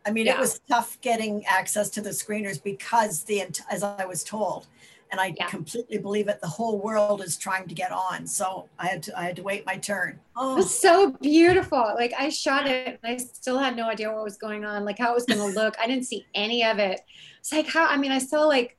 I 0.05 0.11
mean, 0.11 0.25
yeah. 0.25 0.35
it 0.35 0.39
was 0.39 0.59
tough 0.67 0.99
getting 0.99 1.45
access 1.45 1.89
to 1.91 2.01
the 2.01 2.09
screeners 2.09 2.61
because 2.61 3.23
the, 3.23 3.43
as 3.69 3.83
I 3.83 4.03
was 4.05 4.23
told, 4.23 4.67
and 5.11 5.19
I 5.19 5.33
yeah. 5.37 5.47
completely 5.47 5.97
believe 5.97 6.27
it. 6.27 6.39
The 6.41 6.47
whole 6.47 6.79
world 6.79 7.21
is 7.21 7.37
trying 7.37 7.67
to 7.67 7.75
get 7.75 7.91
on, 7.91 8.25
so 8.25 8.69
I 8.79 8.87
had 8.87 9.03
to 9.03 9.19
I 9.19 9.23
had 9.23 9.35
to 9.35 9.43
wait 9.43 9.65
my 9.65 9.75
turn. 9.75 10.17
Oh, 10.37 10.53
it 10.53 10.55
was 10.55 10.79
so 10.79 11.11
beautiful. 11.11 11.79
Like 11.95 12.13
I 12.17 12.29
shot 12.29 12.65
it, 12.65 12.97
and 13.03 13.13
I 13.13 13.17
still 13.17 13.57
had 13.57 13.75
no 13.75 13.89
idea 13.89 14.09
what 14.09 14.23
was 14.23 14.37
going 14.37 14.63
on, 14.63 14.85
like 14.85 14.97
how 14.97 15.11
it 15.11 15.15
was 15.15 15.25
going 15.25 15.39
to 15.53 15.59
look. 15.59 15.75
I 15.81 15.85
didn't 15.85 16.05
see 16.05 16.25
any 16.33 16.63
of 16.63 16.79
it. 16.79 17.01
It's 17.39 17.51
like 17.51 17.67
how 17.67 17.87
I 17.87 17.97
mean, 17.97 18.13
I 18.13 18.19
saw 18.19 18.43
like, 18.43 18.77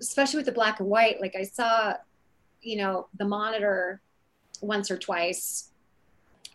especially 0.00 0.36
with 0.36 0.46
the 0.46 0.52
black 0.52 0.78
and 0.78 0.88
white, 0.88 1.20
like 1.20 1.34
I 1.34 1.42
saw, 1.42 1.94
you 2.60 2.76
know, 2.76 3.08
the 3.18 3.24
monitor 3.24 4.00
once 4.62 4.90
or 4.90 4.96
twice. 4.96 5.68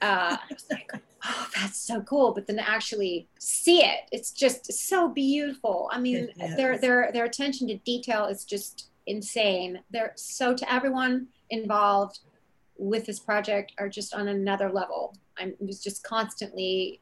Uh, 0.02 0.38
I 0.40 0.54
was 0.54 0.66
like, 0.72 0.92
oh, 1.26 1.48
that's 1.56 1.80
so 1.80 2.02
cool. 2.02 2.34
But 2.34 2.48
then 2.48 2.60
actually 2.60 3.28
see 3.40 3.84
it, 3.84 4.02
it's 4.12 4.32
just 4.32 4.72
so 4.72 5.10
beautiful. 5.10 5.90
I 5.92 6.00
mean, 6.00 6.30
their 6.56 6.78
their 6.78 7.12
their 7.12 7.26
attention 7.26 7.68
to 7.68 7.78
detail 7.78 8.26
is 8.26 8.46
just 8.46 8.90
insane. 9.06 9.80
They're 9.92 10.14
so 10.16 10.56
to 10.56 10.74
everyone 10.74 11.28
involved 11.50 12.20
with 12.78 13.06
this 13.06 13.20
project 13.20 13.74
are 13.78 13.90
just 13.90 14.14
on 14.14 14.28
another 14.28 14.70
level. 14.72 15.16
I'm 15.38 15.54
was 15.60 15.82
just 15.82 16.04
constantly 16.04 17.02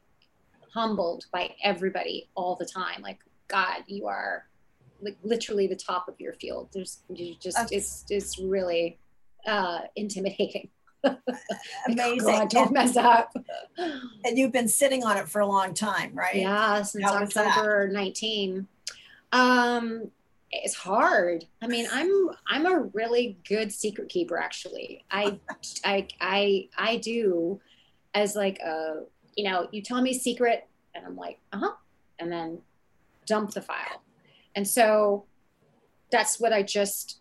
humbled 0.72 1.26
by 1.32 1.54
everybody 1.62 2.28
all 2.34 2.56
the 2.56 2.66
time. 2.66 3.02
Like, 3.02 3.18
God, 3.48 3.82
you 3.86 4.06
are 4.06 4.46
like 5.02 5.16
literally 5.22 5.66
the 5.66 5.76
top 5.76 6.08
of 6.08 6.18
your 6.18 6.32
field. 6.34 6.70
There's 6.72 7.00
you 7.12 7.34
just 7.38 7.56
That's, 7.58 7.72
it's 7.72 8.04
it's 8.08 8.38
really 8.38 8.98
uh 9.46 9.80
intimidating. 9.96 10.70
Amazing. 11.88 12.18
God, 12.26 12.48
don't 12.48 12.72
mess 12.72 12.96
up. 12.96 13.34
And 13.78 14.38
you've 14.38 14.52
been 14.52 14.68
sitting 14.68 15.04
on 15.04 15.16
it 15.16 15.28
for 15.28 15.40
a 15.40 15.46
long 15.46 15.74
time, 15.74 16.14
right? 16.14 16.36
Yeah, 16.36 16.82
since 16.82 17.04
How 17.04 17.22
October 17.22 17.88
19. 17.92 18.66
Um, 19.32 20.10
it's 20.50 20.74
hard. 20.74 21.44
I 21.60 21.66
mean, 21.66 21.86
I'm 21.92 22.30
I'm 22.48 22.66
a 22.66 22.88
really 22.94 23.38
good 23.48 23.72
secret 23.72 24.08
keeper 24.08 24.38
actually. 24.38 25.04
I 25.10 25.38
I 25.84 26.08
I 26.20 26.68
I 26.76 26.96
do 26.96 27.60
as 28.14 28.36
like 28.36 28.58
a 28.60 29.02
you 29.36 29.50
know, 29.50 29.68
you 29.70 29.82
tell 29.82 30.00
me 30.00 30.14
secret 30.14 30.66
and 30.94 31.04
I'm 31.04 31.16
like, 31.16 31.38
"Uh-huh." 31.52 31.72
And 32.18 32.32
then 32.32 32.60
dump 33.26 33.50
the 33.50 33.60
file. 33.60 34.02
And 34.54 34.66
so 34.66 35.24
that's 36.10 36.40
what 36.40 36.52
I 36.52 36.62
just 36.62 37.20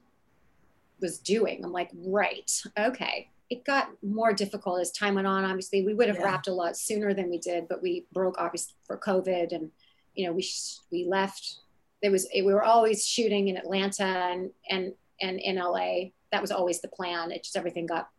was 1.02 1.18
doing. 1.20 1.66
I'm 1.66 1.74
like, 1.74 1.90
"Right. 1.94 2.52
Okay." 2.78 3.30
It 3.50 3.64
got 3.64 3.90
more 4.02 4.34
difficult 4.34 4.82
as 4.82 4.92
time 4.92 5.16
went 5.16 5.28
on. 5.28 5.46
Obviously, 5.46 5.86
we 5.86 5.94
would 5.94 6.08
have 6.08 6.18
yeah. 6.18 6.26
wrapped 6.26 6.48
a 6.48 6.54
lot 6.54 6.76
sooner 6.78 7.14
than 7.14 7.30
we 7.30 7.38
did, 7.38 7.68
but 7.68 7.82
we 7.82 8.06
broke 8.12 8.36
obviously 8.40 8.74
for 8.86 8.98
COVID 8.98 9.52
and 9.52 9.72
you 10.16 10.26
know, 10.26 10.34
we 10.34 10.48
we 10.92 11.06
left 11.06 11.60
there 12.02 12.12
was 12.12 12.28
we 12.34 12.54
were 12.54 12.64
always 12.64 13.06
shooting 13.06 13.48
in 13.48 13.58
Atlanta 13.58 14.04
and 14.04 14.52
and 14.70 14.94
and 15.22 15.40
in 15.40 15.56
LA. 15.56 16.12
That 16.32 16.42
was 16.42 16.52
always 16.52 16.82
the 16.82 16.88
plan. 16.88 17.32
It 17.32 17.44
just 17.44 17.58
everything 17.58 17.86
got 17.86 18.10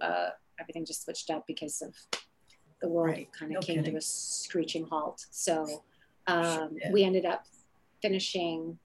uh, 0.00 0.28
everything 0.60 0.84
just 0.84 1.04
switched 1.04 1.30
up 1.30 1.46
because 1.46 1.82
of 1.82 1.94
the 2.80 2.88
world 2.88 3.16
right. 3.16 3.32
kind 3.32 3.50
of 3.50 3.54
no 3.54 3.60
came 3.60 3.76
kidding. 3.76 3.92
to 3.92 3.98
a 3.98 4.00
screeching 4.00 4.86
halt. 4.86 5.26
So 5.30 5.82
um, 6.26 6.76
yeah. 6.80 6.92
we 6.92 7.04
ended 7.04 7.24
up 7.24 7.44
finishing. 8.02 8.78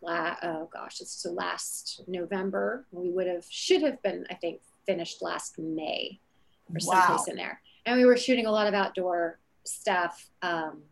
La- 0.00 0.36
oh 0.42 0.68
gosh, 0.72 1.00
it's 1.00 1.22
the 1.22 1.30
last 1.30 2.02
November. 2.08 2.86
We 2.90 3.10
would 3.10 3.28
have 3.28 3.44
should 3.48 3.82
have 3.82 4.02
been, 4.02 4.26
I 4.30 4.34
think, 4.34 4.60
finished 4.86 5.22
last 5.22 5.58
May 5.58 6.20
or 6.68 6.78
wow. 6.84 7.00
someplace 7.00 7.28
in 7.28 7.36
there. 7.36 7.60
And 7.86 7.98
we 7.98 8.04
were 8.04 8.16
shooting 8.16 8.46
a 8.46 8.50
lot 8.50 8.66
of 8.66 8.74
outdoor 8.74 9.38
stuff 9.64 10.30
um, 10.42 10.82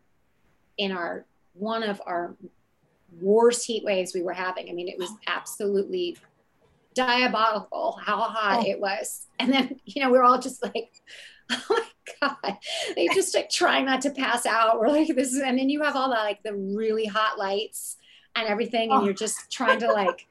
in 0.79 0.93
our 0.93 1.27
one 1.55 1.83
of 1.83 2.01
our 2.07 2.37
worst 3.21 3.67
heat 3.67 3.85
waves 3.85 4.15
we 4.15 4.23
were 4.23 4.33
having. 4.33 4.69
I 4.69 4.73
mean, 4.73 4.89
it 4.89 4.99
was 4.99 5.11
absolutely 5.27 6.17
diabolical 6.95 7.99
how 8.05 8.21
hot 8.21 8.65
oh. 8.65 8.69
it 8.69 8.81
was. 8.81 9.27
And 9.39 9.53
then, 9.53 9.81
you 9.85 10.03
know, 10.03 10.11
we 10.11 10.19
are 10.19 10.25
all 10.25 10.39
just 10.39 10.63
like, 10.63 11.03
oh 11.51 11.63
my 11.71 11.83
God. 12.21 12.57
They 12.95 13.09
just 13.09 13.35
like 13.35 13.51
trying 13.51 13.87
not 13.87 14.03
to 14.03 14.11
pass 14.11 14.47
out. 14.47 14.79
We're 14.79 14.89
like, 14.89 15.09
this 15.15 15.33
is, 15.33 15.41
and 15.41 15.59
then 15.59 15.69
you 15.69 15.83
have 15.83 15.97
all 15.97 16.09
the 16.09 16.17
like 16.17 16.43
the 16.43 16.55
really 16.55 17.07
hot 17.07 17.39
lights 17.39 17.97
and 18.37 18.47
everything, 18.47 18.91
and 18.91 19.03
oh. 19.03 19.05
you're 19.05 19.15
just 19.15 19.51
trying 19.51 19.81
to 19.81 19.93
like 19.93 20.27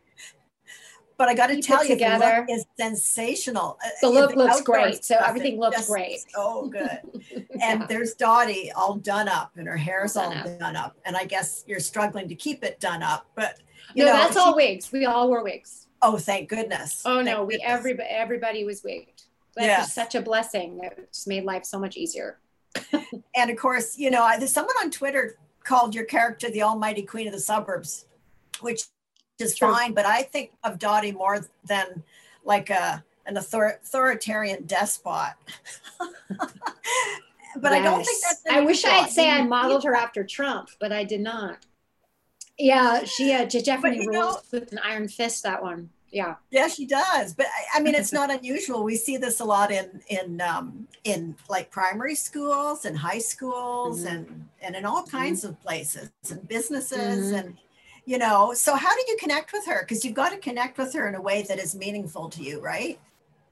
but 1.20 1.28
I 1.28 1.34
got 1.34 1.48
to 1.48 1.62
tell 1.62 1.84
you, 1.84 1.96
together. 1.96 2.46
the 2.48 2.54
look 2.54 2.60
is 2.60 2.66
sensational. 2.80 3.78
Uh, 3.84 3.90
the 4.02 4.10
look 4.10 4.32
the 4.32 4.38
looks 4.38 4.62
great. 4.62 5.04
So 5.04 5.18
everything 5.18 5.60
looks 5.60 5.86
great. 5.86 6.22
So 6.30 6.70
good. 6.70 7.02
and 7.62 7.82
yeah. 7.82 7.86
there's 7.90 8.14
Dottie 8.14 8.72
all 8.72 8.96
done 8.96 9.28
up 9.28 9.52
and 9.58 9.68
her 9.68 9.76
hair's 9.76 10.16
all, 10.16 10.34
all 10.34 10.58
done, 10.58 10.78
up. 10.78 10.96
And 11.04 11.18
I 11.18 11.26
guess 11.26 11.66
you're 11.68 11.82
struggling 11.82 12.30
to 12.30 12.36
keep 12.36 12.64
it 12.64 12.80
done 12.80 13.04
up, 13.04 13.28
but 13.36 13.60
you 13.96 14.06
no, 14.06 14.12
know, 14.12 14.18
that's 14.18 14.34
she, 14.34 14.40
all 14.40 14.56
wigs. 14.56 14.94
We 14.94 15.06
all 15.06 15.28
wore 15.28 15.44
wigs. 15.44 15.88
Oh, 16.02 16.18
thank 16.18 16.48
goodness. 16.48 17.02
Oh 17.04 17.16
thank 17.16 17.26
no, 17.26 17.44
we 17.44 17.56
goodness. 17.56 17.70
everybody 17.70 18.10
everybody 18.10 18.64
was 18.64 18.82
wigged. 18.82 19.22
That's 19.58 19.68
yes. 19.68 19.94
such 19.94 20.16
a 20.16 20.22
blessing. 20.22 20.80
It 20.82 21.10
just 21.12 21.28
made 21.28 21.44
life 21.44 21.66
so 21.66 21.80
much 21.80 21.98
easier. 21.98 22.40
and 23.36 23.52
of 23.52 23.58
course, 23.58 23.98
you 23.98 24.10
know, 24.10 24.26
there's 24.38 24.54
someone 24.54 24.76
on 24.82 24.90
Twitter 24.90 25.36
called 25.66 25.94
your 25.94 26.06
character 26.06 26.50
the 26.50 26.62
Almighty 26.62 27.02
Queen 27.02 27.28
of 27.28 27.34
the 27.34 27.42
Suburbs, 27.42 28.06
which 28.62 28.84
is 29.42 29.56
True. 29.56 29.72
fine, 29.72 29.94
but 29.94 30.06
I 30.06 30.24
think 30.24 30.52
of 30.64 30.80
Dottie 30.80 31.12
more 31.12 31.46
than 31.66 32.04
like 32.44 32.70
a 32.70 33.04
an 33.26 33.38
author- 33.38 33.80
authoritarian 33.84 34.66
despot. 34.66 35.34
but 36.40 37.72
yes. 37.72 37.74
I 37.74 37.80
don't 37.82 38.04
think 38.04 38.22
that's. 38.22 38.44
I 38.50 38.62
wish 38.62 38.84
I'd 38.86 39.10
say 39.10 39.30
I 39.30 39.44
modeled 39.44 39.84
her 39.84 39.96
after 39.96 40.24
Trump, 40.24 40.70
but 40.80 40.92
I 40.92 41.04
did 41.04 41.22
not. 41.22 41.58
Yeah, 42.58 43.06
she 43.06 43.34
uh, 43.34 43.46
definitely 43.46 44.06
rules 44.08 44.36
know, 44.36 44.42
with 44.52 44.72
an 44.72 44.80
iron 44.84 45.08
fist. 45.08 45.44
That 45.44 45.62
one. 45.62 45.90
Yeah. 46.12 46.36
Yeah, 46.50 46.68
she 46.68 46.86
does. 46.86 47.34
But 47.34 47.48
I 47.74 47.82
mean, 47.82 47.96
it's 47.96 48.12
not 48.12 48.32
unusual. 48.38 48.84
We 48.84 48.96
see 48.96 49.18
this 49.18 49.40
a 49.40 49.46
lot 49.46 49.72
in 49.72 50.02
in 50.10 50.42
um, 50.42 50.88
in 51.04 51.36
like 51.48 51.72
primary 51.72 52.16
schools 52.16 52.86
and 52.86 52.98
high 52.98 53.20
schools 53.20 54.04
mm-hmm. 54.04 54.16
and 54.16 54.50
and 54.62 54.76
in 54.76 54.86
all 54.86 55.04
kinds 55.04 55.42
mm-hmm. 55.42 55.52
of 55.52 55.62
places 55.62 56.10
and 56.30 56.48
businesses 56.48 57.28
mm-hmm. 57.28 57.36
and 57.36 57.58
you 58.10 58.18
know 58.18 58.54
so 58.56 58.76
how 58.76 58.92
do 58.92 59.04
you 59.08 59.18
connect 59.20 59.54
with 59.54 59.68
her? 59.68 59.82
Because 59.84 60.04
you've 60.04 60.16
got 60.16 60.32
to 60.32 60.38
connect 60.38 60.80
with 60.80 60.92
her 60.94 61.08
in 61.08 61.14
a 61.14 61.22
way 61.22 61.44
that 61.44 61.60
is 61.60 61.76
meaningful 61.76 62.28
to 62.30 62.42
you 62.42 62.60
right? 62.60 63.00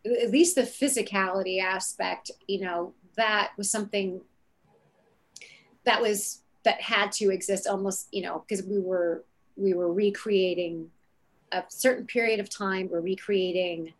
At 0.03 0.31
least 0.31 0.55
the 0.55 0.63
physicality 0.63 1.61
aspect 1.61 2.31
you 2.47 2.61
know 2.61 2.93
that 3.15 3.51
was 3.55 3.69
something 3.69 4.21
that 5.83 6.01
was 6.01 6.41
that 6.63 6.81
had 6.81 7.11
to 7.13 7.29
exist 7.31 7.67
almost 7.67 8.07
you 8.11 8.23
know 8.23 8.43
because 8.47 8.65
we 8.65 8.79
were 8.79 9.23
we 9.55 9.75
were 9.75 9.93
recreating 9.93 10.89
a 11.51 11.63
certain 11.69 12.05
period 12.05 12.39
of 12.39 12.49
time. 12.49 12.89
We're 12.91 12.99
recreating 13.01 13.93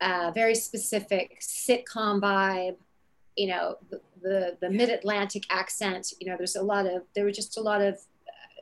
a 0.00 0.32
very 0.32 0.54
specific 0.54 1.40
sitcom 1.40 2.20
vibe 2.20 2.76
you 3.36 3.48
know 3.48 3.78
the 3.90 4.00
the, 4.22 4.56
the 4.60 4.70
mid-atlantic 4.70 5.44
accent. 5.50 6.12
You 6.20 6.28
know 6.28 6.36
there's 6.36 6.56
a 6.56 6.62
lot 6.62 6.84
of 6.86 7.02
there 7.14 7.24
were 7.24 7.32
just 7.32 7.56
a 7.56 7.62
lot 7.62 7.80
of 7.80 7.98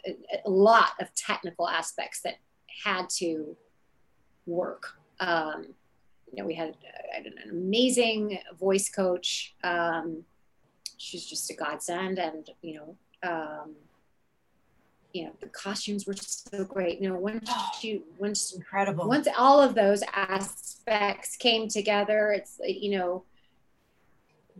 a 0.07 0.50
lot 0.50 0.90
of 1.00 1.14
technical 1.14 1.68
aspects 1.68 2.20
that 2.22 2.34
had 2.84 3.09
to 3.09 3.57
work. 4.46 4.94
Um, 5.20 5.74
you 6.32 6.42
know, 6.42 6.46
we 6.46 6.55
had 6.55 6.70
uh, 6.70 7.18
an 7.18 7.50
amazing 7.50 8.38
voice 8.59 8.88
coach. 8.88 9.55
Um, 9.62 10.24
she's 10.96 11.26
just 11.26 11.50
a 11.50 11.55
godsend, 11.55 12.18
and 12.18 12.48
you 12.62 12.74
know, 12.74 12.96
um, 13.22 13.74
you 15.12 15.24
know, 15.24 15.32
the 15.40 15.48
costumes 15.48 16.07
were 16.07 16.14
so 16.16 16.64
great. 16.64 17.00
You 17.00 17.11
know, 17.11 17.18
once 17.18 17.50
you 17.82 18.03
once 18.18 18.55
incredible, 18.55 19.07
once 19.09 19.28
all 19.36 19.61
of 19.61 19.74
those 19.74 20.03
aspects 20.14 21.36
came 21.36 21.68
together, 21.68 22.32
it's 22.32 22.59
you 22.64 22.98
know, 22.98 23.24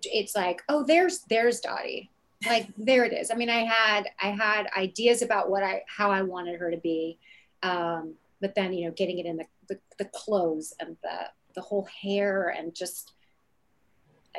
it's 0.03 0.37
like, 0.37 0.63
oh, 0.69 0.85
there's 0.85 1.21
there's 1.31 1.61
Dottie. 1.61 2.12
Like 2.47 2.69
there 2.77 3.05
it 3.05 3.13
is. 3.13 3.31
I 3.31 3.35
mean, 3.35 3.51
I 3.51 3.65
had 3.65 4.09
I 4.21 4.29
had 4.29 4.67
ideas 4.77 5.23
about 5.23 5.51
what 5.51 5.63
I 5.63 5.83
how 5.87 6.11
I 6.11 6.23
wanted 6.23 6.59
her 6.59 6.71
to 6.71 6.77
be. 6.77 7.19
Um, 7.63 8.15
but 8.43 8.55
then 8.55 8.75
you 8.75 8.87
know 8.87 8.93
getting 8.93 9.19
it 9.19 9.25
in 9.25 9.39
the, 9.39 9.47
the, 9.69 9.79
the 9.99 10.05
clothes 10.07 10.75
and 10.81 10.99
the 11.03 11.31
the 11.55 11.63
whole 11.63 11.89
hair 12.03 12.51
and 12.51 12.75
just 12.75 13.13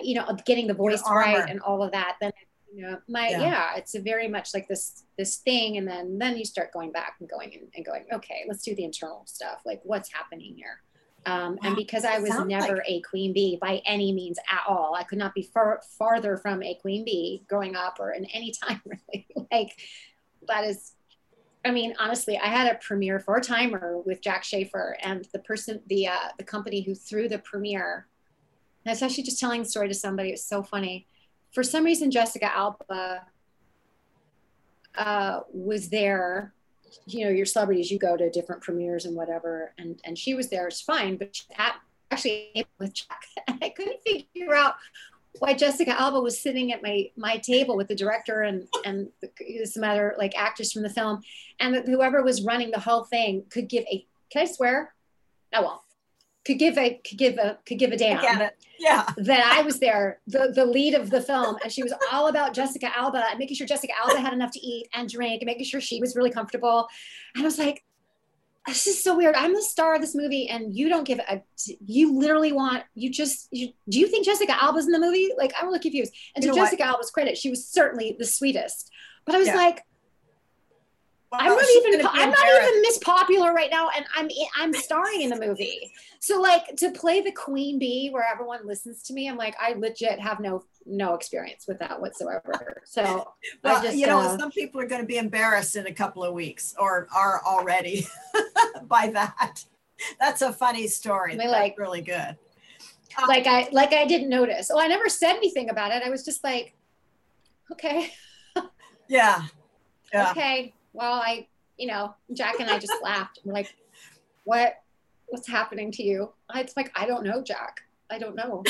you 0.02 0.14
know 0.14 0.38
getting 0.46 0.68
the 0.68 0.74
voice 0.74 1.02
right 1.10 1.50
and 1.50 1.60
all 1.62 1.82
of 1.82 1.92
that 1.92 2.18
then 2.20 2.32
you 2.74 2.84
know 2.84 3.00
my 3.08 3.30
yeah. 3.30 3.42
yeah. 3.42 3.76
it's 3.76 3.96
a 3.96 4.02
very 4.02 4.28
much 4.28 4.54
like 4.54 4.68
this 4.68 5.04
this 5.18 5.38
thing 5.38 5.78
and 5.78 5.88
then 5.88 6.18
then 6.18 6.38
you 6.38 6.46
start 6.46 6.74
going 6.74 6.92
back 6.92 7.16
and 7.20 7.30
going 7.30 7.54
and, 7.54 7.68
and 7.76 7.86
going 7.86 8.04
okay 8.12 8.44
let's 8.48 8.64
do 8.64 8.76
the 8.76 8.84
internal 8.84 9.24
stuff 9.26 9.62
like 9.66 9.80
what's 9.84 10.12
happening 10.12 10.54
here 10.56 10.82
um, 11.26 11.58
and 11.64 11.76
because 11.76 12.06
I 12.06 12.20
was 12.20 12.32
never 12.46 12.76
like... 12.76 12.84
a 12.88 13.02
queen 13.02 13.34
bee 13.34 13.58
by 13.62 13.82
any 13.86 14.12
means 14.12 14.38
at 14.50 14.62
all, 14.68 14.96
I 14.96 15.04
could 15.04 15.18
not 15.18 15.34
be 15.34 15.44
far 15.44 15.82
farther 15.98 16.38
from 16.38 16.62
a 16.64 16.76
queen 16.76 17.06
bee 17.06 17.44
growing 17.48 17.76
up 17.76 17.98
or 18.00 18.12
in 18.12 18.26
any 18.26 18.52
time 18.64 18.82
really. 18.86 19.28
like 19.52 19.80
that 20.48 20.66
is 20.66 20.94
I 21.66 21.72
mean, 21.72 21.94
honestly, 21.98 22.38
I 22.38 22.48
had 22.48 22.70
a 22.70 22.78
premiere 22.80 23.20
for 23.20 23.38
a 23.38 23.42
TiMER 23.42 24.06
with 24.06 24.22
Jac 24.22 24.44
Schaeffer 24.44 24.98
and 25.02 25.26
the 25.32 25.40
person, 25.40 25.82
the 25.88 26.08
uh, 26.08 26.30
the 26.38 26.44
company 26.44 26.82
who 26.82 26.94
threw 26.94 27.30
the 27.30 27.40
premiere. 27.40 28.08
I 28.86 28.90
was 28.90 29.02
actually 29.02 29.24
just 29.24 29.40
telling 29.40 29.64
the 29.64 29.70
story 29.70 29.88
to 29.88 29.94
somebody. 29.94 30.30
It 30.30 30.34
was 30.34 30.46
so 30.46 30.62
funny. 30.62 31.08
For 31.54 31.64
some 31.64 31.86
reason, 31.86 32.12
Jessica 32.12 32.54
Alba 32.54 33.22
uh, 34.96 35.40
was 35.54 35.90
there. 35.90 36.54
You 37.06 37.26
know, 37.26 37.32
your 37.32 37.46
celebrities, 37.46 37.92
you 37.92 38.00
go 38.00 38.16
to 38.18 38.30
different 38.30 38.62
premieres 38.62 39.06
and 39.06 39.16
whatever, 39.16 39.74
and 39.78 40.00
and 40.04 40.18
she 40.18 40.34
was 40.34 40.50
there. 40.50 40.68
It's 40.68 40.82
fine, 40.82 41.18
but 41.18 41.36
she, 41.36 41.46
actually 42.12 42.66
with 42.80 42.94
and 43.48 43.60
I 43.62 43.70
couldn't 43.70 44.02
figure 44.02 44.56
out 44.56 44.76
why 45.40 45.54
Jessica 45.54 46.00
Alba 46.00 46.22
was 46.22 46.40
sitting 46.40 46.72
at 46.72 46.84
my 46.84 47.10
my 47.18 47.38
table 47.38 47.76
with 47.76 47.88
the 47.88 47.96
director 47.96 48.42
and 48.42 48.68
and 48.86 49.10
some 49.66 49.84
other 49.84 50.16
like 50.18 50.38
actors 50.38 50.72
from 50.72 50.84
the 50.84 50.90
film, 50.90 51.22
and 51.60 51.76
whoever 51.88 52.24
was 52.24 52.44
running 52.44 52.72
the 52.72 52.80
whole 52.80 53.04
thing 53.04 53.44
could 53.50 53.68
give 53.68 53.84
a 53.92 54.06
can 54.32 54.44
I 54.44 54.46
swear? 54.46 54.94
I 55.54 55.62
won't. 55.62 55.83
Could 56.46 56.60
give 56.60 56.78
a 56.78 57.00
could 57.08 57.18
give 57.18 57.38
a 57.38 57.58
could 57.66 57.80
give 57.80 57.92
a 57.92 57.98
damn. 57.98 58.50
Yeah. 58.80 59.06
That 59.16 59.46
I 59.58 59.62
was 59.62 59.80
there, 59.80 60.20
the 60.28 60.52
the 60.54 60.66
lead 60.66 60.94
of 60.94 61.10
the 61.10 61.22
film, 61.22 61.56
and 61.64 61.72
she 61.72 61.84
was 61.84 61.94
all 62.12 62.28
about 62.28 62.54
Jessica 62.54 62.92
Alba 62.98 63.26
and 63.30 63.40
making 63.40 63.56
sure 63.56 63.66
Jessica 63.66 63.94
Alba 63.98 64.20
had 64.20 64.34
enough 64.34 64.52
to 64.52 64.60
eat 64.60 64.90
and 64.94 65.08
drink 65.08 65.42
and 65.42 65.46
making 65.46 65.66
sure 65.66 65.80
she 65.80 66.02
was 66.02 66.16
really 66.18 66.32
comfortable. 66.32 66.88
And 67.34 67.44
I 67.44 67.46
was 67.46 67.58
like, 67.58 67.86
this 68.68 68.88
is 68.88 69.04
so 69.04 69.16
weird. 69.16 69.36
I'm 69.36 69.54
the 69.54 69.62
star 69.62 69.96
of 69.96 70.02
this 70.02 70.16
movie, 70.16 70.50
and 70.50 70.76
you 70.76 70.90
don't 70.90 71.06
give 71.06 71.20
a. 71.20 71.42
You 71.86 72.18
literally 72.18 72.52
want 72.52 72.84
you 72.96 73.10
just. 73.10 73.48
You, 73.52 73.70
do 73.90 74.00
you 74.00 74.08
think 74.08 74.26
Jessica 74.26 74.62
Alba's 74.62 74.86
in 74.86 74.92
the 74.92 75.00
movie? 75.00 75.32
Like 75.38 75.54
I'm 75.58 75.68
really 75.68 75.80
confused. 75.80 76.14
And 76.36 76.44
you 76.44 76.52
to 76.52 76.56
Jessica 76.58 76.84
what? 76.84 76.90
Alba's 76.90 77.12
credit, 77.12 77.38
she 77.38 77.50
was 77.50 77.66
certainly 77.66 78.16
the 78.18 78.26
sweetest. 78.26 78.90
But 79.26 79.36
I 79.36 79.38
was 79.38 79.48
yeah. 79.48 79.56
like, 79.56 79.86
well, 81.34 81.42
I'm 81.42 81.56
not 81.56 81.66
even. 81.78 82.06
I'm 82.06 82.30
not 82.30 82.46
even 82.46 82.82
Miss 82.82 83.00
Popular 83.00 83.54
right 83.54 83.72
now, 83.72 83.90
and 83.96 84.06
I'm 84.16 84.30
I'm 84.56 84.72
starring 84.72 85.22
in 85.22 85.30
the 85.32 85.40
movie. 85.40 85.92
So 86.20 86.40
like 86.40 86.76
to 86.78 86.92
play 86.92 87.22
the 87.22 87.32
queen 87.32 87.80
bee 87.80 88.10
where 88.12 88.24
everyone 88.24 88.68
listens 88.68 89.02
to 89.04 89.14
me, 89.14 89.28
I'm 89.28 89.36
like 89.36 89.56
I 89.60 89.74
legit 89.74 90.20
have 90.20 90.40
no 90.40 90.64
no 90.86 91.16
experience 91.16 91.66
with 91.68 91.80
that 91.80 92.00
whatsoever. 92.00 92.84
So 92.86 93.34
well, 93.64 93.82
just, 93.82 93.98
you 93.98 94.06
know, 94.06 94.20
uh, 94.20 94.38
some 94.38 94.52
people 94.52 94.80
are 94.80 94.86
going 94.86 95.02
to 95.02 95.08
be 95.08 95.18
embarrassed 95.18 95.76
in 95.76 95.88
a 95.88 95.94
couple 95.94 96.24
of 96.24 96.36
weeks 96.36 96.76
or 96.78 97.08
are 97.16 97.42
already 97.44 98.06
by 98.84 99.08
that. 99.08 99.66
That's 100.20 100.44
a 100.44 100.54
funny 100.54 100.88
story. 100.88 101.36
They 101.36 101.48
like 101.48 101.80
really 101.80 102.02
good. 102.02 102.38
Um, 103.18 103.28
like 103.28 103.48
I 103.48 103.70
like 103.72 103.92
I 103.94 104.06
didn't 104.06 104.30
notice. 104.30 104.70
Oh, 104.72 104.80
I 104.80 104.86
never 104.86 105.10
said 105.10 105.36
anything 105.36 105.72
about 105.72 105.92
it. 105.92 106.04
I 106.06 106.12
was 106.12 106.24
just 106.24 106.44
like, 106.44 106.76
okay. 107.72 108.14
yeah. 109.08 109.46
yeah. 110.14 110.30
Okay. 110.30 110.74
Well, 110.94 111.14
I, 111.14 111.48
you 111.78 111.88
know, 111.88 112.16
Jac 112.34 112.60
and 112.60 112.70
I 112.70 112.80
just 112.80 112.94
laughed. 113.04 113.40
We're 113.44 113.54
like, 113.54 113.76
what 114.44 114.82
what's 115.28 115.48
happening 115.48 115.92
to 115.92 116.04
you? 116.04 116.30
It's 116.56 116.78
like, 116.78 116.92
I 116.96 117.06
don't 117.06 117.24
know, 117.24 117.42
Jac. 117.42 117.82
I 118.12 118.20
don't 118.20 118.36
know. 118.36 118.64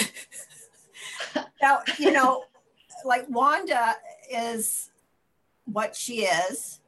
now, 1.62 1.80
you 2.00 2.12
know, 2.12 2.46
like 3.04 3.26
Wanda 3.30 3.96
is 4.32 4.90
what 5.66 5.96
she 5.96 6.22
is. 6.26 6.80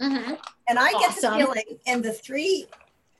Mm-hmm. 0.00 0.34
And 0.68 0.78
I 0.78 0.92
awesome. 0.92 1.00
get 1.00 1.14
the 1.16 1.44
feeling 1.44 1.78
in 1.86 2.02
the 2.02 2.12
three 2.12 2.66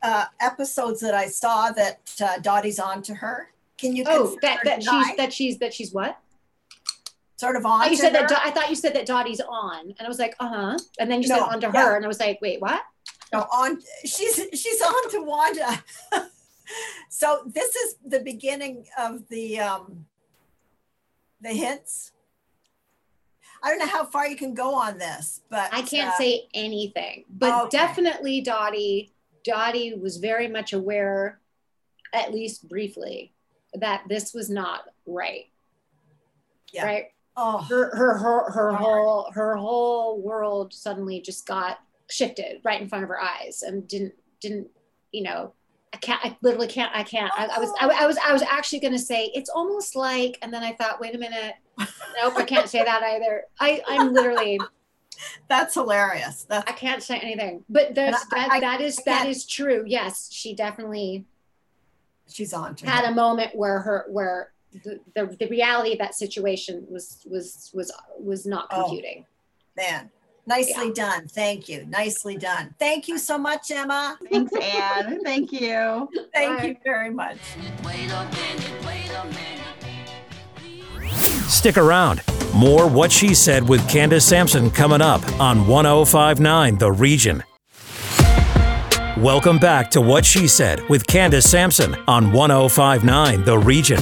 uh, 0.03 0.27
episodes 0.41 1.01
that 1.01 1.15
I 1.15 1.27
saw 1.27 1.73
that 1.73 2.15
uh, 2.23 2.39
Dottie's 2.39 2.79
on 2.79 3.03
to 3.03 3.15
her. 3.15 3.51
Can 3.77 3.97
you? 3.97 4.05
Oh, 4.07 4.37
that, 4.43 4.61
that 4.65 4.83
she's 4.83 5.17
that 5.17 5.33
she's 5.33 5.59
that 5.59 5.75
she's 5.75 5.93
what? 5.93 6.19
Sort 7.39 7.55
of 7.55 7.65
on. 7.65 7.85
Oh, 7.85 7.89
you 7.89 7.97
said 7.97 8.17
her? 8.17 8.27
that. 8.27 8.43
I 8.45 8.51
thought 8.51 8.69
you 8.69 8.75
said 8.75 8.95
that 8.95 9.07
Dottie's 9.07 9.41
on, 9.41 9.81
and 9.81 10.01
I 10.01 10.09
was 10.09 10.19
like, 10.19 10.35
uh 10.41 10.49
huh. 10.49 10.79
And 10.99 11.09
then 11.09 11.23
you 11.23 11.29
no, 11.29 11.37
said 11.37 11.45
on 11.45 11.61
to 11.61 11.71
yeah. 11.73 11.85
her, 11.85 11.97
and 11.97 12.05
I 12.05 12.09
was 12.09 12.19
like, 12.19 12.41
wait, 12.41 12.61
what? 12.61 12.83
No, 13.33 13.41
on. 13.53 13.81
She's 14.05 14.45
she's 14.55 14.83
on 14.83 15.11
to 15.11 15.23
Wanda. 15.23 15.85
so 17.09 17.43
this 17.47 17.77
is 17.77 17.97
the 18.05 18.19
beginning 18.19 18.87
of 18.99 19.29
the 19.29 19.61
um, 19.61 20.07
the 21.41 21.51
hints. 21.51 22.11
I 23.63 23.71
don't 23.71 23.79
know 23.79 23.87
how 23.87 24.05
far 24.05 24.27
you 24.27 24.37
can 24.37 24.55
go 24.55 24.75
on 24.75 24.99
this, 24.99 25.43
but 25.49 25.73
I 25.73 25.83
can't 25.83 26.11
uh, 26.11 26.19
say 26.19 26.49
anything. 26.55 27.25
But 27.31 27.67
okay. 27.67 27.77
definitely 27.77 28.41
Dottie, 28.41 29.13
Dottie 29.45 29.95
was 29.95 30.17
very 30.17 30.49
much 30.49 30.73
aware, 30.73 31.41
at 32.13 32.33
least 32.33 32.69
briefly, 32.69 33.33
that 33.75 34.03
this 34.09 34.33
was 34.35 34.49
not 34.49 34.83
right. 35.07 35.47
Yeah. 36.73 36.85
Right. 36.85 37.07
Oh, 37.41 37.59
her 37.69 37.95
her 37.95 38.19
her, 38.19 38.51
her 38.51 38.73
whole 38.73 39.31
her 39.33 39.57
whole 39.57 40.21
world 40.21 40.75
suddenly 40.75 41.21
just 41.21 41.47
got 41.47 41.79
shifted 42.11 42.61
right 42.65 42.81
in 42.81 42.89
front 42.89 43.05
of 43.05 43.09
her 43.09 43.21
eyes 43.21 43.63
and 43.63 43.87
didn't 43.87 44.15
didn't 44.41 44.67
you 45.13 45.23
know 45.23 45.53
I 45.93 45.97
can't. 45.99 46.21
I 46.23 46.37
literally 46.43 46.67
can't. 46.67 46.95
I 46.95 47.03
can't. 47.03 47.33
I, 47.37 47.47
I 47.47 47.59
was. 47.59 47.73
I, 47.81 47.89
I, 47.89 48.07
was. 48.07 48.19
I 48.19 48.33
was 48.33 48.43
actually 48.43 48.81
going 48.81 48.93
to 48.93 48.99
say 48.99 49.31
it's 49.35 49.49
almost 49.49 49.97
like, 49.97 50.39
and 50.43 50.53
then 50.53 50.63
I 50.63 50.73
thought, 50.73 51.01
wait 51.01 51.15
a 51.15 51.19
minute. 51.19 51.55
Nope, 52.21 52.35
I 52.37 52.45
can't 52.45 52.69
say 52.69 52.85
that 52.85 53.03
either. 53.03 53.45
I. 53.59 53.83
I'm 53.89 54.13
literally. 54.13 54.61
That's 55.49 55.75
hilarious. 55.75 56.45
That's, 56.49 56.71
I 56.71 56.75
can't 56.75 57.03
say 57.03 57.19
anything, 57.19 57.65
but 57.69 57.93
that's, 57.93 58.25
that 58.27 58.51
I, 58.53 58.61
that 58.61 58.81
is 58.81 58.97
that 59.05 59.27
is 59.27 59.45
true. 59.45 59.83
Yes, 59.85 60.29
she 60.31 60.55
definitely. 60.55 61.25
She's 62.29 62.53
on. 62.53 62.77
had 62.85 63.05
her. 63.05 63.11
a 63.11 63.15
moment 63.15 63.57
where 63.57 63.81
her 63.81 64.07
where 64.11 64.53
the, 64.73 65.01
the 65.15 65.37
the 65.39 65.49
reality 65.49 65.93
of 65.93 65.99
that 65.99 66.15
situation 66.15 66.87
was 66.91 67.19
was 67.29 67.71
was 67.75 67.93
was 68.19 68.47
not 68.47 68.69
oh, 68.71 68.85
computing. 68.85 69.25
Oh, 69.27 69.83
man, 69.83 70.11
Nicely 70.49 70.87
yeah. 70.87 70.93
done. 70.95 71.29
Thank 71.29 71.69
you. 71.69 71.85
Nicely 71.87 72.39
done. 72.39 72.75
Thank 72.79 73.07
you 73.07 73.19
so 73.19 73.37
much, 73.37 73.71
Emma. 73.71 74.19
Thanks, 74.31 74.51
Anne. 74.57 75.23
Thank 75.23 75.53
you. 75.53 76.09
Thank 76.35 76.59
Bye. 76.59 76.67
you 76.69 76.77
very 76.83 77.11
much. 77.11 77.37
Stick 81.49 81.77
around. 81.77 82.23
More 82.55 82.89
What 82.89 83.13
She 83.13 83.35
Said 83.35 83.69
with 83.69 83.87
Candace 83.91 84.25
Sampson 84.25 84.71
coming 84.71 85.03
up 85.03 85.23
on 85.39 85.67
1059 85.67 86.79
The 86.79 86.93
Region. 86.93 87.45
Welcome 89.19 89.59
back 89.59 89.91
to 89.91 90.01
What 90.01 90.25
She 90.25 90.49
Said 90.49 90.81
with 90.89 91.07
Candace 91.07 91.51
Sampson 91.51 91.95
on 92.07 92.33
1059 92.33 93.45
The 93.45 93.59
Region. 93.59 94.01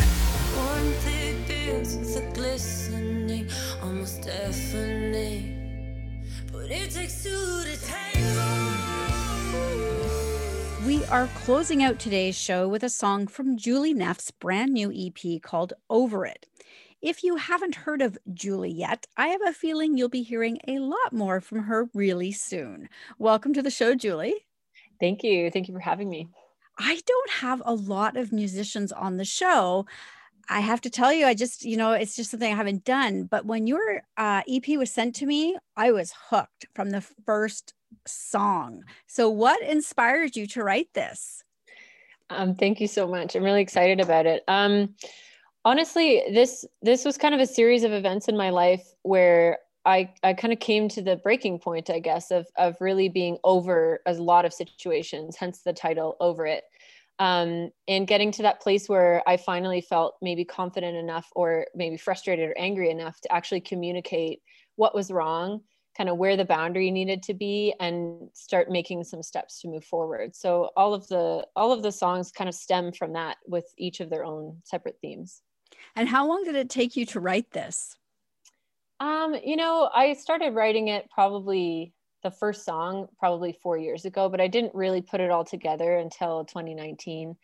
Are 11.11 11.29
closing 11.45 11.85
out 11.85 12.01
today's 12.01 12.37
show 12.37 12.67
with 12.67 12.83
a 12.83 12.89
song 12.89 13.29
from 13.29 13.57
Julie 13.57 13.95
Neff's 13.95 14.33
brand 14.33 14.73
new 14.73 14.93
EP 14.93 15.41
called 15.41 15.73
Over 15.89 16.27
It. 16.27 16.47
If 17.01 17.23
you 17.23 17.37
haven't 17.37 17.77
heard 17.77 18.03
of 18.03 18.19
Julie 18.35 18.73
yet, 18.73 19.07
I 19.17 19.29
have 19.29 19.41
a 19.47 19.53
feeling 19.53 19.97
you'll 19.97 20.09
be 20.09 20.25
hearing 20.25 20.59
a 20.67 20.81
lot 20.81 21.13
more 21.13 21.41
from 21.41 21.65
her 21.65 21.89
really 21.95 22.33
soon. 22.33 22.89
Welcome 23.19 23.55
to 23.55 23.63
the 23.63 23.71
show, 23.71 23.95
Julie. 23.95 24.35
Thank 24.99 25.23
you. 25.23 25.49
Thank 25.49 25.69
you 25.69 25.75
for 25.75 25.81
having 25.81 26.11
me. 26.11 26.29
I 26.77 27.01
don't 27.07 27.31
have 27.31 27.63
a 27.65 27.75
lot 27.75 28.17
of 28.17 28.33
musicians 28.33 28.91
on 28.91 29.17
the 29.17 29.25
show. 29.25 29.87
I 30.49 30.61
have 30.61 30.81
to 30.81 30.91
tell 30.91 31.13
you, 31.13 31.27
I 31.27 31.35
just, 31.35 31.65
you 31.65 31.77
know, 31.77 31.93
it's 31.93 32.17
just 32.17 32.33
something 32.33 32.53
I 32.53 32.57
haven't 32.57 32.85
done. 32.85 33.25
But 33.25 33.47
when 33.47 33.69
your 33.69 34.03
uh, 34.17 34.43
EP 34.49 34.67
was 34.77 34.93
sent 34.93 35.15
to 35.17 35.27
me, 35.27 35.57
I 35.77 35.93
was 35.93 36.13
hooked 36.31 36.67
from 36.75 36.91
the 36.91 37.01
first 37.01 37.75
song. 38.07 38.83
So, 39.07 39.29
what 39.31 39.63
inspired 39.63 40.37
you 40.37 40.47
to 40.49 40.63
write 40.63 40.93
this? 40.95 41.43
Um, 42.31 42.55
thank 42.55 42.81
you 42.81 42.89
so 42.89 43.07
much. 43.07 43.35
I'm 43.35 43.45
really 43.45 43.63
excited 43.63 44.01
about 44.01 44.27
it. 44.27 44.43
Um, 44.49 44.95
honestly, 45.65 46.23
this 46.33 46.65
this 46.83 47.05
was 47.05 47.17
kind 47.17 47.35
of 47.35 47.41
a 47.41 47.47
series 47.47 47.85
of 47.85 47.93
events 47.93 48.29
in 48.29 48.37
my 48.37 48.51
life 48.51 48.85
where 49.03 49.59
I 49.85 50.13
I 50.23 50.35
kind 50.35 50.53
of 50.53 50.61
came 50.61 50.89
to 50.91 51.03
the 51.03 51.17
breaking 51.17 51.61
point, 51.61 51.91
I 51.91 52.01
guess, 52.01 52.31
of 52.31 52.47
of 52.57 52.77
really 52.81 53.09
being 53.09 53.39
over 53.45 54.01
a 54.07 54.15
lot 54.15 54.45
of 54.45 54.53
situations. 54.53 55.37
Hence 55.37 55.63
the 55.63 55.73
title, 55.73 56.17
"Over 56.21 56.47
It." 56.47 56.65
Um, 57.19 57.71
and 57.89 58.07
getting 58.07 58.31
to 58.33 58.43
that 58.43 58.61
place 58.61 58.89
where 58.89 59.23
I 59.27 59.39
finally 59.39 59.81
felt 59.81 60.17
maybe 60.21 60.45
confident 60.45 60.97
enough, 60.97 61.29
or 61.35 61.67
maybe 61.75 61.97
frustrated 61.97 62.51
or 62.51 62.59
angry 62.59 62.91
enough 62.91 63.21
to 63.23 63.33
actually 63.33 63.63
communicate 63.63 64.43
what 64.77 64.95
was 64.95 65.11
wrong 65.11 65.63
kind 65.97 66.09
of 66.11 66.19
where 66.19 66.37
the 66.37 66.45
boundary 66.45 66.91
needed 66.91 67.23
to 67.23 67.35
be 67.35 67.75
and 67.81 68.29
start 68.35 68.71
making 68.71 69.05
some 69.05 69.23
steps 69.23 69.61
to 69.61 69.69
move 69.69 69.85
forward. 69.85 70.37
So 70.37 70.71
all 70.77 70.93
of 70.93 71.07
the 71.09 71.47
all 71.57 71.73
of 71.73 71.83
the 71.83 71.93
songs 71.93 72.31
kind 72.31 72.49
of 72.49 72.55
stem 72.55 72.93
from 72.93 73.15
that 73.15 73.39
with 73.47 73.67
each 73.79 74.01
of 74.01 74.11
their 74.11 74.25
own 74.25 74.59
separate 74.65 74.99
themes. 75.01 75.43
And 75.95 76.09
how 76.09 76.27
long 76.27 76.45
did 76.45 76.57
it 76.57 76.69
take 76.69 76.97
you 76.97 77.07
to 77.07 77.21
write 77.21 77.51
this? 77.51 77.97
Um 79.01 79.37
you 79.45 79.57
know 79.57 79.91
i 79.95 80.15
started 80.15 80.55
writing 80.55 80.89
it 80.89 81.11
probably 81.11 81.93
the 82.23 82.31
first 82.31 82.65
song 82.65 83.09
probably 83.19 83.53
four 83.63 83.77
years 83.77 84.07
ago 84.07 84.29
but 84.29 84.41
i 84.41 84.49
didn't 84.49 84.75
really 84.75 85.03
put 85.03 85.21
it 85.21 85.31
all 85.31 85.45
together 85.45 85.97
until 85.99 86.47
2019 86.47 87.37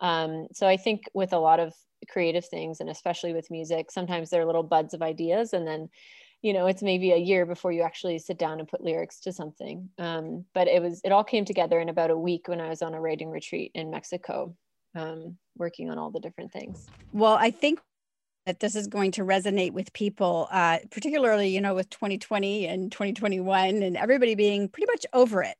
um, 0.00 0.48
so 0.52 0.66
i 0.66 0.76
think 0.76 1.04
with 1.14 1.32
a 1.32 1.38
lot 1.38 1.60
of 1.60 1.72
creative 2.08 2.44
things 2.44 2.80
and 2.80 2.90
especially 2.90 3.32
with 3.32 3.52
music 3.52 3.90
sometimes 3.90 4.28
there 4.28 4.42
are 4.42 4.44
little 4.44 4.64
buds 4.64 4.94
of 4.94 5.00
ideas 5.00 5.52
and 5.52 5.66
then 5.66 5.88
you 6.42 6.52
know 6.52 6.66
it's 6.66 6.82
maybe 6.82 7.12
a 7.12 7.16
year 7.16 7.46
before 7.46 7.72
you 7.72 7.82
actually 7.82 8.18
sit 8.18 8.38
down 8.38 8.58
and 8.60 8.68
put 8.68 8.82
lyrics 8.82 9.20
to 9.20 9.32
something. 9.32 9.88
Um, 9.98 10.44
but 10.54 10.68
it 10.68 10.82
was 10.82 11.00
it 11.04 11.12
all 11.12 11.24
came 11.24 11.44
together 11.44 11.80
in 11.80 11.88
about 11.88 12.10
a 12.10 12.18
week 12.18 12.48
when 12.48 12.60
i 12.60 12.68
was 12.68 12.82
on 12.82 12.94
a 12.94 13.00
writing 13.00 13.30
retreat 13.30 13.72
in 13.74 13.90
mexico 13.90 14.54
um, 14.94 15.36
working 15.56 15.90
on 15.90 15.98
all 15.98 16.10
the 16.10 16.20
different 16.20 16.52
things. 16.52 16.86
Well 17.12 17.34
i 17.34 17.50
think 17.50 17.80
that 18.46 18.60
this 18.60 18.76
is 18.76 18.86
going 18.86 19.10
to 19.10 19.22
resonate 19.22 19.72
with 19.72 19.92
people, 19.92 20.48
uh, 20.52 20.78
particularly, 20.90 21.48
you 21.48 21.60
know, 21.60 21.74
with 21.74 21.90
2020 21.90 22.66
and 22.66 22.92
2021 22.92 23.82
and 23.82 23.96
everybody 23.96 24.36
being 24.36 24.68
pretty 24.68 24.86
much 24.86 25.04
over 25.12 25.42
it. 25.42 25.56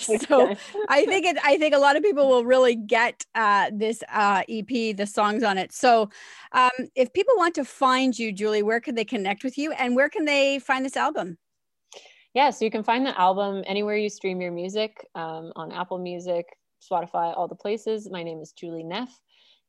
so 0.26 0.56
I 0.88 1.04
think 1.04 1.26
it, 1.26 1.36
I 1.44 1.58
think 1.58 1.74
a 1.74 1.78
lot 1.78 1.96
of 1.96 2.02
people 2.02 2.28
will 2.28 2.46
really 2.46 2.74
get 2.74 3.26
uh, 3.34 3.70
this 3.74 4.02
uh, 4.10 4.42
EP, 4.48 4.96
the 4.96 5.06
songs 5.06 5.42
on 5.42 5.58
it. 5.58 5.72
So 5.72 6.08
um, 6.52 6.70
if 6.96 7.12
people 7.12 7.34
want 7.36 7.54
to 7.56 7.64
find 7.64 8.18
you, 8.18 8.32
Julie, 8.32 8.62
where 8.62 8.80
can 8.80 8.94
they 8.94 9.04
connect 9.04 9.44
with 9.44 9.58
you 9.58 9.72
and 9.72 9.94
where 9.94 10.08
can 10.08 10.24
they 10.24 10.58
find 10.60 10.82
this 10.82 10.96
album? 10.96 11.36
Yeah, 12.32 12.50
so 12.50 12.64
you 12.64 12.70
can 12.70 12.84
find 12.84 13.04
the 13.04 13.20
album 13.20 13.64
anywhere 13.66 13.96
you 13.96 14.08
stream 14.08 14.40
your 14.40 14.52
music 14.52 15.06
um, 15.14 15.52
on 15.56 15.72
Apple 15.72 15.98
Music, 15.98 16.46
Spotify, 16.80 17.36
all 17.36 17.48
the 17.48 17.56
places. 17.56 18.08
My 18.10 18.22
name 18.22 18.40
is 18.40 18.52
Julie 18.52 18.84
Neff 18.84 19.20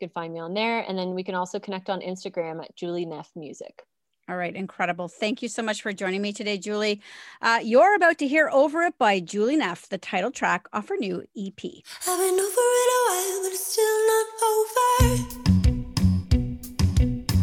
can 0.02 0.10
find 0.10 0.34
me 0.34 0.39
on 0.39 0.54
there. 0.54 0.80
And 0.82 0.97
then 0.97 1.14
we 1.14 1.24
can 1.24 1.36
also 1.36 1.60
connect 1.60 1.89
on 1.89 2.02
Instagram 2.02 2.62
at 2.62 2.76
Julie 2.76 3.06
Neff 3.06 3.32
Music. 3.36 3.84
All 4.28 4.36
right, 4.36 4.56
incredible. 4.56 5.08
Thank 5.08 5.41
you 5.41 5.47
so 5.47 5.62
much 5.62 5.82
for 5.82 5.93
joining 5.93 6.22
me 6.22 6.34
today, 6.34 6.58
Julie. 6.58 7.02
Uh, 7.41 7.60
you're 7.64 7.95
about 7.95 8.18
to 8.20 8.28
hear 8.28 8.49
Over 8.52 8.82
It 8.84 8.97
by 8.97 9.20
Julie 9.20 9.58
Neff, 9.58 9.89
the 9.89 9.97
title 9.97 10.32
track 10.32 10.68
off 10.74 10.89
her 10.89 10.97
new 10.97 11.24
EP. 11.38 11.60
I've 12.08 12.20
been 12.20 12.39
over 12.39 12.66
it 12.82 12.89
a 12.97 13.02
while, 13.08 13.41
but 13.43 13.52
it's 13.52 13.68
still 13.74 14.08
not 14.12 14.28
over. 14.52 14.82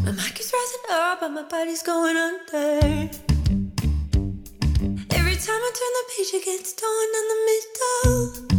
My 0.04 0.12
mic 0.12 0.40
is 0.40 0.52
rising 0.52 0.84
up, 0.90 1.20
but 1.20 1.30
my 1.30 1.42
body's 1.42 1.82
going 1.82 2.16
under. 2.16 3.10
Every 5.14 5.36
time 5.36 5.60
I 5.60 5.70
turn 5.78 5.92
the 5.98 6.04
page, 6.16 6.32
it 6.34 6.44
gets 6.44 6.72
torn 6.72 7.08
down 7.12 7.28
the 7.28 7.38
middle 7.46 8.57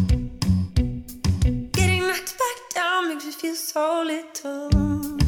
back 2.07 2.69
down 2.73 3.09
makes 3.09 3.25
me 3.25 3.31
feel 3.31 3.55
so 3.55 4.03
little. 4.03 5.18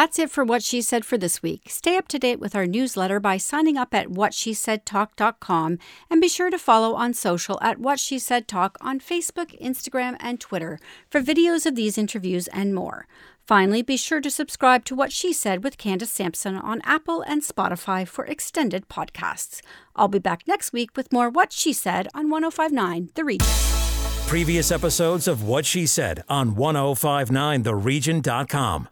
That's 0.00 0.18
it 0.18 0.30
for 0.30 0.44
What 0.44 0.62
She 0.62 0.80
Said 0.80 1.04
for 1.04 1.18
this 1.18 1.42
week. 1.42 1.64
Stay 1.68 1.98
up 1.98 2.08
to 2.08 2.18
date 2.18 2.40
with 2.40 2.56
our 2.56 2.64
newsletter 2.64 3.20
by 3.20 3.36
signing 3.36 3.76
up 3.76 3.92
at 3.92 4.08
whatshesaidtalk.com 4.08 5.78
and 6.08 6.20
be 6.22 6.26
sure 6.26 6.48
to 6.48 6.58
follow 6.58 6.94
on 6.94 7.12
social 7.12 7.58
at 7.60 7.78
What 7.78 8.00
She 8.00 8.18
Said 8.18 8.48
Talk 8.48 8.78
on 8.80 8.98
Facebook, 8.98 9.60
Instagram, 9.60 10.16
and 10.18 10.40
Twitter 10.40 10.78
for 11.10 11.20
videos 11.20 11.66
of 11.66 11.74
these 11.74 11.98
interviews 11.98 12.48
and 12.48 12.74
more. 12.74 13.06
Finally, 13.46 13.82
be 13.82 13.98
sure 13.98 14.22
to 14.22 14.30
subscribe 14.30 14.86
to 14.86 14.94
What 14.94 15.12
She 15.12 15.34
Said 15.34 15.62
with 15.62 15.76
Candace 15.76 16.10
Sampson 16.10 16.56
on 16.56 16.80
Apple 16.84 17.20
and 17.20 17.42
Spotify 17.42 18.08
for 18.08 18.24
extended 18.24 18.88
podcasts. 18.88 19.60
I'll 19.94 20.08
be 20.08 20.18
back 20.18 20.48
next 20.48 20.72
week 20.72 20.96
with 20.96 21.12
more 21.12 21.28
What 21.28 21.52
She 21.52 21.74
Said 21.74 22.08
on 22.14 22.30
1059 22.30 23.10
The 23.14 23.24
Region. 23.24 23.46
Previous 24.26 24.72
episodes 24.72 25.28
of 25.28 25.42
What 25.42 25.66
She 25.66 25.84
Said 25.84 26.24
on 26.26 26.54
1059theregion.com. 26.54 28.88